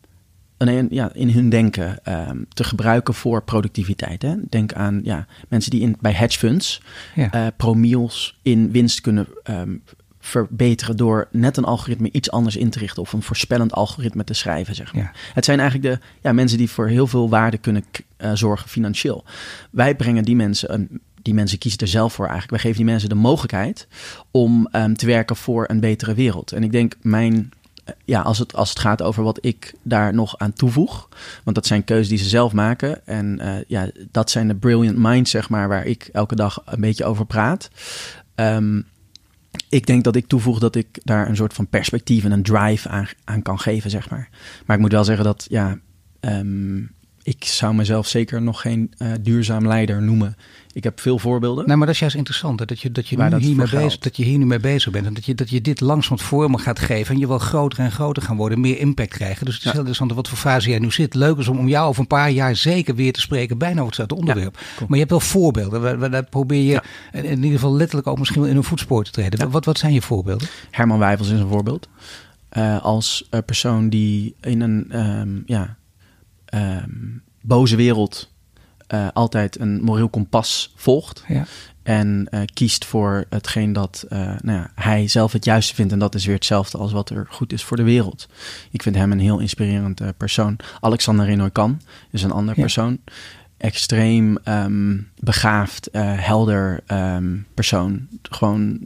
een, 0.58 0.88
ja, 0.92 1.14
in 1.14 1.30
hun 1.30 1.50
denken 1.50 2.00
um, 2.30 2.46
te 2.50 2.64
gebruiken 2.64 3.14
voor 3.14 3.44
productiviteit. 3.44 4.22
Hè? 4.22 4.36
Denk 4.50 4.74
aan 4.74 5.00
ja, 5.04 5.28
mensen 5.48 5.72
die 5.72 5.82
in, 5.82 5.98
bij 6.00 6.12
hedge 6.12 6.38
funds 6.38 6.82
ja. 7.16 7.34
uh, 7.34 7.48
promiels 7.58 8.40
in 8.42 8.72
winst 8.72 9.02
kunnen 9.02 9.28
um, 9.50 9.84
verbeteren 10.28 10.98
door 10.98 11.28
net 11.32 11.58
een 11.58 11.64
algoritme 11.64 12.12
iets 12.12 12.32
anders 12.32 12.56
in 12.56 12.70
te 12.70 12.80
richten 12.80 13.02
of 13.02 13.14
een 13.14 13.22
voorspellend 13.22 13.74
algoritme 13.74 14.24
te 14.24 14.34
schrijven. 14.34 14.76
Zeg 14.76 14.94
maar. 14.94 15.16
Het 15.34 15.46
zijn 15.46 15.60
eigenlijk 15.60 15.94
de 15.94 16.06
ja, 16.22 16.34
mensen 16.34 16.58
die 16.58 16.70
voor 16.70 16.88
heel 16.88 17.08
veel 17.08 17.30
waarde 17.30 17.58
kunnen 17.58 17.86
uh, 18.18 18.32
zorgen 18.34 18.70
financieel. 18.70 19.24
Wij 19.72 19.96
brengen 19.96 20.24
die 20.24 20.36
mensen 20.36 20.74
een. 20.74 21.02
Die 21.22 21.36
mensen 21.36 21.58
kiezen 21.58 21.80
er 21.80 21.88
zelf 21.88 22.14
voor 22.14 22.26
eigenlijk. 22.26 22.52
Wij 22.52 22.72
geven 22.72 22.84
die 22.84 22.92
mensen 22.92 23.10
de 23.10 23.16
mogelijkheid 23.16 23.88
om 24.32 24.68
um, 24.72 24.98
te 24.98 25.06
werken 25.06 25.36
voor 25.36 25.66
een 25.68 25.80
betere 25.80 26.14
wereld. 26.14 26.52
En 26.52 26.64
ik 26.64 26.72
denk, 26.72 26.96
mijn 27.02 27.52
ja, 28.06 28.22
als 28.22 28.40
het, 28.40 28.56
als 28.56 28.70
het 28.70 28.80
gaat 28.80 29.02
over 29.02 29.24
wat 29.24 29.38
ik 29.46 29.74
daar 29.82 30.14
nog 30.14 30.38
aan 30.38 30.54
toevoeg. 30.54 31.10
Want 31.44 31.56
dat 31.56 31.66
zijn 31.66 31.84
keuzes 31.84 32.08
die 32.08 32.18
ze 32.18 32.30
zelf 32.30 32.54
maken. 32.54 33.08
En 33.08 33.40
uh, 33.42 33.54
ja, 33.68 33.90
dat 34.12 34.32
zijn 34.32 34.48
de 34.48 34.56
brilliant 34.56 34.98
minds, 34.98 35.32
zeg 35.32 35.50
maar, 35.50 35.68
waar 35.68 35.86
ik 35.86 36.10
elke 36.12 36.36
dag 36.36 36.62
een 36.66 36.82
beetje 36.82 37.06
over 37.06 37.26
praat. 37.26 37.70
Um, 38.36 38.86
ik 39.70 39.86
denk 39.86 40.04
dat 40.04 40.16
ik 40.16 40.28
toevoeg 40.28 40.60
dat 40.60 40.76
ik 40.76 41.00
daar 41.04 41.30
een 41.30 41.36
soort 41.36 41.54
van 41.54 41.68
perspectief 41.68 42.24
en 42.24 42.32
een 42.32 42.44
drive 42.44 42.90
aan, 42.90 43.08
aan 43.24 43.42
kan 43.42 43.60
geven, 43.60 43.90
zeg 43.90 44.10
maar. 44.10 44.30
Maar 44.66 44.76
ik 44.76 44.82
moet 44.82 44.92
wel 44.92 45.04
zeggen 45.04 45.26
dat, 45.26 45.46
ja, 45.50 45.80
um, 46.20 46.92
ik 47.28 47.44
zou 47.44 47.74
mezelf 47.74 48.08
zeker 48.08 48.42
nog 48.42 48.62
geen 48.62 48.94
uh, 48.98 49.12
duurzaam 49.22 49.68
leider 49.68 50.02
noemen. 50.02 50.38
Ik 50.74 50.84
heb 50.84 51.00
veel 51.00 51.20
voorbeelden. 51.20 51.68
Nee, 51.68 51.76
maar 51.76 51.86
dat 51.86 51.96
is 51.96 52.02
juist 52.02 52.16
interessant. 52.16 52.60
Hè? 52.60 52.66
Dat 52.66 52.80
je, 52.80 52.92
dat, 52.92 53.08
je 53.08 53.18
nu 53.18 53.38
hier 53.38 53.56
mee 53.56 53.70
bezig, 53.70 54.00
dat 54.00 54.18
je 54.18 54.24
hier 54.24 54.38
nu 54.38 54.46
mee 54.46 54.60
bezig 54.60 54.92
bent. 54.92 55.06
En 55.06 55.14
dat 55.14 55.26
je, 55.26 55.36
dat 55.36 55.50
je 55.50 55.62
dit 55.62 55.80
langzaam 55.80 56.20
vormen 56.20 56.60
gaat 56.60 56.80
geven. 56.80 57.14
En 57.14 57.20
je 57.20 57.28
wil 57.28 57.38
groter 57.38 57.80
en 57.80 57.92
groter 57.92 58.24
gaan 58.24 58.36
worden. 58.38 58.60
Meer 58.60 58.80
impact 58.80 59.10
krijgen. 59.10 59.46
Dus 59.46 59.56
het 59.56 59.64
is 59.64 59.72
ja. 59.72 59.78
heel 59.78 59.88
interessant 59.88 60.14
wat 60.14 60.28
voor 60.28 60.38
fase 60.38 60.70
jij 60.70 60.80
nu 60.80 60.92
zit. 60.92 61.14
Leuk 61.14 61.38
is 61.38 61.48
om, 61.48 61.58
om 61.58 61.68
jou 61.68 61.88
over 61.88 62.02
een 62.02 62.08
paar 62.08 62.32
jaar 62.32 62.56
zeker 62.56 62.96
weer 62.96 63.14
te 63.14 63.22
spreken. 63.22 63.58
Bijna 63.58 63.82
over 63.82 63.86
hetzelfde 63.86 64.16
onderwerp. 64.16 64.58
Ja. 64.58 64.80
Maar 64.80 64.98
je 64.98 65.06
hebt 65.06 65.10
wel 65.10 65.20
voorbeelden. 65.20 66.12
Daar 66.12 66.26
probeer 66.26 66.62
je 66.62 66.72
ja. 66.72 66.84
in, 67.12 67.24
in 67.24 67.44
ieder 67.44 67.60
geval 67.60 67.76
letterlijk 67.76 68.08
ook 68.08 68.20
misschien 68.20 68.42
wel 68.42 68.50
in 68.50 68.58
een 68.58 68.64
voetspoor 68.64 69.04
te 69.04 69.12
treden. 69.12 69.52
Wat, 69.52 69.66
wat 69.66 69.78
zijn 69.78 69.94
je 69.94 70.02
voorbeelden? 70.02 70.48
Herman 70.72 71.00
Wijfels 71.00 71.30
is 71.30 71.40
een 71.40 71.48
voorbeeld. 71.48 71.88
Uh, 72.58 72.84
als 72.84 73.28
uh, 73.32 73.40
persoon 73.46 73.90
die 73.90 74.36
in 74.42 74.62
een... 74.62 75.00
Um, 75.00 75.44
ja, 75.46 75.78
um, 76.54 77.22
boze 77.42 77.76
wereld 77.76 78.30
uh, 78.94 79.08
altijd 79.14 79.60
een 79.60 79.82
moreel 79.84 80.10
kompas 80.10 80.74
volgt. 80.76 81.24
Ja. 81.28 81.46
En 81.84 82.28
uh, 82.32 82.42
kiest 82.54 82.86
voor 82.86 83.26
hetgeen 83.30 83.74
dat 83.74 84.06
uh, 84.10 84.20
nou 84.20 84.58
ja, 84.58 84.72
hij 84.76 85.08
zelf 85.08 85.32
het 85.32 85.46
juiste 85.46 85.76
vindt. 85.76 85.92
En 85.92 86.00
dat 86.00 86.16
is 86.16 86.26
weer 86.26 86.36
hetzelfde 86.36 86.78
als 86.78 86.92
wat 86.92 87.10
er 87.10 87.28
goed 87.30 87.54
is 87.54 87.64
voor 87.64 87.78
de 87.78 87.84
wereld. 87.84 88.28
Ik 88.72 88.82
vind 88.82 88.96
hem 88.96 89.12
een 89.12 89.20
heel 89.20 89.40
inspirerend 89.40 90.02
persoon. 90.18 90.58
Alexander 90.80 91.26
Renoy-Kan 91.26 91.82
is 92.12 92.24
een 92.24 92.32
ander 92.32 92.56
ja. 92.56 92.62
persoon. 92.62 92.98
Extreem 93.58 94.38
um, 94.46 95.10
begaafd, 95.20 95.90
helder 95.92 96.84
um, 96.88 97.46
persoon. 97.54 98.08
Gewoon, 98.22 98.80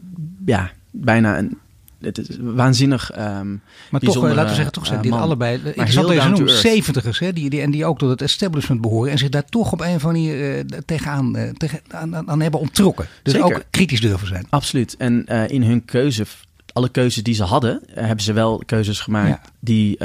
ja, 0.45 0.71
bijna 0.91 1.37
een 1.37 1.57
het 2.01 2.17
is 2.17 2.37
waanzinnig. 2.39 3.11
Um, 3.17 3.61
maar 3.89 4.01
toch, 4.01 4.15
laten 4.15 4.45
we 4.45 4.53
zeggen, 4.53 4.71
toch 4.71 4.85
zijn 4.85 4.97
uh, 4.97 5.03
dit 5.03 5.13
allebei. 5.13 5.59
Maar 5.75 5.85
ik 5.85 5.91
zal 5.91 6.07
deze 6.07 6.29
noemen, 6.29 6.49
zeventigers, 6.49 7.19
hè, 7.19 7.33
die, 7.33 7.49
die, 7.49 7.61
en 7.61 7.71
die 7.71 7.85
ook 7.85 7.97
tot 7.97 8.09
het 8.09 8.21
establishment 8.21 8.81
behoren. 8.81 9.11
En 9.11 9.17
zich 9.17 9.29
daar 9.29 9.45
toch 9.45 9.71
op 9.71 9.81
een 9.81 9.95
of 9.95 10.05
andere 10.05 10.25
manier 10.27 10.55
uh, 10.55 10.79
tegenaan 10.85 11.37
uh, 11.37 11.49
tegen, 11.49 11.79
aan, 11.87 12.29
aan, 12.29 12.41
hebben 12.41 12.59
ontrokken. 12.59 13.07
Dus 13.23 13.33
Zeker. 13.33 13.55
ook 13.55 13.63
kritisch 13.69 14.01
durven 14.01 14.27
zijn. 14.27 14.45
Absoluut. 14.49 14.95
En 14.97 15.25
in 15.47 15.63
hun 15.63 15.85
keuze, 15.85 16.25
alle 16.73 16.89
keuzes 16.89 17.23
die 17.23 17.33
ze 17.33 17.43
hadden, 17.43 17.81
hebben 17.93 18.23
ze 18.23 18.33
wel 18.33 18.63
keuzes 18.65 18.99
gemaakt 18.99 19.29
ja. 19.29 19.41
die 19.59 19.97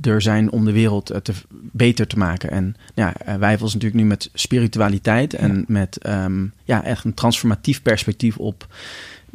er 0.00 0.22
zijn 0.22 0.50
om 0.50 0.64
de 0.64 0.72
wereld 0.72 1.06
te, 1.22 1.32
beter 1.72 2.06
te 2.06 2.18
maken. 2.18 2.50
En 2.50 2.76
ja, 2.94 3.12
Wijfels 3.38 3.72
natuurlijk 3.72 4.00
nu 4.00 4.06
met 4.08 4.30
spiritualiteit 4.34 5.34
en 5.34 5.56
ja. 5.56 5.64
met 5.66 5.98
um, 6.06 6.52
ja, 6.64 6.84
echt 6.84 7.04
een 7.04 7.14
transformatief 7.14 7.82
perspectief 7.82 8.36
op 8.36 8.66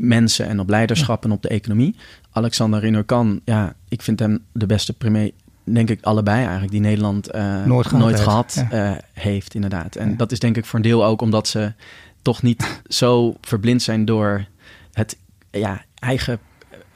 mensen 0.04 0.48
en 0.48 0.60
op 0.60 0.70
leiderschap 0.70 1.24
ja. 1.24 1.30
en 1.30 1.36
op 1.36 1.42
de 1.42 1.48
economie. 1.48 1.96
Alexander 2.32 2.80
Renoir-Kan, 2.80 3.42
ja, 3.46 3.74
ik 3.90 4.02
vind 4.02 4.20
hem 4.20 4.44
de 4.52 4.66
beste 4.66 4.94
premier, 4.94 5.32
denk 5.64 5.90
ik 5.90 6.04
allebei 6.04 6.42
eigenlijk, 6.42 6.72
die 6.72 6.82
Nederland 6.82 7.36
uh, 7.36 7.66
nooit 7.66 7.88
gehad, 7.88 8.04
nooit 8.04 8.20
gehad 8.20 8.66
ja. 8.70 8.92
uh, 8.92 8.98
heeft, 9.14 9.56
inderdaad. 9.56 9.96
En 9.96 10.10
ja. 10.10 10.16
dat 10.16 10.32
is 10.32 10.40
denk 10.40 10.58
ik 10.58 10.66
voor 10.66 10.80
een 10.80 10.86
deel 10.86 11.06
ook 11.06 11.22
omdat 11.22 11.48
ze 11.48 11.74
toch 12.22 12.42
niet 12.42 12.82
zo 12.88 13.36
verblind 13.42 13.82
zijn 13.82 14.06
door 14.06 14.46
het 14.94 15.18
ja, 15.52 15.84
eigen 15.96 16.40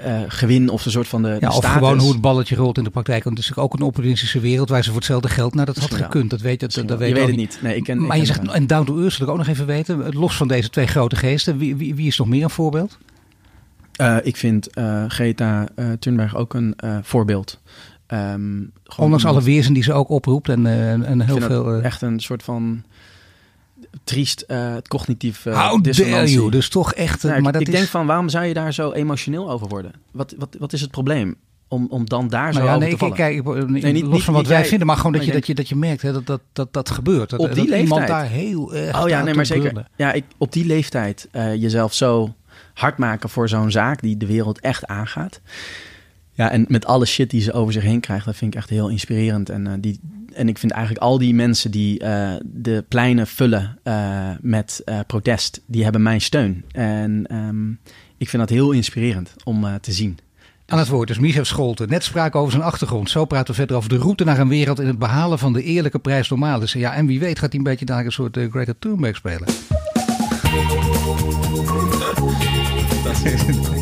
uh, 0.06 0.22
gewin 0.28 0.70
of 0.70 0.86
een 0.86 0.92
soort 0.92 1.08
van 1.08 1.22
de, 1.22 1.28
ja, 1.28 1.40
de 1.40 1.48
of 1.48 1.54
status. 1.54 1.72
gewoon 1.72 2.00
hoe 2.00 2.12
het 2.12 2.22
balletje 2.22 2.56
rolt 2.56 2.78
in 2.78 2.84
de 2.84 2.90
praktijk. 2.90 3.24
Want 3.24 3.38
het 3.38 3.50
is 3.50 3.56
ook 3.56 3.74
een 3.74 3.82
opportunistische 3.82 4.40
wereld 4.40 4.70
waar 4.70 4.84
ze 4.84 4.90
voor 4.90 4.98
hetzelfde 4.98 5.30
geld... 5.30 5.54
Nou, 5.54 5.66
dat 5.66 5.78
had 5.78 5.94
gekund. 5.94 6.30
Dat 6.30 6.42
weet, 6.42 6.60
dat, 6.60 6.74
dat, 6.74 6.88
dat 6.88 6.98
weet 6.98 7.10
je 7.10 7.16
weet 7.16 7.28
het 7.28 7.36
niet. 7.36 7.60
Nee, 7.62 7.76
ik 7.76 7.84
ken, 7.84 8.02
maar 8.02 8.16
ik 8.16 8.22
je 8.22 8.28
zegt, 8.28 8.48
en 8.48 8.68
Down 8.68 8.86
to 8.86 9.00
Earth, 9.00 9.18
wil 9.18 9.28
ik 9.28 9.34
ook 9.34 9.40
nog 9.40 9.48
even 9.48 9.66
weten. 9.66 10.16
Los 10.16 10.36
van 10.36 10.48
deze 10.48 10.70
twee 10.70 10.88
grote 10.88 11.16
geesten, 11.16 11.58
wie, 11.58 11.76
wie, 11.76 11.96
wie 11.96 12.08
is 12.08 12.18
nog 12.18 12.28
meer 12.28 12.44
een 12.44 12.50
voorbeeld? 12.50 12.98
Uh, 14.02 14.18
ik 14.24 14.38
vind 14.38 14.78
uh, 14.78 15.04
Greta 15.08 15.68
Thunberg 16.00 16.36
ook 16.36 16.54
een 16.54 16.76
voorbeeld. 17.04 17.60
Um, 18.08 18.72
Ondanks 18.98 19.26
alle 19.26 19.44
weerzen 19.44 19.74
die 19.74 19.84
ze 19.84 19.94
ook 19.94 20.10
oproept 20.10 20.50
en, 20.50 20.66
en 21.06 21.22
heel 21.22 21.42
veel... 21.42 21.82
echt 21.82 22.02
een 22.02 22.20
soort 22.20 22.44
van 22.44 22.84
triest 24.04 24.46
uh, 24.48 24.74
het 24.74 24.88
cognitief 24.88 25.46
uh, 25.46 25.70
How 25.70 25.84
dare 25.84 26.32
you? 26.32 26.52
Dus 26.52 26.70
toch 26.70 26.94
echt... 26.94 27.24
Nou, 27.24 27.42
maar 27.42 27.48
ik, 27.48 27.54
dat 27.54 27.62
ik 27.62 27.68
is... 27.68 27.74
denk 27.74 27.88
van, 27.88 28.06
waarom 28.06 28.30
zou 28.30 28.46
je 28.46 28.54
daar 28.54 28.74
zo 28.74 28.92
emotioneel 28.92 29.52
over 29.52 29.68
worden? 29.68 29.92
Wat, 30.12 30.36
wat, 30.38 30.56
wat 30.60 30.74
is 30.74 30.82
het 30.82 30.92
probleem? 30.92 31.36
Om, 31.70 31.88
om 31.90 32.06
dan 32.06 32.28
daar 32.28 32.54
zo 32.54 32.60
nou 32.60 32.70
ja, 32.70 32.76
over 32.76 32.88
nee, 32.88 32.92
te 32.92 32.98
vallen? 32.98 33.16
Kijk, 33.16 33.36
ik, 33.36 33.70
nee, 33.70 33.92
niet, 33.92 34.06
los 34.06 34.24
van 34.24 34.34
wat 34.34 34.48
wij 34.48 34.60
jij, 34.60 34.68
vinden, 34.68 34.88
maar 34.88 34.98
gewoon 34.98 35.12
dat 35.12 35.26
je, 35.26 35.32
dat, 35.32 35.48
je, 35.48 35.56
dat 35.56 35.70
je 35.70 35.76
merkt 35.76 36.02
hè, 36.02 36.12
dat, 36.14 36.26
dat, 36.26 36.42
dat 36.54 36.74
dat 36.74 36.90
gebeurt. 36.90 37.30
Dat, 37.30 37.40
op 37.40 37.46
die 37.46 37.56
dat 37.56 37.66
leeftijd. 37.66 37.84
iemand 37.84 38.08
daar 38.08 38.26
heel 38.26 38.76
erg 38.76 39.04
Oh 39.04 39.10
ja, 39.10 39.24
nee, 39.24 39.34
maar 39.34 39.46
zeker. 39.46 39.88
Ja, 39.96 40.14
ik, 40.14 40.24
op 40.38 40.52
die 40.52 40.66
leeftijd 40.66 41.28
uh, 41.32 41.56
jezelf 41.56 41.94
zo 41.94 42.36
hard 42.74 42.98
maken 42.98 43.30
voor 43.30 43.50
zo'n 43.50 43.72
zaak 43.72 44.02
die 44.02 44.18
de 44.18 44.26
wereld 44.26 44.60
echt 44.60 44.86
aangaat. 44.86 45.42
Ja, 46.34 46.52
en 46.52 46.66
met 46.68 46.86
alle 46.86 47.06
shit 47.06 47.30
die 47.30 47.42
ze 47.42 47.54
over 47.54 47.74
zich 47.74 47.84
heen 47.84 48.00
krijgt, 48.00 48.26
dat 48.26 48.36
vind 48.36 48.54
ik 48.54 48.60
echt 48.60 48.70
heel 48.70 48.90
inspirerend. 48.90 49.50
En, 49.50 49.66
uh, 49.66 49.74
die, 49.80 50.00
en 50.38 50.48
ik 50.48 50.58
vind 50.58 50.72
eigenlijk 50.72 51.04
al 51.04 51.18
die 51.18 51.34
mensen 51.34 51.72
die 51.72 52.04
uh, 52.04 52.34
de 52.46 52.86
pleinen 52.88 53.28
vullen 53.28 53.80
uh, 53.84 54.30
met 54.42 54.84
protest, 55.08 55.62
die 55.66 55.84
hebben 55.84 56.02
mijn 56.02 56.22
steun. 56.22 56.64
En 56.72 57.36
um, 57.36 57.80
ik 58.18 58.30
vind 58.30 58.42
dat 58.42 58.52
heel 58.52 58.72
inspirerend 58.72 59.34
om 59.44 59.66
te 59.82 59.92
zien. 59.92 60.18
Aan 60.66 60.80
het 60.80 60.88
woord 60.88 61.10
is 61.10 61.20
Michel 61.20 61.46
Scholten. 61.46 61.90
Net 61.90 62.04
sprak 62.04 62.36
over 62.36 62.52
zijn 62.52 62.64
achtergrond. 62.64 63.10
Zo 63.10 63.26
praten 63.26 63.48
we 63.48 63.54
verder 63.54 63.76
over 63.76 63.90
de 63.90 63.98
route 63.98 64.24
naar 64.24 64.40
een 64.40 64.48
wereld 64.48 64.80
in 64.80 64.88
het 64.88 65.00
behalen 65.00 65.40
van 65.40 65.54
de 65.54 65.64
eerlijke 65.64 66.00
prijs 66.00 66.30
normaal 66.30 66.62
is. 66.62 66.74
Ja, 66.74 66.94
en 66.94 67.06
wie 67.06 67.20
weet 67.20 67.40
gaat 67.40 67.50
hij 67.50 67.58
een 67.58 67.64
beetje 67.64 67.86
daar 67.86 68.06
een 68.06 68.12
soort 68.12 68.38
uh, 68.38 68.52
Greta 68.52 68.74
Thunberg 68.80 69.16
spelen. 69.16 69.48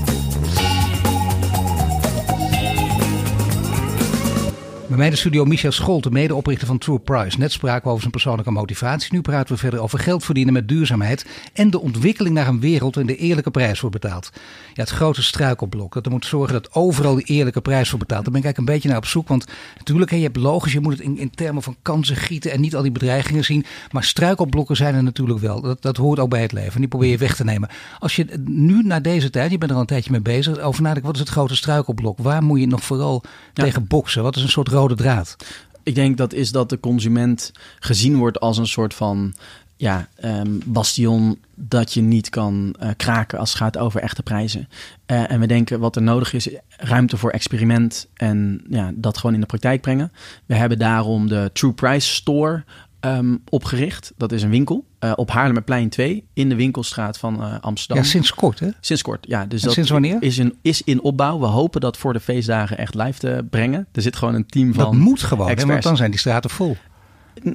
Bij 4.87 4.97
mij 4.97 5.09
de 5.09 5.15
studio 5.15 5.45
Michel 5.45 5.71
Scholte, 5.71 6.11
medeoprichter 6.11 6.67
van 6.67 6.77
True 6.77 6.99
Price. 6.99 7.37
Net 7.37 7.51
spraken 7.51 7.83
we 7.83 7.87
over 7.89 7.99
zijn 7.99 8.11
persoonlijke 8.11 8.51
motivatie. 8.51 9.13
Nu 9.13 9.21
praten 9.21 9.53
we 9.53 9.59
verder 9.59 9.79
over 9.79 9.99
geld 9.99 10.23
verdienen 10.23 10.53
met 10.53 10.67
duurzaamheid. 10.67 11.25
En 11.53 11.69
de 11.69 11.79
ontwikkeling 11.79 12.35
naar 12.35 12.47
een 12.47 12.59
wereld 12.59 12.95
waarin 12.95 13.15
de 13.15 13.21
eerlijke 13.21 13.51
prijs 13.51 13.79
wordt 13.79 14.01
betaald. 14.01 14.29
Ja, 14.73 14.81
het 14.81 14.89
grote 14.89 15.23
struikelblok. 15.23 15.93
Dat 15.93 16.05
er 16.05 16.11
moet 16.11 16.25
zorgen 16.25 16.53
dat 16.53 16.73
overal 16.73 17.15
die 17.15 17.25
eerlijke 17.25 17.61
prijs 17.61 17.89
wordt 17.89 18.07
betaald. 18.07 18.23
Daar 18.23 18.33
ben 18.33 18.41
ik 18.41 18.45
eigenlijk 18.45 18.57
een 18.57 18.73
beetje 18.73 18.89
naar 18.89 18.97
op 18.97 19.05
zoek. 19.05 19.27
Want 19.27 19.45
natuurlijk, 19.77 20.11
je 20.11 20.17
hebt 20.17 20.37
logisch, 20.37 20.73
je 20.73 20.79
moet 20.79 20.91
het 20.91 21.01
in, 21.01 21.17
in 21.17 21.29
termen 21.29 21.63
van 21.63 21.75
kansen 21.81 22.15
gieten. 22.15 22.51
En 22.51 22.61
niet 22.61 22.75
al 22.75 22.81
die 22.81 22.91
bedreigingen 22.91 23.43
zien. 23.43 23.65
Maar 23.91 24.03
struikelblokken 24.03 24.75
zijn 24.75 24.95
er 24.95 25.03
natuurlijk 25.03 25.39
wel. 25.39 25.61
Dat, 25.61 25.81
dat 25.81 25.97
hoort 25.97 26.19
ook 26.19 26.29
bij 26.29 26.41
het 26.41 26.51
leven. 26.51 26.73
En 26.73 26.79
die 26.79 26.89
probeer 26.89 27.09
je 27.09 27.17
weg 27.17 27.35
te 27.35 27.43
nemen. 27.43 27.69
Als 27.99 28.15
je 28.15 28.43
nu 28.45 28.81
na 28.83 28.99
deze 28.99 29.29
tijd, 29.29 29.51
je 29.51 29.57
bent 29.57 29.69
er 29.69 29.75
al 29.75 29.81
een 29.81 29.87
tijdje 29.87 30.11
mee 30.11 30.21
bezig. 30.21 30.59
Over 30.59 30.81
nadenkt, 30.81 31.05
wat 31.05 31.15
is 31.15 31.21
het 31.21 31.29
grote 31.29 31.55
struikelblok? 31.55 32.17
Waar 32.17 32.43
moet 32.43 32.59
je 32.59 32.67
nog 32.67 32.83
vooral 32.83 33.23
tegen 33.53 33.87
boksen? 33.87 34.23
Wat 34.23 34.35
is 34.35 34.43
een 34.43 34.49
soort 34.49 34.73
rode 34.75 34.95
draad? 34.95 35.35
Ik 35.83 35.95
denk 35.95 36.17
dat 36.17 36.33
is 36.33 36.51
dat 36.51 36.69
de 36.69 36.79
consument 36.79 37.51
gezien 37.79 38.17
wordt 38.17 38.39
als 38.39 38.57
een 38.57 38.67
soort 38.67 38.93
van 38.93 39.33
ja, 39.77 40.07
um, 40.23 40.61
bastion 40.65 41.39
dat 41.55 41.93
je 41.93 42.01
niet 42.01 42.29
kan 42.29 42.75
uh, 42.81 42.89
kraken 42.97 43.39
als 43.39 43.49
het 43.49 43.57
gaat 43.57 43.77
over 43.77 44.01
echte 44.01 44.23
prijzen. 44.23 44.69
Uh, 45.07 45.31
en 45.31 45.39
we 45.39 45.47
denken 45.47 45.79
wat 45.79 45.95
er 45.95 46.01
nodig 46.01 46.33
is, 46.33 46.49
ruimte 46.69 47.17
voor 47.17 47.31
experiment 47.31 48.07
en 48.13 48.63
ja, 48.69 48.91
dat 48.95 49.17
gewoon 49.17 49.35
in 49.35 49.41
de 49.41 49.45
praktijk 49.45 49.81
brengen. 49.81 50.11
We 50.45 50.55
hebben 50.55 50.79
daarom 50.79 51.27
de 51.27 51.49
True 51.53 51.73
Price 51.73 52.13
Store 52.13 52.63
um, 53.05 53.41
opgericht. 53.49 54.13
Dat 54.17 54.31
is 54.31 54.43
een 54.43 54.49
winkel 54.49 54.85
uh, 54.99 55.11
op 55.15 55.31
Haarlemmerplein 55.31 55.89
2 55.89 56.27
in 56.33 56.49
de 56.49 56.55
winkelstraat 56.55 57.17
van 57.17 57.41
uh, 57.41 57.59
Amsterdam. 57.59 58.03
Ja, 58.03 58.09
sinds 58.09 58.33
kort 58.33 58.59
hè? 58.59 58.69
Sinds 58.79 59.01
kort, 59.01 59.25
ja. 59.27 59.45
Dus 59.45 59.59
en 59.59 59.65
dat 59.65 59.73
sinds 59.75 59.89
wanneer? 59.89 60.17
Is 60.19 60.37
in, 60.37 60.57
is 60.61 60.81
in 60.81 61.01
opbouw. 61.01 61.39
We 61.39 61.45
hopen 61.45 61.81
dat 61.81 61.97
voor 61.97 62.13
de 62.13 62.19
feestdagen 62.19 62.77
echt 62.77 62.95
live 62.95 63.19
te 63.19 63.45
brengen. 63.49 63.87
Er 63.91 64.01
zit 64.01 64.15
gewoon 64.15 64.33
een 64.33 64.45
team 64.45 64.73
van 64.73 64.83
Dat 64.83 64.93
moet 64.93 65.21
gewoon, 65.21 65.49
hè, 65.49 65.65
want 65.65 65.83
dan 65.83 65.97
zijn 65.97 66.11
die 66.11 66.19
straten 66.19 66.49
vol. 66.49 66.77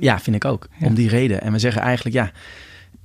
Ja, 0.00 0.20
vind 0.20 0.36
ik 0.36 0.44
ook. 0.44 0.68
Ja. 0.78 0.86
Om 0.86 0.94
die 0.94 1.08
reden. 1.08 1.40
En 1.40 1.52
we 1.52 1.58
zeggen 1.58 1.82
eigenlijk, 1.82 2.16
ja, 2.16 2.30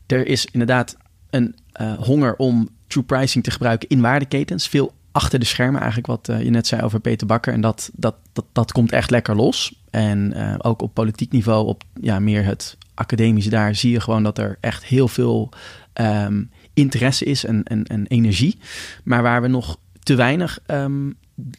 er 0.06 0.28
is 0.28 0.48
inderdaad 0.52 0.98
een 1.30 1.56
uh, 1.82 1.94
honger 1.94 2.36
om 2.36 2.70
true 2.88 3.04
pricing 3.04 3.44
te 3.44 3.52
gebruiken 3.52 3.90
in 3.90 4.02
waardeketens. 4.02 4.68
Veel 4.68 4.94
achter 5.12 5.40
de 5.40 5.46
schermen 5.46 5.82
eigenlijk 5.82 6.08
wat 6.08 6.40
je 6.44 6.50
net 6.50 6.68
zei 6.68 6.82
over 6.82 7.00
Peter 7.00 7.28
Bakker. 7.28 7.54
En 7.54 7.62
dat, 7.62 7.90
dat, 7.94 8.16
dat, 8.34 8.46
dat 8.52 8.72
komt 8.72 8.92
echt 8.92 9.10
lekker 9.10 9.36
los. 9.36 9.84
En 9.96 10.34
uh, 10.36 10.56
ook 10.58 10.82
op 10.82 10.94
politiek 10.94 11.32
niveau, 11.32 11.68
op 11.68 11.84
ja, 12.02 12.20
meer 12.20 12.46
het 12.46 12.78
academische 12.94 13.50
daar, 13.50 13.76
zie 13.76 13.92
je 13.92 14.00
gewoon 14.00 14.24
dat 14.24 14.38
er 14.38 14.58
echt 14.60 14.86
heel 14.86 15.08
veel 15.08 15.50
um, 15.94 16.50
interesse 16.74 17.26
is 17.26 17.46
en, 17.46 17.64
en, 17.64 17.84
en 17.84 18.08
energie. 18.08 18.58
Maar 19.04 19.22
waar 19.22 19.42
we 19.42 19.48
nog 19.48 19.78
te 20.04 20.16
weinig 20.16 20.60
um, 20.68 21.16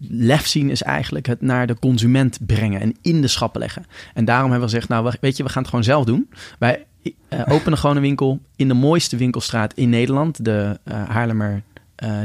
lef 0.09 0.47
zien, 0.47 0.70
is 0.70 0.82
eigenlijk 0.82 1.26
het 1.26 1.41
naar 1.41 1.66
de 1.66 1.78
consument 1.78 2.47
brengen 2.47 2.80
en 2.80 2.95
in 3.03 3.20
de 3.20 3.28
schappen 3.28 3.61
leggen. 3.61 3.87
En 4.14 4.24
daarom 4.24 4.51
hebben 4.51 4.68
we 4.68 4.74
gezegd, 4.74 4.89
nou 4.89 5.12
weet 5.20 5.37
je, 5.37 5.43
we 5.43 5.49
gaan 5.49 5.62
het 5.62 5.70
gewoon 5.70 5.84
zelf 5.84 6.05
doen. 6.05 6.30
Wij 6.59 6.87
uh, 7.03 7.43
openen 7.49 7.78
gewoon 7.78 7.97
een 7.97 8.03
winkel 8.03 8.41
in 8.57 8.68
de 8.68 8.74
mooiste 8.74 9.16
winkelstraat 9.16 9.74
in 9.74 9.89
Nederland, 9.89 10.45
de 10.45 10.78
uh, 10.84 11.09
Haarlemmer 11.09 11.62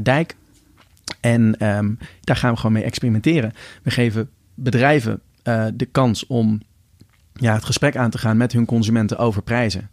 Dijk. 0.03 0.35
En 1.19 1.67
um, 1.67 1.97
daar 2.21 2.35
gaan 2.35 2.51
we 2.51 2.57
gewoon 2.57 2.73
mee 2.73 2.83
experimenteren. 2.83 3.53
We 3.83 3.91
geven 3.91 4.29
bedrijven 4.53 5.21
uh, 5.43 5.65
de 5.73 5.85
kans 5.85 6.27
om 6.27 6.61
ja, 7.33 7.53
het 7.53 7.65
gesprek 7.65 7.97
aan 7.97 8.09
te 8.09 8.17
gaan 8.17 8.37
met 8.37 8.51
hun 8.51 8.65
consumenten 8.65 9.17
over 9.17 9.41
prijzen. 9.41 9.89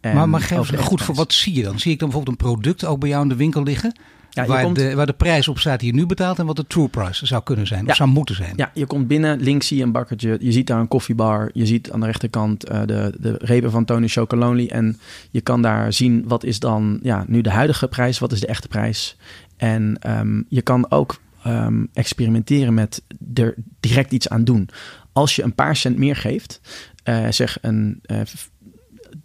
En 0.00 0.14
maar 0.14 0.28
maar 0.28 0.40
geef 0.40 0.80
goed 0.80 1.02
voor 1.02 1.14
wat 1.14 1.32
zie 1.32 1.54
je 1.54 1.62
dan? 1.62 1.78
Zie 1.78 1.92
ik 1.92 1.98
dan 1.98 2.08
bijvoorbeeld 2.08 2.40
een 2.40 2.46
product 2.46 2.84
ook 2.84 3.00
bij 3.00 3.08
jou 3.08 3.22
in 3.22 3.28
de 3.28 3.36
winkel 3.36 3.62
liggen? 3.62 3.92
Ja, 4.30 4.46
waar, 4.46 4.62
komt, 4.62 4.76
de, 4.76 4.94
waar 4.94 5.06
de 5.06 5.12
prijs 5.12 5.48
op 5.48 5.58
staat 5.58 5.80
die 5.80 5.90
je 5.90 5.98
nu 5.98 6.06
betaalt 6.06 6.38
en 6.38 6.46
wat 6.46 6.56
de 6.56 6.66
true 6.66 6.88
price 6.88 7.26
zou 7.26 7.42
kunnen 7.42 7.66
zijn, 7.66 7.84
ja, 7.84 7.90
of 7.90 7.96
zou 7.96 8.08
moeten 8.08 8.34
zijn. 8.34 8.52
Ja, 8.56 8.70
je 8.74 8.86
komt 8.86 9.06
binnen, 9.06 9.40
links 9.40 9.66
zie 9.66 9.76
je 9.76 9.82
een 9.82 9.92
bakkertje, 9.92 10.36
je 10.40 10.52
ziet 10.52 10.66
daar 10.66 10.80
een 10.80 10.88
koffiebar, 10.88 11.50
je 11.52 11.66
ziet 11.66 11.90
aan 11.90 12.00
de 12.00 12.06
rechterkant 12.06 12.70
uh, 12.70 12.80
de, 12.86 13.14
de 13.20 13.34
repen 13.38 13.70
van 13.70 13.84
Tony 13.84 14.08
Chocolonely 14.08 14.68
en 14.68 14.98
je 15.30 15.40
kan 15.40 15.62
daar 15.62 15.92
zien 15.92 16.24
wat 16.26 16.44
is 16.44 16.58
dan 16.58 16.98
ja, 17.02 17.24
nu 17.26 17.40
de 17.40 17.50
huidige 17.50 17.88
prijs, 17.88 18.18
wat 18.18 18.32
is 18.32 18.40
de 18.40 18.46
echte 18.46 18.68
prijs. 18.68 19.16
En 19.56 19.98
um, 20.06 20.44
je 20.48 20.62
kan 20.62 20.90
ook 20.90 21.20
um, 21.48 21.88
experimenteren 21.92 22.74
met 22.74 23.02
er 23.34 23.54
direct 23.80 24.12
iets 24.12 24.28
aan 24.28 24.44
doen. 24.44 24.68
Als 25.12 25.36
je 25.36 25.42
een 25.42 25.54
paar 25.54 25.76
cent 25.76 25.98
meer 25.98 26.16
geeft, 26.16 26.60
uh, 27.04 27.30
zeg 27.30 27.58
een 27.60 28.00
uh, 28.06 28.20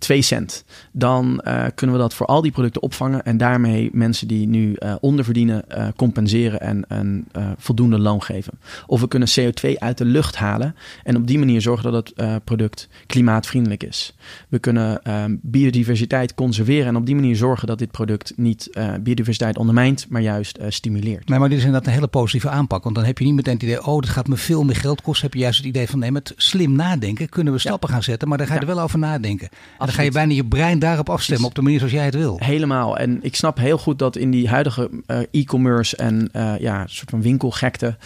2 0.03 0.21
cent, 0.21 0.63
dan 0.91 1.41
uh, 1.47 1.65
kunnen 1.75 1.95
we 1.95 2.01
dat 2.01 2.13
voor 2.13 2.25
al 2.25 2.41
die 2.41 2.51
producten 2.51 2.81
opvangen 2.81 3.25
en 3.25 3.37
daarmee 3.37 3.89
mensen 3.93 4.27
die 4.27 4.47
nu 4.47 4.75
uh, 4.75 4.95
onderverdienen 4.99 5.65
uh, 5.77 5.87
compenseren 5.95 6.61
en 6.61 6.85
een 6.87 7.27
voldoende 7.57 7.99
loon 7.99 8.23
geven. 8.23 8.59
Of 8.87 9.01
we 9.01 9.07
kunnen 9.07 9.29
CO2 9.39 9.77
uit 9.77 9.97
de 9.97 10.05
lucht 10.05 10.35
halen 10.35 10.75
en 11.03 11.15
op 11.15 11.27
die 11.27 11.39
manier 11.39 11.61
zorgen 11.61 11.91
dat 11.91 12.11
het 12.15 12.43
product 12.43 12.87
klimaatvriendelijk 13.07 13.83
is. 13.83 14.15
We 14.49 14.59
kunnen 14.59 15.01
biodiversiteit 15.41 16.33
conserveren 16.33 16.87
en 16.87 16.95
op 16.95 17.05
die 17.05 17.15
manier 17.15 17.35
zorgen 17.35 17.67
dat 17.67 17.79
dit 17.79 17.91
product 17.91 18.33
niet 18.35 18.69
biodiversiteit 19.01 19.57
ondermijnt, 19.57 20.05
maar 20.09 20.21
juist 20.21 20.59
stimuleert. 20.67 21.29
Nee, 21.29 21.39
maar 21.39 21.49
dit 21.49 21.57
is 21.57 21.63
inderdaad 21.63 21.87
een 21.87 21.93
hele 21.93 22.07
positieve 22.07 22.49
aanpak, 22.49 22.83
want 22.83 22.95
dan 22.95 23.05
heb 23.05 23.17
je 23.17 23.25
niet 23.25 23.33
meteen 23.33 23.53
het 23.53 23.63
idee, 23.63 23.85
oh, 23.85 24.01
dat 24.01 24.09
gaat 24.09 24.27
me 24.27 24.37
veel 24.37 24.63
meer 24.63 24.75
geld 24.75 25.01
kosten. 25.01 25.25
Heb 25.25 25.33
je 25.33 25.39
juist 25.39 25.57
het 25.57 25.67
idee 25.67 25.89
van, 25.89 25.99
nee, 25.99 26.11
met 26.11 26.33
slim 26.35 26.75
nadenken 26.75 27.29
kunnen 27.29 27.53
we 27.53 27.59
stappen 27.59 27.89
ja. 27.89 27.95
gaan 27.95 28.03
zetten, 28.03 28.27
maar 28.27 28.37
dan 28.37 28.47
ga 28.47 28.53
je 28.53 28.59
ja. 28.59 28.67
er 28.67 28.73
wel 28.75 28.83
over 28.83 28.99
nadenken. 28.99 29.49
Dan 29.93 30.01
ga 30.01 30.07
je 30.07 30.17
bijna 30.17 30.33
je 30.33 30.45
brein 30.45 30.79
daarop 30.79 31.09
afstemmen 31.09 31.47
op 31.47 31.55
de 31.55 31.61
manier 31.61 31.77
zoals 31.77 31.93
jij 31.93 32.05
het 32.05 32.15
wil. 32.15 32.37
Helemaal. 32.39 32.97
En 32.97 33.19
ik 33.21 33.35
snap 33.35 33.57
heel 33.57 33.77
goed 33.77 33.99
dat 33.99 34.15
in 34.15 34.31
die 34.31 34.49
huidige 34.49 34.89
uh, 35.07 35.17
e-commerce 35.31 35.95
en 35.95 36.29
uh, 36.35 36.53
ja, 36.59 36.81
een 36.81 36.89
soort 36.89 37.09
van 37.09 37.21
winkelgekte 37.21 37.97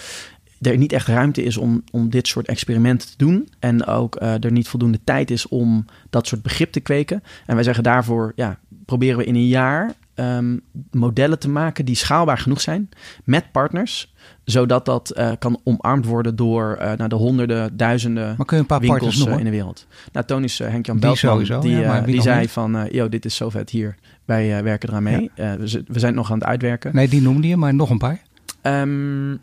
er 0.62 0.78
niet 0.78 0.92
echt 0.92 1.08
ruimte 1.08 1.44
is 1.44 1.58
om, 1.58 1.84
om 1.92 2.10
dit 2.10 2.28
soort 2.28 2.48
experimenten 2.48 3.10
te 3.10 3.18
doen. 3.18 3.50
En 3.60 3.86
ook 3.86 4.22
uh, 4.22 4.44
er 4.44 4.52
niet 4.52 4.68
voldoende 4.68 5.00
tijd 5.04 5.32
is 5.32 5.48
om 5.48 5.86
dat 6.10 6.28
soort 6.28 6.42
begrip 6.42 6.72
te 6.72 6.80
kweken. 6.80 7.24
En 7.46 7.56
wij 7.56 7.64
zeggen 7.64 7.84
daarvoor, 7.84 8.32
ja, 8.36 8.60
proberen 8.86 9.18
we 9.18 9.26
in 9.26 9.36
een 9.36 9.48
jaar 9.48 9.94
um, 10.20 10.62
modellen 10.92 11.40
te 11.40 11.50
maken 11.50 11.86
die 11.86 11.96
schaalbaar 11.96 12.38
genoeg 12.38 12.62
zijn 12.62 12.90
met 13.24 13.52
partners 13.52 14.14
zodat 14.44 14.86
dat 14.86 15.14
uh, 15.18 15.32
kan 15.40 15.60
omarmd 15.64 16.06
worden 16.06 16.36
door 16.36 16.78
uh, 16.82 16.94
naar 16.94 17.10
de 17.10 17.16
honderden, 17.16 17.78
duizenden 17.78 18.34
maar 18.38 18.46
kun 18.46 18.56
je 18.58 18.62
een 18.62 18.68
paar 18.68 18.80
winkels 18.80 19.26
uh, 19.26 19.38
in 19.38 19.44
de 19.44 19.50
wereld. 19.50 19.88
Nou, 20.12 20.26
Toon 20.26 20.44
is 20.44 20.60
Henk-Jan 20.60 21.00
Beltman, 21.00 21.38
die, 21.44 21.60
die, 21.60 21.78
ja, 21.78 22.02
die 22.02 22.22
zei 22.22 22.50
van, 22.50 22.88
yo, 22.92 23.10
dit 23.10 23.26
is 23.26 23.36
zo 23.36 23.50
vet 23.50 23.70
hier. 23.70 23.96
Wij 24.26 24.64
werken 24.64 24.90
eraan 24.90 25.04
mee. 25.04 25.32
Ja. 25.36 25.58
we, 25.58 26.00
zijn 26.00 26.14
nog 26.14 26.32
aan 26.32 26.38
het 26.38 26.48
uitwerken. 26.48 26.96
Nee, 26.96 27.08
die 27.08 27.22
noemde 27.22 27.48
je, 27.48 27.58
maar 27.58 27.74
nog 27.74 27.90
een 27.90 27.98
paar. 27.98 28.22
Um, 28.62 29.40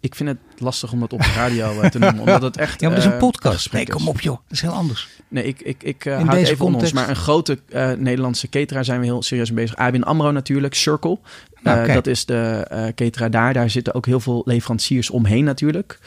ik 0.00 0.14
vind 0.14 0.28
het 0.28 0.38
lastig 0.60 0.92
om 0.92 1.00
dat 1.00 1.12
op 1.12 1.22
de 1.22 1.32
radio 1.36 1.88
te 1.88 1.98
noemen, 1.98 2.20
omdat 2.20 2.42
het 2.42 2.56
echt... 2.56 2.80
Ja, 2.80 2.88
maar 2.88 2.96
dat 2.96 3.06
is 3.06 3.12
een 3.12 3.18
podcast. 3.18 3.72
Nee, 3.72 3.86
kom 3.86 4.08
op 4.08 4.20
joh, 4.20 4.36
dat 4.36 4.52
is 4.52 4.60
heel 4.60 4.70
anders. 4.70 5.08
Nee, 5.28 5.44
ik, 5.44 5.60
ik, 5.60 5.82
ik 5.82 6.04
uh, 6.04 6.16
houd 6.22 6.34
even 6.34 6.56
context... 6.56 6.84
ons. 6.84 6.92
Maar 6.92 7.08
een 7.08 7.16
grote 7.16 7.58
uh, 7.68 7.92
Nederlandse 7.92 8.48
cateraar 8.48 8.84
zijn 8.84 9.00
we 9.00 9.06
heel 9.06 9.22
serieus 9.22 9.50
mee 9.50 9.64
bezig. 9.64 9.78
ABN 9.78 10.02
AMRO 10.02 10.30
natuurlijk, 10.30 10.74
Circle. 10.74 11.18
Nou, 11.62 11.88
uh, 11.88 11.94
dat 11.94 12.06
is 12.06 12.24
de 12.24 12.66
uh, 12.72 12.84
cateraar 12.94 13.30
daar. 13.30 13.52
Daar 13.52 13.70
zitten 13.70 13.94
ook 13.94 14.06
heel 14.06 14.20
veel 14.20 14.42
leveranciers 14.44 15.10
omheen 15.10 15.44
natuurlijk. 15.44 15.98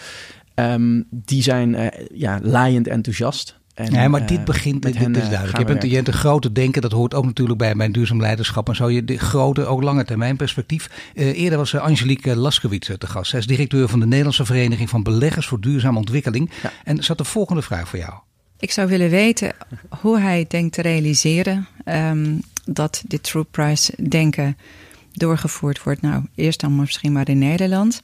Um, 0.55 1.07
die 1.09 1.43
zijn 1.43 1.91
ja, 2.13 2.39
laaiend 2.43 2.87
enthousiast. 2.87 3.59
En, 3.81 3.91
nee, 3.91 4.09
maar 4.09 4.25
dit 4.25 4.45
begint, 4.45 4.81
dit, 4.81 4.97
dit 4.97 5.17
is 5.17 5.29
duidelijk. 5.29 5.57
Je 5.57 5.65
bent, 5.65 5.83
je 5.83 5.89
bent 5.89 6.07
een 6.07 6.13
grote 6.13 6.51
denken, 6.51 6.81
dat 6.81 6.91
hoort 6.91 7.13
ook 7.13 7.25
natuurlijk 7.25 7.59
bij 7.59 7.75
mijn 7.75 7.91
duurzaam 7.91 8.21
leiderschap 8.21 8.69
en 8.69 8.75
zo. 8.75 8.89
Je 8.89 9.05
de 9.05 9.17
grote, 9.17 9.65
ook 9.65 9.83
lange 9.83 10.05
termijn 10.05 10.35
perspectief. 10.35 10.89
Uh, 11.13 11.37
eerder 11.37 11.57
was 11.57 11.75
Angelique 11.75 12.35
Laskewitz 12.35 12.89
te 12.97 13.07
gast. 13.07 13.29
Zij 13.29 13.39
is 13.39 13.47
directeur 13.47 13.87
van 13.87 13.99
de 13.99 14.05
Nederlandse 14.05 14.45
Vereniging 14.45 14.89
van 14.89 15.03
Beleggers 15.03 15.47
voor 15.47 15.59
Duurzame 15.59 15.97
Ontwikkeling. 15.97 16.49
Ja. 16.63 16.71
En 16.83 17.03
zat 17.03 17.17
de 17.17 17.23
volgende 17.23 17.61
vraag 17.61 17.87
voor 17.87 17.99
jou. 17.99 18.13
Ik 18.59 18.71
zou 18.71 18.87
willen 18.87 19.09
weten 19.09 19.53
hoe 20.01 20.19
hij 20.19 20.45
denkt 20.47 20.73
te 20.73 20.81
realiseren 20.81 21.67
um, 21.85 22.41
dat 22.65 23.03
dit 23.07 23.23
true 23.23 23.43
price 23.43 23.93
denken 24.09 24.57
doorgevoerd 25.11 25.83
wordt. 25.83 26.01
Nou, 26.01 26.23
eerst 26.35 26.59
dan 26.59 26.75
misschien 26.75 27.11
maar 27.11 27.29
in 27.29 27.37
Nederland. 27.37 28.01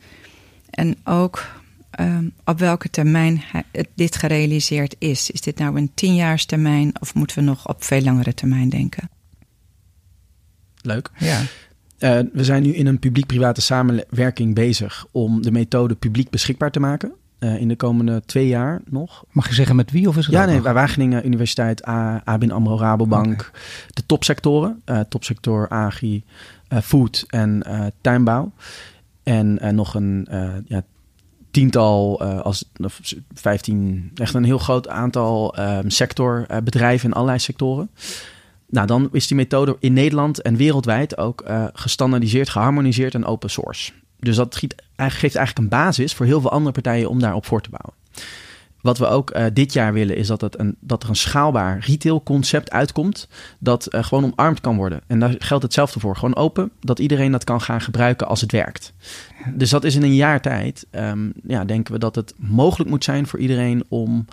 En 0.69 0.97
ook 1.03 1.45
um, 1.99 2.33
op 2.43 2.59
welke 2.59 2.89
termijn 2.89 3.43
dit 3.95 4.15
gerealiseerd 4.15 4.95
is. 4.99 5.31
Is 5.31 5.41
dit 5.41 5.57
nou 5.57 5.77
een 5.77 5.91
tienjaarstermijn 5.93 6.91
of 6.99 7.15
moeten 7.15 7.37
we 7.37 7.43
nog 7.43 7.67
op 7.67 7.83
veel 7.83 8.01
langere 8.01 8.33
termijn 8.33 8.69
denken? 8.69 9.09
Leuk. 10.81 11.09
Ja. 11.17 11.39
Uh, 11.99 12.19
we 12.33 12.43
zijn 12.43 12.63
nu 12.63 12.73
in 12.73 12.87
een 12.87 12.99
publiek-private 12.99 13.61
samenwerking 13.61 14.55
bezig 14.55 15.05
om 15.11 15.41
de 15.41 15.51
methode 15.51 15.95
publiek 15.95 16.29
beschikbaar 16.29 16.71
te 16.71 16.79
maken. 16.79 17.11
Uh, 17.39 17.61
in 17.61 17.67
de 17.67 17.75
komende 17.75 18.21
twee 18.25 18.47
jaar 18.47 18.81
nog. 18.85 19.25
Mag 19.31 19.47
je 19.47 19.53
zeggen 19.53 19.75
met 19.75 19.91
wie 19.91 20.07
of 20.07 20.17
is 20.17 20.25
het 20.25 20.35
Ja, 20.35 20.45
nee, 20.45 20.61
bij 20.61 20.73
Wageningen 20.73 21.25
Universiteit, 21.25 21.87
A, 21.87 22.21
ABN 22.23 22.51
AMRO, 22.51 22.77
Rabobank. 22.77 23.31
Okay. 23.31 23.61
De 23.87 24.05
topsectoren, 24.05 24.81
uh, 24.85 24.99
topsector 24.99 25.67
agri, 25.67 26.23
food 26.83 27.25
en 27.27 27.63
tuinbouw. 28.01 28.51
En 29.23 29.75
nog 29.75 29.93
een 29.93 30.27
ja, 30.67 30.83
tiental, 31.57 32.23
uh, 32.23 32.41
als 32.41 32.65
of 32.83 32.99
15, 33.33 34.11
echt 34.15 34.33
een 34.33 34.43
heel 34.43 34.57
groot 34.57 34.87
aantal 34.87 35.59
um, 35.59 35.89
sectorbedrijven 35.89 36.99
uh, 36.99 37.05
in 37.05 37.13
allerlei 37.13 37.39
sectoren. 37.39 37.89
Nou, 38.69 38.87
dan 38.87 39.09
is 39.11 39.27
die 39.27 39.37
methode 39.37 39.77
in 39.79 39.93
Nederland 39.93 40.41
en 40.41 40.55
wereldwijd 40.55 41.17
ook 41.17 41.43
uh, 41.47 41.65
gestandaardiseerd, 41.73 42.49
geharmoniseerd 42.49 43.13
en 43.13 43.25
open 43.25 43.49
source. 43.49 43.91
Dus 44.19 44.35
dat 44.35 44.55
geeft 44.55 45.35
eigenlijk 45.35 45.57
een 45.57 45.67
basis 45.67 46.13
voor 46.13 46.25
heel 46.25 46.41
veel 46.41 46.51
andere 46.51 46.71
partijen 46.71 47.09
om 47.09 47.19
daarop 47.19 47.45
voor 47.45 47.61
te 47.61 47.69
bouwen. 47.69 47.93
Wat 48.81 48.97
we 48.97 49.07
ook 49.07 49.35
uh, 49.35 49.45
dit 49.53 49.73
jaar 49.73 49.93
willen 49.93 50.15
is 50.15 50.27
dat, 50.27 50.41
het 50.41 50.59
een, 50.59 50.75
dat 50.79 51.03
er 51.03 51.09
een 51.09 51.15
schaalbaar 51.15 51.79
retailconcept 51.79 52.71
uitkomt 52.71 53.27
dat 53.59 53.93
uh, 53.93 54.03
gewoon 54.03 54.23
omarmd 54.23 54.61
kan 54.61 54.75
worden. 54.75 55.01
En 55.07 55.19
daar 55.19 55.35
geldt 55.39 55.63
hetzelfde 55.63 55.99
voor. 55.99 56.15
Gewoon 56.15 56.35
open, 56.35 56.71
dat 56.79 56.99
iedereen 56.99 57.31
dat 57.31 57.43
kan 57.43 57.61
gaan 57.61 57.81
gebruiken 57.81 58.27
als 58.27 58.41
het 58.41 58.51
werkt. 58.51 58.93
Dus 59.55 59.69
dat 59.69 59.83
is 59.83 59.95
in 59.95 60.03
een 60.03 60.15
jaar 60.15 60.41
tijd, 60.41 60.85
um, 60.91 61.33
ja, 61.43 61.65
denken 61.65 61.93
we 61.93 61.99
dat 61.99 62.15
het 62.15 62.33
mogelijk 62.37 62.89
moet 62.89 63.03
zijn 63.03 63.27
voor 63.27 63.39
iedereen 63.39 63.83
om 63.87 64.25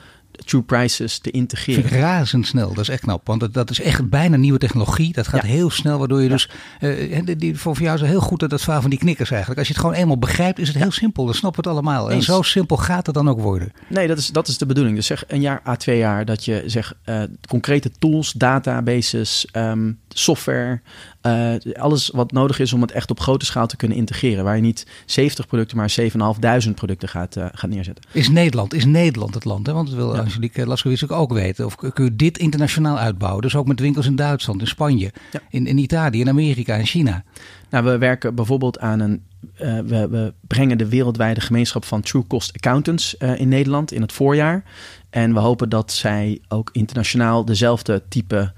true 0.45 0.63
prices 0.63 1.19
te 1.19 1.31
integreren. 1.31 2.01
Razendsnel, 2.01 2.69
dat 2.69 2.79
is 2.79 2.89
echt 2.89 3.01
knap. 3.01 3.27
Want 3.27 3.41
dat, 3.41 3.55
dat 3.55 3.71
is 3.71 3.81
echt 3.81 4.09
bijna 4.09 4.37
nieuwe 4.37 4.59
technologie. 4.59 5.13
Dat 5.13 5.29
gaat 5.29 5.43
heel 5.43 5.71
snel, 5.71 5.99
waardoor 5.99 6.23
je 6.23 6.29
dus... 6.29 6.51
Uh, 6.81 7.21
die, 7.39 7.59
voor 7.59 7.81
jou 7.81 7.95
is 7.95 8.09
heel 8.09 8.21
goed 8.21 8.41
dat, 8.41 8.51
dat 8.51 8.63
verhaal 8.63 8.81
van 8.81 8.91
die 8.91 8.99
knikkers 8.99 9.31
eigenlijk. 9.31 9.59
Als 9.59 9.69
je 9.69 9.75
het 9.75 9.83
gewoon 9.83 9.99
eenmaal 9.99 10.19
begrijpt, 10.19 10.59
is 10.59 10.69
het 10.69 10.77
heel 10.77 10.91
simpel. 10.91 11.25
Dan 11.25 11.35
snappen 11.35 11.63
we 11.63 11.69
het 11.69 11.79
allemaal. 11.79 12.11
En 12.11 12.23
zo 12.23 12.43
simpel 12.43 12.77
gaat 12.77 13.07
het 13.07 13.15
dan 13.15 13.29
ook 13.29 13.41
worden. 13.41 13.73
Nee, 13.89 14.07
dat 14.07 14.19
is, 14.19 14.29
dat 14.29 14.49
is 14.49 14.59
de 14.59 14.67
bedoeling. 14.67 14.97
Dus 14.97 15.07
zeg 15.07 15.25
een 15.27 15.41
jaar 15.41 15.63
à 15.67 15.77
twee 15.77 15.99
jaar 15.99 16.25
dat 16.25 16.45
je 16.45 16.63
zeg 16.67 16.95
uh, 17.05 17.23
concrete 17.49 17.91
tools, 17.99 18.33
databases, 18.33 19.49
um, 19.53 19.99
software, 20.19 20.81
uh, 21.23 21.55
alles 21.75 22.11
wat 22.13 22.33
nodig 22.33 22.59
is 22.59 22.73
om 22.73 22.81
het 22.81 22.91
echt 22.91 23.11
op 23.11 23.21
grote 23.21 23.45
schaal 23.45 23.67
te 23.67 23.77
kunnen 23.77 23.97
integreren. 23.97 24.45
Waar 24.45 24.57
je 24.57 24.63
niet 24.63 24.87
70 25.07 25.47
producten, 25.47 25.77
maar 25.77 25.95
7.500 26.01 26.75
producten 26.75 27.09
gaat, 27.09 27.37
uh, 27.37 27.47
gaat 27.53 27.71
neerzetten. 27.71 28.05
Is 28.13 28.29
Nederland, 28.29 28.75
is 28.75 28.85
Nederland 28.85 29.35
het 29.35 29.45
land? 29.45 29.67
Hè? 29.67 29.73
Want 29.73 29.89
dat 29.89 29.97
wil 29.97 30.15
ja. 30.15 30.21
Angelique 30.21 30.67
Laskowitz 30.67 31.03
ook 31.03 31.33
weten. 31.33 31.65
Of 31.67 31.77
kun 31.77 32.05
je 32.05 32.17
dit 32.17 32.39
internationaal 32.39 32.99
uitbouwen? 32.99 33.43
Dus 33.43 33.57
ook 33.57 33.67
met 33.67 33.81
winkels 33.81 34.07
in 34.07 34.17
Duitsland, 34.17 34.61
in 34.61 34.67
Spanje, 34.67 35.13
ja. 35.33 35.41
in, 35.51 35.67
in 35.67 35.79
Italië, 35.79 36.21
in 36.21 36.29
Amerika 36.29 36.77
en 36.77 36.87
China. 36.87 37.25
Nou, 37.71 37.85
we 37.85 37.99
werken 37.99 38.35
bijvoorbeeld 38.35 38.79
aan 38.79 39.01
een. 39.01 39.23
Uh, 39.61 39.79
we, 39.79 40.09
we, 40.09 40.33
brengen 40.47 40.79
de 40.79 40.89
wereldwijde 40.89 41.41
gemeenschap 41.41 41.85
van 41.85 42.01
True 42.01 42.27
Cost 42.27 42.53
Accountants 42.55 43.15
uh, 43.19 43.41
in 43.41 43.49
Nederland 43.49 43.93
in 43.93 44.01
het 44.01 44.13
voorjaar. 44.13 44.65
En 45.11 45.35
we 45.35 45.41
hopen 45.41 45.69
dat 45.69 45.93
zij 45.93 46.41
ook 46.49 46.71
internationaal 46.73 47.45
dezelfde 47.45 48.03
type 48.09 48.53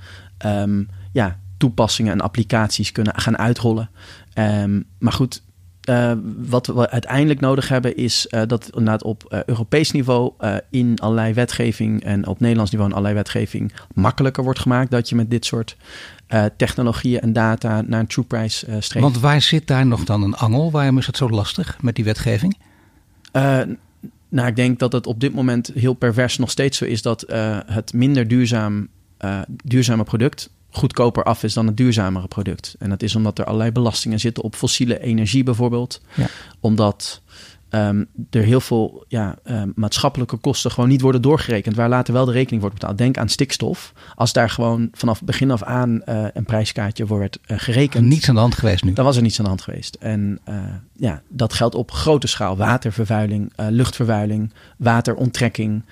um, 0.47 0.89
ja, 1.13 1.39
toepassingen 1.57 2.13
en 2.13 2.21
applicaties 2.21 2.93
kunnen 2.93 3.21
gaan 3.21 3.39
uitrollen. 3.39 3.91
Um, 4.39 4.85
maar 4.99 5.13
goed, 5.13 5.43
uh, 5.89 6.13
wat 6.49 6.67
we 6.67 6.91
uiteindelijk 6.91 7.41
nodig 7.41 7.69
hebben 7.69 7.97
is 7.97 8.27
uh, 8.31 8.43
dat 8.47 8.67
inderdaad 8.67 9.03
op 9.03 9.25
uh, 9.29 9.43
Europees 9.45 9.91
niveau 9.91 10.33
in 10.71 10.99
allerlei 10.99 11.33
wetgeving 11.33 12.05
en 12.05 12.27
op 12.27 12.41
Nederlands 12.41 12.71
niveau 12.71 12.91
in 12.91 12.97
allerlei 12.97 13.23
wetgeving 13.23 13.73
makkelijker 13.95 14.45
wordt 14.45 14.59
gemaakt 14.59 14.91
dat 14.91 15.09
je 15.09 15.15
met 15.15 15.31
dit 15.31 15.45
soort 15.45 15.77
technologieën 16.57 17.21
en 17.21 17.33
data 17.33 17.83
naar 17.87 18.01
een 18.01 18.07
true 18.07 18.25
price 18.25 18.67
streeft. 18.79 19.05
Want 19.05 19.19
waar 19.21 19.41
zit 19.41 19.67
daar 19.67 19.87
nog 19.87 20.05
dan 20.05 20.23
een 20.23 20.37
angel? 20.37 20.71
Waarom 20.71 20.99
is 20.99 21.07
het 21.07 21.17
zo 21.17 21.31
lastig 21.31 21.79
met 21.81 21.95
die 21.95 22.05
wetgeving? 22.05 22.57
nou, 24.29 24.49
ik 24.49 24.57
denk 24.57 24.79
dat 24.79 24.93
het 24.93 25.07
op 25.07 25.21
dit 25.21 25.35
moment 25.35 25.71
heel 25.75 25.95
pervers 25.95 26.39
nog 26.39 26.51
steeds 26.51 26.79
zo 26.79 26.85
is 26.85 27.03
dat 27.03 27.25
het 27.67 27.93
minder 27.93 28.29
duurzaam, 28.29 28.89
duurzame 29.65 30.05
product 30.05 30.51
goedkoper 30.77 31.23
af 31.23 31.43
is 31.43 31.55
dan 31.55 31.67
het 31.67 31.77
duurzamere 31.77 32.29
product. 32.29 32.75
En 32.79 32.91
dat 32.91 33.03
is 33.03 33.17
omdat 33.17 33.39
er 33.39 33.45
allerlei 33.45 33.73
belastingen 33.73 34.21
zitten 34.21 34.43
op 34.43 34.55
fossiele 34.55 35.01
energie 35.01 35.43
bijvoorbeeld. 35.43 36.01
Ja. 36.15 36.27
Omdat 36.61 37.23
um, 37.71 38.07
er 38.31 38.43
heel 38.43 38.61
veel 38.61 39.05
ja, 39.09 39.37
um, 39.45 39.73
maatschappelijke 39.75 40.37
kosten 40.37 40.71
gewoon 40.71 40.89
niet 40.89 41.01
worden 41.01 41.23
doorgerekend, 41.23 41.77
waar 41.77 41.89
later 41.89 42.15
wel 42.15 42.25
de 42.25 42.33
rekening 42.33 42.61
wordt 42.61 42.79
betaald. 42.79 42.99
Denk 42.99 43.19
aan 43.19 43.29
stikstof. 43.29 43.93
Als 44.15 44.33
daar 44.33 44.51
gewoon 44.51 44.89
vanaf 44.93 45.23
begin 45.23 45.51
af 45.51 45.63
aan 45.63 46.03
uh, 46.07 46.25
een 46.33 46.45
prijskaartje 46.45 47.07
voor 47.07 47.19
werd 47.19 47.39
uh, 47.47 47.59
gerekend. 47.59 48.07
Niets 48.07 48.29
aan 48.29 48.35
de 48.35 48.41
hand 48.41 48.55
geweest 48.55 48.85
nu. 48.85 48.93
Dan 48.93 49.05
was 49.05 49.17
er 49.17 49.23
niets 49.23 49.39
aan 49.39 49.45
de 49.45 49.51
hand 49.51 49.63
geweest. 49.63 49.95
En 49.95 50.39
uh, 50.49 50.55
ja, 50.93 51.23
dat 51.29 51.53
geldt 51.53 51.75
op 51.75 51.91
grote 51.91 52.27
schaal. 52.27 52.57
Watervervuiling, 52.57 53.53
luchtvervuiling, 53.57 54.53
wateronttrekking. 54.77 55.83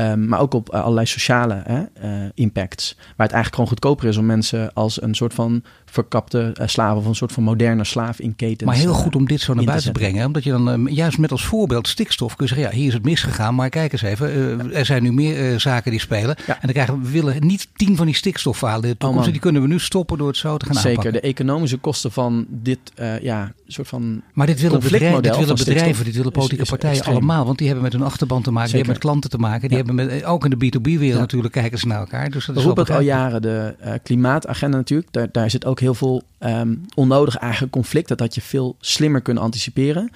Um, 0.00 0.28
maar 0.28 0.40
ook 0.40 0.54
op 0.54 0.74
uh, 0.74 0.80
allerlei 0.80 1.06
sociale 1.06 1.62
hè, 1.64 1.80
uh, 1.80 2.28
impacts. 2.34 2.94
Waar 2.96 3.06
het 3.06 3.18
eigenlijk 3.18 3.54
gewoon 3.54 3.68
goedkoper 3.68 4.08
is 4.08 4.16
om 4.16 4.26
mensen 4.26 4.72
als 4.72 5.02
een 5.02 5.14
soort 5.14 5.34
van 5.34 5.62
verkapte 5.84 6.54
uh, 6.60 6.66
slaaf 6.66 6.96
of 6.96 7.06
een 7.06 7.14
soort 7.14 7.32
van 7.32 7.42
moderne 7.42 7.84
slaaf 7.84 8.20
in 8.20 8.36
ketens. 8.36 8.70
Maar 8.70 8.74
heel 8.74 8.92
goed 8.92 9.16
om 9.16 9.26
dit 9.26 9.40
zo 9.40 9.54
naar 9.54 9.64
buiten 9.64 9.92
te 9.92 9.98
brengen. 9.98 10.26
Omdat 10.26 10.44
je 10.44 10.50
dan 10.50 10.70
ehm, 10.70 10.88
juist 10.88 11.18
met 11.18 11.30
als 11.30 11.44
voorbeeld 11.44 11.88
stikstof 11.88 12.36
kun 12.36 12.46
je 12.46 12.54
zeggen: 12.54 12.72
ja, 12.72 12.78
hier 12.78 12.88
is 12.88 12.94
het 12.94 13.04
misgegaan. 13.04 13.54
Maar 13.54 13.68
kijk 13.68 13.92
eens 13.92 14.02
even, 14.02 14.72
er 14.74 14.84
zijn 14.86 15.02
nu 15.02 15.12
meer 15.12 15.60
zaken 15.60 15.90
die 15.90 16.00
spelen. 16.00 16.36
Ja. 16.46 16.54
En 16.54 16.60
dan 16.60 16.72
krijgen 16.72 17.02
we, 17.02 17.10
willen 17.10 17.46
niet 17.46 17.68
tien 17.74 17.96
van 17.96 18.06
die 18.06 18.14
stikstofverhalen. 18.14 18.94
Oh 18.98 19.24
die 19.24 19.38
kunnen 19.38 19.62
we 19.62 19.68
nu 19.68 19.78
stoppen 19.78 20.18
door 20.18 20.28
het 20.28 20.36
zo 20.36 20.56
te 20.56 20.66
gaan 20.66 20.74
Zeker, 20.74 20.88
aanpakken. 20.88 21.12
de 21.12 21.28
economische 21.28 21.76
kosten 21.76 22.12
van 22.12 22.46
dit 22.48 22.78
ja, 23.22 23.52
soort 23.66 23.88
van. 23.88 24.22
Maar 24.32 24.46
dit 24.46 24.60
willen 24.60 24.80
bedrijven, 24.80 25.22
dit 25.22 25.36
willen, 25.36 25.56
bedrijven, 25.56 26.04
dit 26.04 26.16
willen 26.16 26.32
politieke 26.32 26.64
partijen 26.64 26.96
extreem. 26.96 27.16
allemaal. 27.16 27.44
Want 27.44 27.58
die 27.58 27.66
hebben 27.66 27.84
met 27.84 27.92
hun 27.92 28.02
achterban 28.02 28.42
te 28.42 28.50
maken, 28.50 28.70
Zeker. 28.70 28.84
die 28.84 28.92
hebben 28.92 29.10
met 29.10 29.20
klanten 29.20 29.30
te 29.30 29.38
maken, 29.38 29.60
die 29.60 29.70
ja. 29.70 29.76
hebben 29.76 29.89
met, 29.94 30.24
ook 30.24 30.44
in 30.44 30.50
de 30.50 30.56
B2B-wereld 30.56 31.14
ja. 31.14 31.18
natuurlijk 31.18 31.52
kijken 31.52 31.78
ze 31.78 31.86
naar 31.86 31.98
elkaar. 31.98 32.30
Dus 32.30 32.46
dat 32.46 32.54
We 32.54 32.62
roepen 32.62 32.84
het 32.84 32.92
al 32.92 33.00
jaren, 33.00 33.42
de 33.42 33.76
uh, 33.84 33.92
klimaatagenda 34.02 34.76
natuurlijk. 34.76 35.12
Daar, 35.12 35.28
daar 35.32 35.50
zit 35.50 35.64
ook 35.64 35.80
heel 35.80 35.94
veel 35.94 36.22
um, 36.40 36.84
onnodig 36.94 37.36
eigenlijk 37.36 37.72
conflict. 37.72 38.08
Dat 38.08 38.20
had 38.20 38.34
je 38.34 38.40
veel 38.40 38.76
slimmer 38.80 39.20
kunnen 39.20 39.42
anticiperen. 39.42 40.10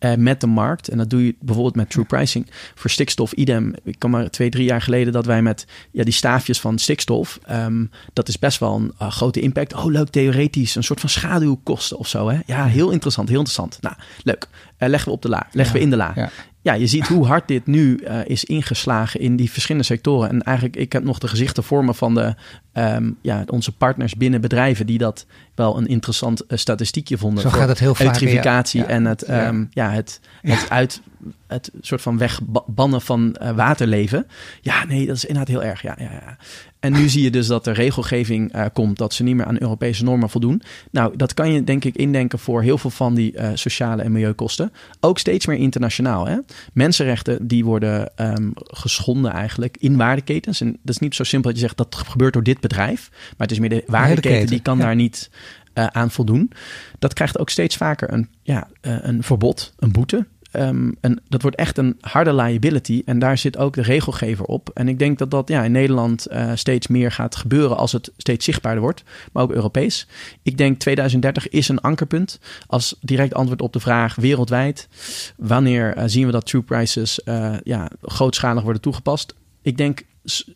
Uh, 0.00 0.14
met 0.14 0.40
de 0.40 0.46
markt. 0.46 0.88
En 0.88 0.98
dat 0.98 1.10
doe 1.10 1.24
je 1.24 1.34
bijvoorbeeld 1.40 1.76
met 1.76 1.90
true 1.90 2.04
pricing. 2.04 2.50
Voor 2.74 2.90
stikstof, 2.90 3.32
idem. 3.32 3.74
Ik 3.84 3.98
kan 3.98 4.10
maar 4.10 4.30
twee, 4.30 4.50
drie 4.50 4.64
jaar 4.64 4.82
geleden 4.82 5.12
dat 5.12 5.26
wij 5.26 5.42
met 5.42 5.66
ja, 5.90 6.04
die 6.04 6.12
staafjes 6.12 6.60
van 6.60 6.78
stikstof. 6.78 7.38
Um, 7.50 7.90
dat 8.12 8.28
is 8.28 8.38
best 8.38 8.58
wel 8.58 8.74
een 8.74 8.92
uh, 9.02 9.10
grote 9.10 9.40
impact. 9.40 9.74
Oh, 9.74 9.86
leuk, 9.86 10.08
theoretisch. 10.08 10.74
Een 10.74 10.84
soort 10.84 11.00
van 11.00 11.08
schaduwkosten 11.08 11.98
of 11.98 12.08
zo. 12.08 12.28
Hè? 12.28 12.38
Ja, 12.46 12.66
heel 12.66 12.90
interessant, 12.90 13.28
heel 13.28 13.38
interessant. 13.38 13.78
Nou, 13.80 13.94
leuk. 14.22 14.48
Leggen 14.78 15.08
we 15.08 15.14
op 15.14 15.22
de 15.22 15.28
la. 15.28 15.46
Leggen 15.52 15.74
ja. 15.74 15.80
we 15.80 15.84
in 15.84 15.90
de 15.90 15.96
la. 15.96 16.12
Ja 16.14 16.30
ja, 16.64 16.72
je 16.72 16.86
ziet 16.86 17.06
hoe 17.06 17.26
hard 17.26 17.48
dit 17.48 17.66
nu 17.66 17.98
uh, 18.02 18.18
is 18.24 18.44
ingeslagen 18.44 19.20
in 19.20 19.36
die 19.36 19.50
verschillende 19.50 19.86
sectoren. 19.86 20.28
En 20.28 20.42
eigenlijk, 20.42 20.76
ik 20.76 20.92
heb 20.92 21.04
nog 21.04 21.18
de 21.18 21.28
gezichten 21.28 21.64
vormen 21.64 21.94
van 21.94 22.14
de, 22.14 22.34
um, 22.74 23.16
ja, 23.20 23.44
onze 23.46 23.72
partners 23.72 24.14
binnen 24.14 24.40
bedrijven 24.40 24.86
die 24.86 24.98
dat 24.98 25.26
wel 25.54 25.76
een 25.76 25.86
interessant 25.86 26.42
uh, 26.48 26.58
statistiekje 26.58 27.18
vonden. 27.18 27.42
Zo 27.42 27.50
gaat 27.50 27.68
het 27.68 27.78
heel 27.78 27.94
vaak. 27.94 28.06
Elektrificatie 28.06 28.80
ja. 28.80 28.86
en 28.86 29.04
het, 29.04 29.30
um, 29.30 29.68
ja. 29.70 29.90
het, 29.90 30.20
het 30.42 30.70
uit 30.70 31.00
het 31.46 31.70
soort 31.80 32.02
van 32.02 32.18
wegbannen 32.18 33.00
van 33.00 33.36
uh, 33.42 33.50
waterleven. 33.50 34.26
Ja, 34.60 34.84
nee, 34.84 35.06
dat 35.06 35.16
is 35.16 35.24
inderdaad 35.24 35.48
heel 35.48 35.64
erg. 35.64 35.82
Ja, 35.82 35.96
ja, 35.98 36.10
ja. 36.12 36.36
En 36.80 36.92
nu 36.92 37.08
zie 37.08 37.22
je 37.22 37.30
dus 37.30 37.46
dat 37.46 37.66
er 37.66 37.74
regelgeving 37.74 38.56
uh, 38.56 38.64
komt 38.72 38.98
dat 38.98 39.14
ze 39.14 39.22
niet 39.22 39.34
meer 39.34 39.46
aan 39.46 39.60
Europese 39.60 40.04
normen 40.04 40.30
voldoen. 40.30 40.62
Nou, 40.90 41.16
dat 41.16 41.34
kan 41.34 41.52
je 41.52 41.64
denk 41.64 41.84
ik 41.84 41.96
indenken 41.96 42.38
voor 42.38 42.62
heel 42.62 42.78
veel 42.78 42.90
van 42.90 43.14
die 43.14 43.32
uh, 43.32 43.48
sociale 43.54 44.02
en 44.02 44.12
milieukosten. 44.12 44.72
Ook 45.00 45.18
steeds 45.18 45.46
meer 45.46 45.56
internationaal. 45.56 46.26
Hè? 46.26 46.36
Mensenrechten 46.72 47.46
die 47.46 47.64
worden 47.64 48.10
um, 48.16 48.52
geschonden 48.54 49.32
eigenlijk 49.32 49.76
in 49.80 49.96
waardeketens. 49.96 50.60
En 50.60 50.70
dat 50.70 50.94
is 50.94 50.98
niet 50.98 51.14
zo 51.14 51.24
simpel 51.24 51.50
dat 51.50 51.60
je 51.60 51.66
zegt 51.66 51.78
dat 51.78 51.94
gebeurt 51.94 52.32
door 52.32 52.42
dit 52.42 52.60
bedrijf. 52.68 53.08
Maar 53.10 53.32
het 53.36 53.50
is 53.50 53.58
meer 53.58 53.68
de 53.68 53.84
waardeketen 53.86 54.46
die 54.46 54.62
kan 54.62 54.78
ja. 54.78 54.84
daar 54.84 54.94
niet 54.94 55.30
uh, 55.74 55.86
aan 55.86 56.10
voldoen. 56.10 56.50
Dat 56.98 57.12
krijgt 57.12 57.38
ook 57.38 57.50
steeds 57.50 57.76
vaker 57.76 58.12
een, 58.12 58.28
ja, 58.42 58.68
een 58.80 59.22
verbod, 59.22 59.72
een 59.78 59.92
boete. 59.92 60.26
Um, 60.56 60.96
en 61.00 61.20
dat 61.28 61.42
wordt 61.42 61.56
echt 61.56 61.78
een 61.78 61.96
harde 62.00 62.34
liability. 62.34 63.02
En 63.04 63.18
daar 63.18 63.38
zit 63.38 63.56
ook 63.56 63.74
de 63.74 63.82
regelgever 63.82 64.44
op. 64.44 64.70
En 64.74 64.88
ik 64.88 64.98
denk 64.98 65.18
dat 65.18 65.30
dat 65.30 65.48
ja, 65.48 65.62
in 65.62 65.72
Nederland 65.72 66.26
uh, 66.32 66.50
steeds 66.54 66.86
meer 66.86 67.12
gaat 67.12 67.36
gebeuren 67.36 67.76
als 67.76 67.92
het 67.92 68.12
steeds 68.16 68.44
zichtbaarder 68.44 68.82
wordt. 68.82 69.02
Maar 69.32 69.42
ook 69.42 69.52
Europees. 69.52 70.06
Ik 70.42 70.58
denk 70.58 70.78
2030 70.78 71.48
is 71.48 71.68
een 71.68 71.80
ankerpunt. 71.80 72.40
Als 72.66 72.96
direct 73.00 73.34
antwoord 73.34 73.62
op 73.62 73.72
de 73.72 73.80
vraag 73.80 74.14
wereldwijd. 74.14 74.88
Wanneer 75.36 75.96
uh, 75.96 76.02
zien 76.06 76.26
we 76.26 76.32
dat 76.32 76.46
true 76.46 76.62
prices 76.62 77.20
uh, 77.24 77.54
ja, 77.64 77.90
grootschalig 78.02 78.62
worden 78.62 78.82
toegepast? 78.82 79.34
Ik 79.62 79.76
denk 79.76 80.02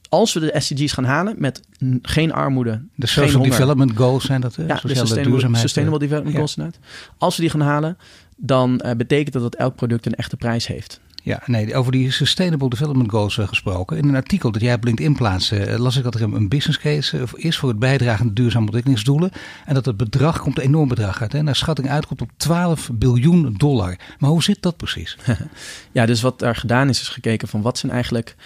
als 0.08 0.32
we 0.32 0.40
de 0.40 0.54
SDG's 0.60 0.92
gaan 0.92 1.04
halen 1.04 1.34
met 1.38 1.60
geen 2.02 2.32
armoede. 2.32 2.82
De 2.94 3.06
Social 3.06 3.42
Development 3.42 3.96
Goals 3.96 4.24
zijn 4.24 4.40
dat? 4.40 4.54
Ja, 4.54 4.80
de 4.82 4.94
Sustainable, 4.94 5.56
sustainable 5.56 5.98
Development 5.98 6.32
ja. 6.32 6.36
Goals 6.36 6.56
inderdaad. 6.56 6.80
Als 7.18 7.36
we 7.36 7.42
die 7.42 7.50
gaan 7.50 7.60
halen, 7.60 7.98
dan 8.36 8.82
uh, 8.84 8.92
betekent 8.92 9.32
dat 9.32 9.42
dat 9.42 9.54
elk 9.54 9.74
product 9.74 10.06
een 10.06 10.14
echte 10.14 10.36
prijs 10.36 10.66
heeft. 10.66 11.00
Ja, 11.22 11.42
nee, 11.46 11.74
over 11.74 11.92
die 11.92 12.10
Sustainable 12.10 12.68
Development 12.68 13.10
Goals 13.10 13.36
uh, 13.36 13.48
gesproken. 13.48 13.96
In 13.96 14.08
een 14.08 14.14
artikel 14.14 14.50
dat 14.50 14.62
jij 14.62 14.74
op 14.74 14.84
LinkedIn 14.84 15.14
plaatste, 15.14 15.78
las 15.78 15.96
ik 15.96 16.02
dat 16.02 16.14
er 16.14 16.22
een 16.22 16.48
business 16.48 16.78
case 16.78 17.26
is 17.34 17.58
voor 17.58 17.68
het 17.68 17.78
bijdragen 17.78 18.20
aan 18.20 18.26
de 18.26 18.32
duurzame 18.32 18.64
ontwikkelingsdoelen. 18.64 19.30
En 19.64 19.74
dat 19.74 19.84
het 19.84 19.96
bedrag 19.96 20.40
komt 20.40 20.58
een 20.58 20.64
enorm 20.64 20.88
bedrag 20.88 21.22
uit. 21.22 21.32
Hè? 21.32 21.42
Naar 21.42 21.56
schatting 21.56 21.88
uitkomt 21.88 22.20
op 22.20 22.30
12 22.36 22.90
biljoen 22.92 23.54
dollar. 23.56 23.98
Maar 24.18 24.30
hoe 24.30 24.42
zit 24.42 24.62
dat 24.62 24.76
precies? 24.76 25.16
ja, 25.92 26.06
dus 26.06 26.20
wat 26.20 26.38
daar 26.38 26.56
gedaan 26.56 26.88
is, 26.88 27.00
is 27.00 27.08
gekeken 27.08 27.48
van 27.48 27.62
wat 27.62 27.78
zijn 27.78 27.92
eigenlijk 27.92 28.36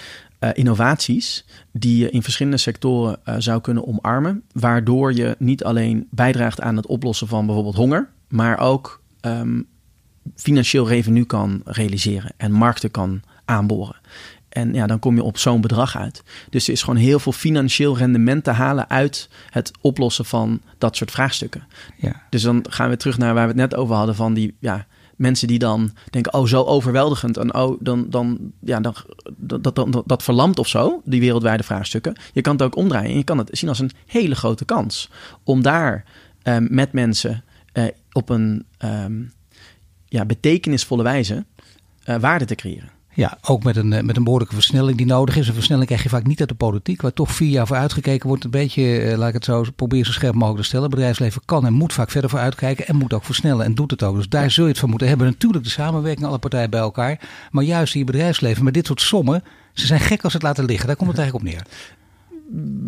uh, 0.43 0.51
innovaties 0.53 1.45
die 1.72 1.97
je 1.97 2.11
in 2.11 2.22
verschillende 2.22 2.59
sectoren 2.59 3.18
uh, 3.24 3.34
zou 3.38 3.61
kunnen 3.61 3.86
omarmen. 3.86 4.43
Waardoor 4.53 5.14
je 5.14 5.36
niet 5.38 5.64
alleen 5.64 6.07
bijdraagt 6.11 6.61
aan 6.61 6.76
het 6.76 6.86
oplossen 6.86 7.28
van 7.28 7.47
bijvoorbeeld 7.47 7.76
honger, 7.76 8.09
maar 8.28 8.59
ook 8.59 9.03
um, 9.20 9.66
financieel 10.34 10.88
revenue 10.88 11.24
kan 11.24 11.61
realiseren 11.64 12.32
en 12.36 12.53
markten 12.53 12.90
kan 12.90 13.22
aanboren. 13.45 13.97
En 14.49 14.74
ja, 14.74 14.86
dan 14.86 14.99
kom 14.99 15.14
je 15.14 15.22
op 15.22 15.38
zo'n 15.38 15.61
bedrag 15.61 15.97
uit. 15.97 16.22
Dus 16.51 16.66
er 16.66 16.72
is 16.72 16.82
gewoon 16.82 16.99
heel 16.99 17.18
veel 17.18 17.32
financieel 17.32 17.97
rendement 17.97 18.45
te 18.45 18.51
halen 18.51 18.90
uit 18.90 19.28
het 19.51 19.72
oplossen 19.80 20.24
van 20.24 20.61
dat 20.78 20.97
soort 20.97 21.11
vraagstukken. 21.11 21.66
Ja. 21.97 22.22
Dus 22.30 22.43
dan 22.43 22.64
gaan 22.68 22.88
we 22.88 22.97
terug 22.97 23.18
naar 23.18 23.34
waar 23.34 23.43
we 23.43 23.49
het 23.49 23.70
net 23.70 23.74
over 23.74 23.95
hadden 23.95 24.14
van 24.14 24.34
die 24.34 24.55
ja, 24.59 24.86
mensen 25.22 25.48
die 25.48 25.58
dan 25.58 25.90
denken, 26.10 26.34
oh, 26.34 26.46
zo 26.46 26.62
overweldigend. 26.62 27.36
En 27.36 27.54
oh, 27.54 27.76
dan, 27.80 28.06
dan, 28.10 28.52
ja, 28.60 28.80
dan, 28.80 28.94
dat, 29.36 29.74
dat, 29.74 30.02
dat, 30.06 30.22
verlamt 30.22 30.58
of 30.58 30.68
zo, 30.68 31.02
die 31.04 31.20
wereldwijde 31.20 31.62
vraagstukken. 31.62 32.16
Je 32.32 32.40
kan 32.40 32.52
het 32.52 32.62
ook 32.62 32.76
omdraaien 32.76 33.10
en 33.10 33.16
je 33.16 33.24
kan 33.24 33.38
het 33.38 33.48
zien 33.52 33.68
als 33.68 33.78
een 33.78 33.90
hele 34.06 34.34
grote 34.34 34.64
kans. 34.64 35.10
Om 35.44 35.62
daar 35.62 36.04
um, 36.42 36.66
met 36.70 36.92
mensen 36.92 37.44
uh, 37.72 37.84
op 38.12 38.28
een 38.28 38.64
um, 38.84 39.32
ja, 40.06 40.24
betekenisvolle 40.24 41.02
wijze 41.02 41.44
uh, 42.06 42.16
waarde 42.16 42.44
te 42.44 42.54
creëren. 42.54 42.90
Ja, 43.14 43.38
ook 43.42 43.62
met 43.62 43.76
een, 43.76 43.92
eh, 43.92 44.02
met 44.02 44.16
een 44.16 44.24
behoorlijke 44.24 44.54
versnelling 44.54 44.96
die 44.96 45.06
nodig 45.06 45.36
is. 45.36 45.48
Een 45.48 45.54
versnelling 45.54 45.86
krijg 45.86 46.02
je 46.02 46.08
vaak 46.08 46.26
niet 46.26 46.40
uit 46.40 46.48
de 46.48 46.54
politiek, 46.54 47.02
waar 47.02 47.12
toch 47.12 47.32
vier 47.32 47.48
jaar 47.48 47.66
voor 47.66 47.76
uitgekeken 47.76 48.28
wordt. 48.28 48.44
Een 48.44 48.50
beetje, 48.50 48.98
eh, 48.98 49.18
laat 49.18 49.28
ik 49.28 49.34
het 49.34 49.44
zo 49.44 49.64
proberen 49.76 50.06
zo 50.06 50.12
scherp 50.12 50.34
mogelijk 50.34 50.60
te 50.60 50.64
stellen. 50.64 50.86
Het 50.86 50.94
bedrijfsleven 50.94 51.42
kan 51.44 51.66
en 51.66 51.72
moet 51.72 51.92
vaak 51.92 52.10
verder 52.10 52.30
voor 52.30 52.38
uitkijken 52.38 52.86
en 52.86 52.96
moet 52.96 53.12
ook 53.12 53.24
versnellen 53.24 53.64
en 53.64 53.74
doet 53.74 53.90
het 53.90 54.02
ook. 54.02 54.16
Dus 54.16 54.28
daar 54.28 54.50
zul 54.50 54.64
je 54.64 54.70
het 54.70 54.78
van 54.78 54.90
moeten 54.90 55.08
hebben. 55.08 55.26
Natuurlijk 55.26 55.64
de 55.64 55.70
samenwerking, 55.70 56.26
alle 56.26 56.38
partijen 56.38 56.70
bij 56.70 56.80
elkaar. 56.80 57.20
Maar 57.50 57.64
juist 57.64 57.94
in 57.94 58.00
je 58.00 58.06
bedrijfsleven 58.06 58.64
met 58.64 58.74
dit 58.74 58.86
soort 58.86 59.00
sommen, 59.00 59.44
ze 59.72 59.86
zijn 59.86 60.00
gek 60.00 60.22
als 60.22 60.32
ze 60.32 60.38
het 60.38 60.46
laten 60.46 60.64
liggen. 60.64 60.86
Daar 60.86 60.96
komt 60.96 61.10
het 61.10 61.18
eigenlijk 61.18 61.46
op 61.46 61.52
neer. 61.52 61.66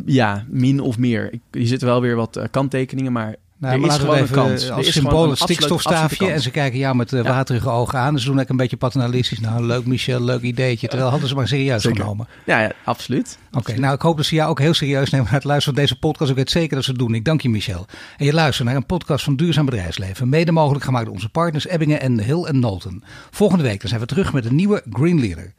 Ja, 0.07 0.45
min 0.49 0.81
of 0.81 0.99
meer. 0.99 1.39
Je 1.51 1.67
zit 1.67 1.83
wel 1.83 2.01
weer 2.01 2.17
wat 2.17 2.41
kanttekeningen, 2.51 3.13
maar 3.13 3.37
nou, 3.59 3.81
we 3.81 4.15
even 4.15 4.35
kans. 4.35 4.71
als 4.71 4.93
symbool 4.93 5.31
een 5.31 5.37
stikstofstaafje. 5.37 6.31
En 6.31 6.41
ze 6.41 6.51
kijken 6.51 6.79
jou 6.79 6.97
met 6.97 7.13
uh, 7.13 7.23
waterige 7.23 7.71
ogen 7.71 7.99
aan. 7.99 8.19
Ze 8.19 8.27
doen 8.27 8.41
ook 8.41 8.49
een 8.49 8.57
beetje 8.57 8.77
paternalistisch. 8.77 9.41
Nou, 9.41 9.65
leuk 9.65 9.87
Michel, 9.87 10.21
leuk 10.21 10.43
ideetje. 10.43 10.89
Terwijl 10.89 11.11
hadden 11.11 11.29
ze 11.29 11.35
maar 11.35 11.49
serieus 11.49 11.83
Zeker. 11.83 12.01
genomen. 12.01 12.29
Ja, 12.45 12.61
ja 12.61 12.73
absoluut. 12.85 13.39
Oké, 13.53 13.79
nou 13.79 13.95
ik 13.95 14.01
hoop 14.01 14.17
dat 14.17 14.27
ze 14.27 14.35
jou 14.35 14.51
ook 14.51 14.59
heel 14.59 14.75
serieus 14.75 15.11
nemen 15.11 15.27
naar 15.27 15.35
het 15.35 15.45
luisteren 15.45 15.75
van 15.75 15.85
deze 15.85 15.99
podcast. 15.99 16.31
Ik 16.31 16.37
weet 16.37 16.51
zeker 16.51 16.75
dat 16.75 16.85
ze 16.85 16.91
het 16.91 16.99
doen. 16.99 17.15
Ik 17.15 17.25
dank 17.25 17.41
je 17.41 17.49
Michel. 17.49 17.87
En 18.17 18.25
je 18.25 18.33
luistert 18.33 18.69
naar 18.69 18.77
een 18.77 18.87
podcast 18.87 19.25
van 19.25 19.37
Duurzaam 19.37 19.65
Bedrijfsleven. 19.65 20.29
Mede 20.29 20.53
mogelijk 20.53 20.85
gemaakt 20.85 21.05
door 21.05 21.15
onze 21.15 21.29
partners 21.29 21.67
Ebbingen 21.67 22.01
en 22.01 22.21
Hill 22.21 22.43
en 22.43 22.59
Nolten. 22.59 23.03
Volgende 23.31 23.65
week 23.65 23.81
dan 23.81 23.89
zijn 23.89 24.01
we 24.01 24.07
terug 24.07 24.33
met 24.33 24.45
een 24.45 24.55
nieuwe 24.55 24.83
Green 24.91 25.21
Leader. 25.21 25.53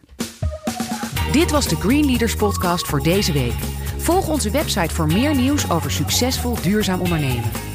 Dit 1.31 1.51
was 1.51 1.67
de 1.67 1.75
Green 1.75 2.05
Leaders 2.05 2.35
podcast 2.35 2.87
voor 2.87 3.03
deze 3.03 3.31
week. 3.31 3.53
Volg 3.97 4.27
onze 4.27 4.51
website 4.51 4.93
voor 4.93 5.07
meer 5.07 5.35
nieuws 5.35 5.69
over 5.69 5.91
succesvol 5.91 6.61
duurzaam 6.61 6.99
ondernemen. 6.99 7.74